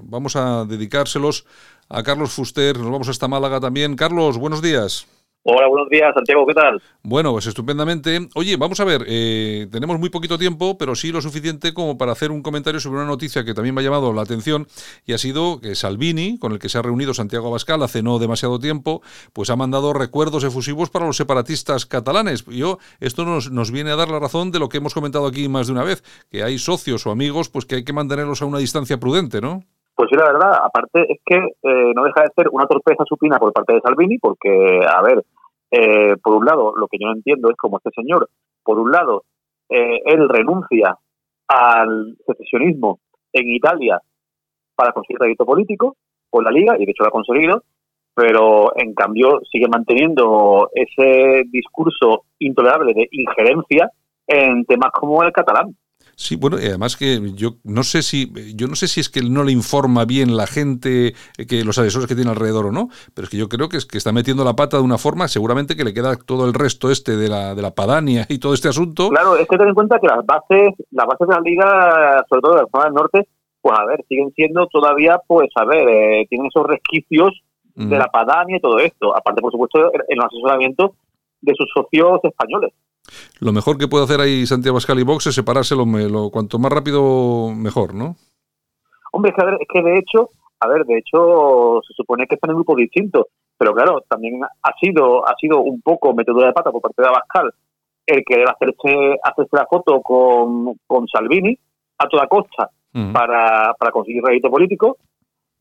vamos 0.00 0.36
a 0.36 0.64
dedicárselos 0.64 1.44
a 1.88 2.02
Carlos 2.04 2.30
Fuster. 2.30 2.78
Nos 2.78 2.90
vamos 2.90 3.08
hasta 3.08 3.28
Málaga 3.28 3.60
también. 3.60 3.96
Carlos, 3.96 4.38
buenos 4.38 4.62
días. 4.62 5.06
Hola, 5.42 5.68
buenos 5.68 5.88
días, 5.88 6.12
Santiago, 6.14 6.46
¿qué 6.46 6.52
tal? 6.52 6.82
Bueno, 7.02 7.32
pues 7.32 7.46
estupendamente. 7.46 8.28
Oye, 8.34 8.58
vamos 8.58 8.78
a 8.78 8.84
ver, 8.84 9.06
eh, 9.08 9.68
tenemos 9.72 9.98
muy 9.98 10.10
poquito 10.10 10.36
tiempo, 10.36 10.76
pero 10.76 10.94
sí 10.94 11.12
lo 11.12 11.22
suficiente 11.22 11.72
como 11.72 11.96
para 11.96 12.12
hacer 12.12 12.30
un 12.30 12.42
comentario 12.42 12.78
sobre 12.78 12.98
una 12.98 13.06
noticia 13.06 13.42
que 13.42 13.54
también 13.54 13.74
me 13.74 13.80
ha 13.80 13.84
llamado 13.84 14.12
la 14.12 14.20
atención 14.20 14.66
y 15.06 15.14
ha 15.14 15.18
sido 15.18 15.58
que 15.58 15.74
Salvini, 15.74 16.38
con 16.38 16.52
el 16.52 16.58
que 16.58 16.68
se 16.68 16.76
ha 16.76 16.82
reunido 16.82 17.14
Santiago 17.14 17.48
Abascal 17.48 17.82
hace 17.82 18.02
no 18.02 18.18
demasiado 18.18 18.58
tiempo, 18.58 19.00
pues 19.32 19.48
ha 19.48 19.56
mandado 19.56 19.94
recuerdos 19.94 20.44
efusivos 20.44 20.90
para 20.90 21.06
los 21.06 21.16
separatistas 21.16 21.86
catalanes. 21.86 22.44
Yo, 22.44 22.78
esto 23.00 23.24
nos, 23.24 23.50
nos 23.50 23.70
viene 23.70 23.92
a 23.92 23.96
dar 23.96 24.10
la 24.10 24.18
razón 24.18 24.50
de 24.50 24.58
lo 24.58 24.68
que 24.68 24.76
hemos 24.76 24.92
comentado 24.92 25.26
aquí 25.26 25.48
más 25.48 25.68
de 25.68 25.72
una 25.72 25.84
vez, 25.84 26.04
que 26.30 26.42
hay 26.42 26.58
socios 26.58 27.06
o 27.06 27.10
amigos 27.12 27.48
pues 27.48 27.64
que 27.64 27.76
hay 27.76 27.84
que 27.84 27.94
mantenerlos 27.94 28.42
a 28.42 28.44
una 28.44 28.58
distancia 28.58 29.00
prudente, 29.00 29.40
¿no? 29.40 29.64
Pues 30.00 30.08
sí, 30.08 30.16
la 30.16 30.32
verdad, 30.32 30.58
aparte 30.64 31.12
es 31.12 31.18
que 31.26 31.36
eh, 31.36 31.92
no 31.94 32.04
deja 32.04 32.22
de 32.22 32.30
ser 32.34 32.48
una 32.50 32.66
torpeza 32.66 33.04
supina 33.04 33.38
por 33.38 33.52
parte 33.52 33.74
de 33.74 33.82
Salvini, 33.82 34.16
porque, 34.16 34.80
a 34.82 35.02
ver, 35.02 35.22
eh, 35.70 36.16
por 36.22 36.36
un 36.36 36.46
lado, 36.46 36.72
lo 36.74 36.88
que 36.88 36.96
yo 36.98 37.06
no 37.06 37.12
entiendo 37.12 37.50
es 37.50 37.56
cómo 37.58 37.76
este 37.76 37.90
señor, 37.90 38.30
por 38.62 38.78
un 38.78 38.90
lado, 38.90 39.24
eh, 39.68 40.00
él 40.06 40.26
renuncia 40.26 40.96
al 41.48 42.16
secesionismo 42.24 43.00
en 43.34 43.50
Italia 43.50 44.00
para 44.74 44.92
conseguir 44.92 45.20
rédito 45.20 45.44
político 45.44 45.96
por 46.30 46.44
la 46.44 46.50
Liga, 46.50 46.76
y 46.78 46.86
de 46.86 46.92
hecho 46.92 47.02
lo 47.02 47.08
ha 47.08 47.12
conseguido, 47.12 47.62
pero 48.14 48.74
en 48.76 48.94
cambio 48.94 49.42
sigue 49.52 49.68
manteniendo 49.68 50.70
ese 50.72 51.42
discurso 51.52 52.24
intolerable 52.38 52.94
de 52.94 53.06
injerencia 53.10 53.90
en 54.26 54.64
temas 54.64 54.92
como 54.92 55.22
el 55.22 55.32
catalán. 55.32 55.76
Sí, 56.20 56.36
bueno, 56.36 56.58
y 56.60 56.66
además 56.66 56.98
que 56.98 57.18
yo 57.34 57.54
no 57.64 57.82
sé 57.82 58.02
si 58.02 58.30
yo 58.54 58.66
no 58.66 58.74
sé 58.74 58.88
si 58.88 59.00
es 59.00 59.08
que 59.08 59.22
no 59.22 59.42
le 59.42 59.52
informa 59.52 60.04
bien 60.04 60.36
la 60.36 60.46
gente 60.46 61.14
eh, 61.38 61.46
que 61.48 61.64
los 61.64 61.78
asesores 61.78 62.06
que 62.06 62.14
tiene 62.14 62.30
alrededor 62.30 62.66
o 62.66 62.72
no, 62.72 62.90
pero 63.14 63.24
es 63.24 63.30
que 63.30 63.38
yo 63.38 63.48
creo 63.48 63.70
que 63.70 63.78
es 63.78 63.86
que 63.86 63.96
está 63.96 64.12
metiendo 64.12 64.44
la 64.44 64.54
pata 64.54 64.76
de 64.76 64.82
una 64.82 64.98
forma 64.98 65.28
seguramente 65.28 65.76
que 65.76 65.84
le 65.84 65.94
queda 65.94 66.16
todo 66.16 66.44
el 66.44 66.52
resto 66.52 66.90
este 66.90 67.16
de 67.16 67.30
la 67.30 67.54
de 67.54 67.62
la 67.62 67.70
padania 67.70 68.26
y 68.28 68.38
todo 68.38 68.52
este 68.52 68.68
asunto. 68.68 69.08
Claro, 69.08 69.34
es 69.38 69.48
que 69.48 69.56
ten 69.56 69.68
en 69.68 69.74
cuenta 69.74 69.98
que 69.98 70.08
las 70.08 70.26
bases 70.26 70.74
las 70.90 71.06
bases 71.06 71.26
de 71.26 71.34
la 71.34 71.40
liga, 71.40 72.24
sobre 72.28 72.42
todo 72.42 72.54
de 72.56 72.62
la 72.64 72.68
zona 72.70 72.84
del 72.84 72.94
norte, 72.94 73.28
pues 73.62 73.78
a 73.78 73.86
ver, 73.86 74.04
siguen 74.06 74.30
siendo 74.36 74.66
todavía 74.66 75.18
pues 75.26 75.48
a 75.54 75.64
ver, 75.64 75.88
eh, 75.88 76.26
tienen 76.28 76.48
esos 76.48 76.66
resquicios 76.66 77.32
de 77.76 77.96
la 77.96 78.08
padania 78.08 78.58
y 78.58 78.60
todo 78.60 78.78
esto, 78.78 79.16
aparte 79.16 79.40
por 79.40 79.52
supuesto 79.52 79.90
en 79.94 80.02
el 80.06 80.20
asesoramiento 80.20 80.96
de 81.40 81.54
sus 81.56 81.66
socios 81.74 82.20
españoles. 82.24 82.74
Lo 83.40 83.52
mejor 83.52 83.78
que 83.78 83.88
puede 83.88 84.04
hacer 84.04 84.20
ahí 84.20 84.46
Santiago 84.46 84.76
Pascal 84.76 84.98
y 84.98 85.04
Vox 85.04 85.26
es 85.26 85.34
separárselo 85.34 85.84
lo, 85.84 86.30
cuanto 86.30 86.58
más 86.58 86.72
rápido 86.72 87.50
mejor, 87.54 87.94
¿no? 87.94 88.16
Hombre, 89.12 89.32
es 89.36 89.66
que, 89.72 89.82
de 89.82 89.98
hecho, 89.98 90.28
a 90.60 90.68
ver, 90.68 90.84
de 90.84 90.98
hecho 90.98 91.80
se 91.86 91.94
supone 91.94 92.26
que 92.26 92.36
están 92.36 92.50
en 92.50 92.56
grupos 92.56 92.76
distintos, 92.76 93.26
pero 93.58 93.72
claro, 93.72 94.02
también 94.08 94.40
ha 94.44 94.72
sido 94.80 95.26
ha 95.26 95.34
sido 95.36 95.60
un 95.60 95.80
poco 95.82 96.14
metedura 96.14 96.46
de 96.46 96.52
pata 96.52 96.70
por 96.70 96.80
parte 96.80 97.02
de 97.02 97.08
Abascal 97.08 97.52
el 98.06 98.24
querer 98.24 98.48
hacerse, 98.48 99.18
hacerse 99.22 99.56
la 99.56 99.66
foto 99.66 100.00
con, 100.00 100.74
con 100.86 101.06
Salvini 101.08 101.56
a 101.98 102.08
toda 102.08 102.26
costa 102.26 102.70
para, 103.12 103.72
para 103.78 103.92
conseguir 103.92 104.22
rédito 104.22 104.50
político 104.50 104.96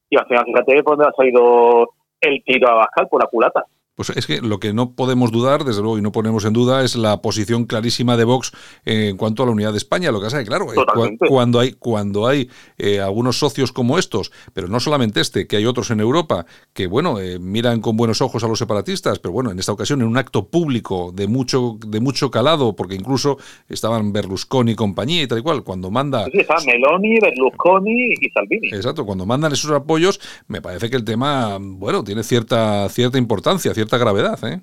y 0.09 0.17
al 0.17 0.25
final 0.25 0.45
fíjate 0.45 0.83
por 0.83 0.97
dónde 0.97 1.09
ha 1.09 1.15
salido 1.15 1.89
el 2.19 2.43
tiro 2.43 2.67
a 2.67 2.71
Abascal 2.71 3.07
por 3.07 3.21
la 3.21 3.29
culata. 3.29 3.65
Pues 3.99 4.11
es 4.15 4.27
que 4.27 4.39
lo 4.39 4.61
que 4.61 4.71
no 4.71 4.93
podemos 4.93 5.29
dudar, 5.29 5.65
desde 5.65 5.81
luego, 5.81 5.97
y 5.97 6.01
no 6.01 6.13
ponemos 6.13 6.45
en 6.45 6.53
duda, 6.53 6.85
es 6.85 6.95
la 6.95 7.21
posición 7.21 7.65
clarísima 7.65 8.15
de 8.15 8.23
Vox 8.23 8.53
en 8.85 9.17
cuanto 9.17 9.43
a 9.43 9.45
la 9.45 9.51
unidad 9.51 9.73
de 9.73 9.77
España. 9.77 10.09
Lo 10.09 10.21
que 10.21 10.27
pasa 10.27 10.39
es 10.39 10.45
que, 10.45 10.47
claro, 10.47 10.67
eh, 10.71 11.17
cuando 11.27 11.59
hay, 11.59 11.73
cuando 11.73 12.25
hay 12.25 12.49
eh, 12.77 13.01
algunos 13.01 13.37
socios 13.39 13.73
como 13.73 13.99
estos, 13.99 14.31
pero 14.53 14.69
no 14.69 14.79
solamente 14.79 15.19
este, 15.19 15.47
que 15.47 15.57
hay 15.57 15.65
otros 15.65 15.91
en 15.91 15.99
Europa, 15.99 16.45
que, 16.71 16.87
bueno, 16.87 17.19
eh, 17.19 17.39
miran 17.39 17.81
con 17.81 17.97
buenos 17.97 18.21
ojos 18.21 18.41
a 18.41 18.47
los 18.47 18.57
separatistas, 18.57 19.19
pero 19.19 19.33
bueno, 19.33 19.51
en 19.51 19.59
esta 19.59 19.73
ocasión 19.73 19.99
en 19.99 20.07
un 20.07 20.15
acto 20.15 20.47
público 20.47 21.11
de 21.13 21.27
mucho, 21.27 21.77
de 21.85 21.99
mucho 21.99 22.31
calado, 22.31 22.77
porque 22.77 22.95
incluso 22.95 23.37
estaban 23.67 24.13
Berlusconi 24.13 24.71
y 24.71 24.75
compañía 24.75 25.23
y 25.23 25.27
tal 25.27 25.39
y 25.39 25.41
cual, 25.41 25.65
cuando 25.65 25.91
manda... 25.91 26.23
Sí, 26.31 26.37
está 26.37 26.55
Meloni, 26.65 27.19
Berlusconi 27.19 28.13
y 28.13 28.29
Salvini. 28.29 28.69
Exacto, 28.69 29.05
cuando 29.05 29.25
mandan 29.25 29.51
esos 29.51 29.71
apoyos, 29.71 30.21
me 30.47 30.61
parece 30.61 30.89
que 30.89 30.95
el 30.95 31.03
tema, 31.03 31.57
bueno, 31.59 32.01
tiene 32.01 32.23
cierta, 32.23 32.87
cierta 32.87 33.17
importancia, 33.17 33.73
cierta 33.73 33.88
gravedad. 33.97 34.37
¿eh? 34.43 34.59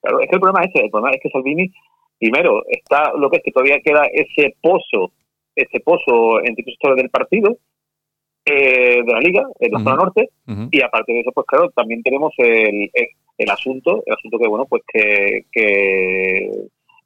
Claro, 0.00 0.20
es 0.20 0.28
que 0.28 0.34
el 0.34 0.40
problema 0.40 0.64
es 0.64 0.70
ese, 0.74 0.84
el 0.84 0.90
problema 0.90 1.14
es 1.14 1.20
que 1.22 1.30
Salvini, 1.30 1.72
primero, 2.18 2.62
está 2.68 3.12
lo 3.14 3.30
que 3.30 3.38
es 3.38 3.42
que 3.42 3.52
todavía 3.52 3.80
queda 3.80 4.06
ese 4.12 4.54
pozo, 4.60 5.12
ese 5.54 5.80
pozo 5.80 6.40
entre 6.44 6.64
sectores 6.64 6.96
del 6.96 7.10
partido, 7.10 7.56
eh, 8.44 9.02
de 9.04 9.12
la 9.12 9.20
Liga, 9.20 9.46
en 9.58 9.72
la 9.72 9.78
zona 9.78 9.96
norte, 9.96 10.28
y 10.70 10.82
aparte 10.82 11.12
de 11.12 11.20
eso, 11.20 11.32
pues 11.32 11.46
claro, 11.46 11.70
también 11.70 12.02
tenemos 12.02 12.34
el, 12.36 12.90
el, 13.38 13.50
asunto, 13.50 14.02
el 14.04 14.12
asunto 14.12 14.38
que, 14.38 14.48
bueno, 14.48 14.66
pues 14.66 14.82
que, 14.92 15.46
que, 15.50 16.50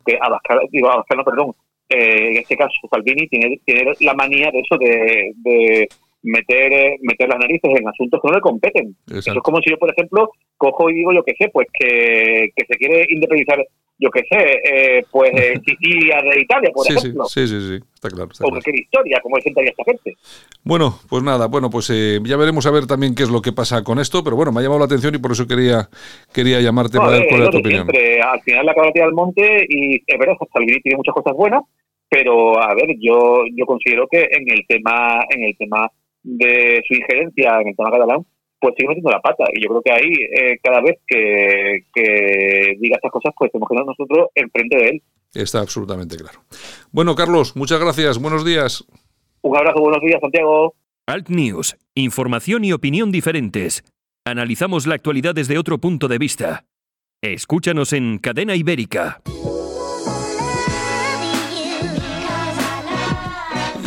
que 0.05 0.19
Abascal, 0.21 0.61
digo, 0.73 0.91
Abascal 0.91 1.19
no, 1.19 1.25
perdón, 1.25 1.55
eh, 1.89 2.33
en 2.33 2.37
este 2.37 2.57
caso 2.57 2.75
Salvini 2.91 3.29
tiene, 3.29 3.61
tiene 3.65 3.93
la 4.01 4.15
manía 4.15 4.51
de 4.51 4.61
eso 4.61 4.77
de, 4.79 5.33
de 5.37 5.89
meter 6.23 6.73
eh, 6.73 6.97
meter 7.03 7.29
las 7.29 7.39
narices 7.39 7.71
en 7.79 7.89
asuntos 7.89 8.21
que 8.21 8.29
no 8.29 8.35
le 8.35 8.41
competen. 8.41 8.97
Eso 9.11 9.33
es 9.33 9.39
como 9.43 9.61
si 9.61 9.71
yo, 9.71 9.79
por 9.79 9.91
ejemplo, 9.91 10.31
cojo 10.57 10.91
y 10.91 10.95
digo, 10.95 11.13
yo 11.13 11.23
qué 11.23 11.35
sé, 11.39 11.49
pues 11.53 11.69
que, 11.79 12.51
que 12.55 12.65
se 12.67 12.75
quiere 12.77 13.07
independizar, 13.09 13.65
yo 13.99 14.11
qué 14.11 14.23
sé, 14.29 14.61
eh, 14.65 15.05
pues 15.11 15.31
eh, 15.35 15.55
Sicilia 15.67 16.21
de 16.23 16.41
Italia, 16.41 16.71
por 16.75 16.91
ejemplo. 16.91 17.25
Sí, 17.27 17.47
sí, 17.47 17.61
sí, 17.61 17.85
está 17.95 18.09
claro. 18.09 18.31
o 18.41 18.49
cualquier 18.49 18.77
historia, 18.77 19.21
como 19.23 19.41
sentaría 19.41 19.71
esta 19.71 19.85
gente. 19.85 20.17
Bueno, 20.65 20.99
pues 21.09 21.23
nada, 21.23 21.47
bueno, 21.47 21.71
pues 21.71 21.89
ya 21.89 22.37
veremos 22.37 22.67
a 22.67 22.71
ver 22.71 22.87
también 22.87 23.15
qué 23.15 23.23
es 23.23 23.31
lo 23.31 23.41
que 23.41 23.53
pasa 23.53 23.85
con 23.85 23.99
esto, 23.99 24.25
pero 24.25 24.37
bueno, 24.37 24.53
me 24.53 24.61
ha 24.61 24.63
llamado 24.63 24.81
la 24.81 24.87
atención 24.87 25.15
y 25.15 25.19
por 25.19 25.33
eso 25.33 25.47
quería 25.47 25.89
quería 26.33 26.61
llamarte 26.61 26.99
para 26.99 27.13
ver 27.13 27.27
cuál 27.29 27.43
era 27.43 27.51
tu 27.51 27.59
opinión. 27.59 27.89
al 28.23 28.41
final 28.43 28.67
la 28.67 28.75
caballería 28.75 29.05
del 29.05 29.15
monte 29.15 29.67
y 29.69 29.97
es 30.07 30.19
verdad, 30.19 30.35
Salvini 30.53 30.81
tiene 30.81 30.97
muchas 30.97 31.15
cosas 31.15 31.33
buenas, 31.35 31.63
pero 32.09 32.61
a 32.61 32.75
ver, 32.75 32.97
yo 33.01 33.45
yo 33.55 33.67
considero 33.67 34.07
que 34.11 34.29
en 34.31 34.51
el 34.51 34.67
tema 34.67 35.21
en 35.31 35.45
el 35.45 35.57
tema 35.57 35.91
de 36.23 36.83
su 36.87 36.95
injerencia 36.95 37.61
en 37.61 37.69
el 37.69 37.77
tema 37.77 37.91
catalán, 37.91 38.27
pues 38.61 38.75
sigue 38.77 38.89
metiendo 38.89 39.11
la 39.11 39.21
pata. 39.21 39.45
Y 39.53 39.63
yo 39.63 39.69
creo 39.69 39.83
que 39.83 39.93
ahí, 39.93 40.13
eh, 40.13 40.59
cada 40.63 40.81
vez 40.81 40.99
que, 41.07 41.85
que, 41.95 42.77
diga 42.81 42.97
estas 42.97 43.13
cosas, 43.13 43.35
pues 43.39 43.53
tenemos 43.53 43.69
que 43.69 43.77
dar 43.77 43.87
nosotros 43.87 44.29
enfrente 44.35 44.77
de 44.77 44.89
él. 44.89 45.03
Está 45.35 45.61
absolutamente 45.61 46.17
claro. 46.17 46.41
Bueno, 46.91 47.15
Carlos, 47.15 47.55
muchas 47.57 47.81
gracias. 47.81 48.19
Buenos 48.19 48.45
días. 48.45 48.85
Un 49.43 49.57
abrazo, 49.57 49.81
buenos 49.81 50.01
días, 50.01 50.21
Santiago. 50.21 50.75
Alt 51.07 51.29
News. 51.29 51.77
Información 51.95 52.65
y 52.65 52.73
opinión 52.73 53.13
diferentes. 53.13 53.85
Analizamos 54.25 54.87
la 54.87 54.95
actualidad 54.95 55.35
desde 55.35 55.59
otro 55.59 55.79
punto 55.79 56.09
de 56.09 56.19
vista. 56.19 56.65
Escúchanos 57.23 57.93
en 57.93 58.19
Cadena 58.19 58.55
Ibérica. 58.55 59.21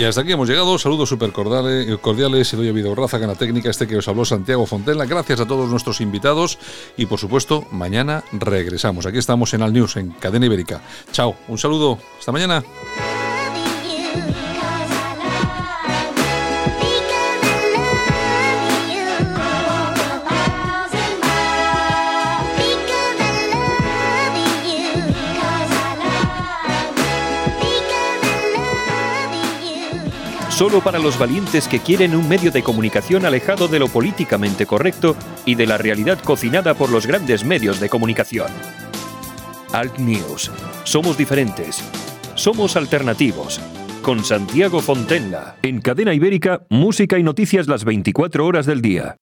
Y 0.01 0.03
hasta 0.03 0.21
aquí 0.21 0.31
hemos 0.31 0.49
llegado. 0.49 0.79
Saludos 0.79 1.09
súper 1.09 1.31
cordiales, 1.31 1.95
cordiales. 1.99 2.51
doy 2.53 2.71
Video 2.71 2.95
Raza, 2.95 3.19
Gana 3.19 3.35
Técnica, 3.35 3.69
este 3.69 3.85
que 3.85 3.97
os 3.97 4.07
habló 4.07 4.25
Santiago 4.25 4.65
Fontella. 4.65 5.05
Gracias 5.05 5.41
a 5.41 5.45
todos 5.45 5.69
nuestros 5.69 6.01
invitados. 6.01 6.57
Y 6.97 7.05
por 7.05 7.19
supuesto, 7.19 7.67
mañana 7.69 8.23
regresamos. 8.31 9.05
Aquí 9.05 9.19
estamos 9.19 9.53
en 9.53 9.61
Al 9.61 9.73
News, 9.73 9.97
en 9.97 10.09
Cadena 10.09 10.47
Ibérica. 10.47 10.81
Chao, 11.11 11.35
un 11.47 11.59
saludo. 11.59 11.99
Hasta 12.17 12.31
mañana. 12.31 12.63
Solo 30.61 30.79
para 30.79 30.99
los 30.99 31.17
valientes 31.17 31.67
que 31.67 31.79
quieren 31.79 32.15
un 32.15 32.29
medio 32.29 32.51
de 32.51 32.61
comunicación 32.61 33.25
alejado 33.25 33.67
de 33.67 33.79
lo 33.79 33.87
políticamente 33.87 34.67
correcto 34.67 35.15
y 35.43 35.55
de 35.55 35.65
la 35.65 35.79
realidad 35.79 36.19
cocinada 36.19 36.75
por 36.75 36.91
los 36.91 37.07
grandes 37.07 37.43
medios 37.43 37.79
de 37.79 37.89
comunicación. 37.89 38.45
Alt 39.73 39.97
News. 39.97 40.51
Somos 40.83 41.17
diferentes. 41.17 41.83
Somos 42.35 42.75
alternativos. 42.75 43.59
Con 44.03 44.23
Santiago 44.23 44.81
Fontenla. 44.81 45.55
En 45.63 45.81
Cadena 45.81 46.13
Ibérica, 46.13 46.61
música 46.69 47.17
y 47.17 47.23
noticias 47.23 47.67
las 47.67 47.83
24 47.83 48.45
horas 48.45 48.67
del 48.67 48.83
día. 48.83 49.17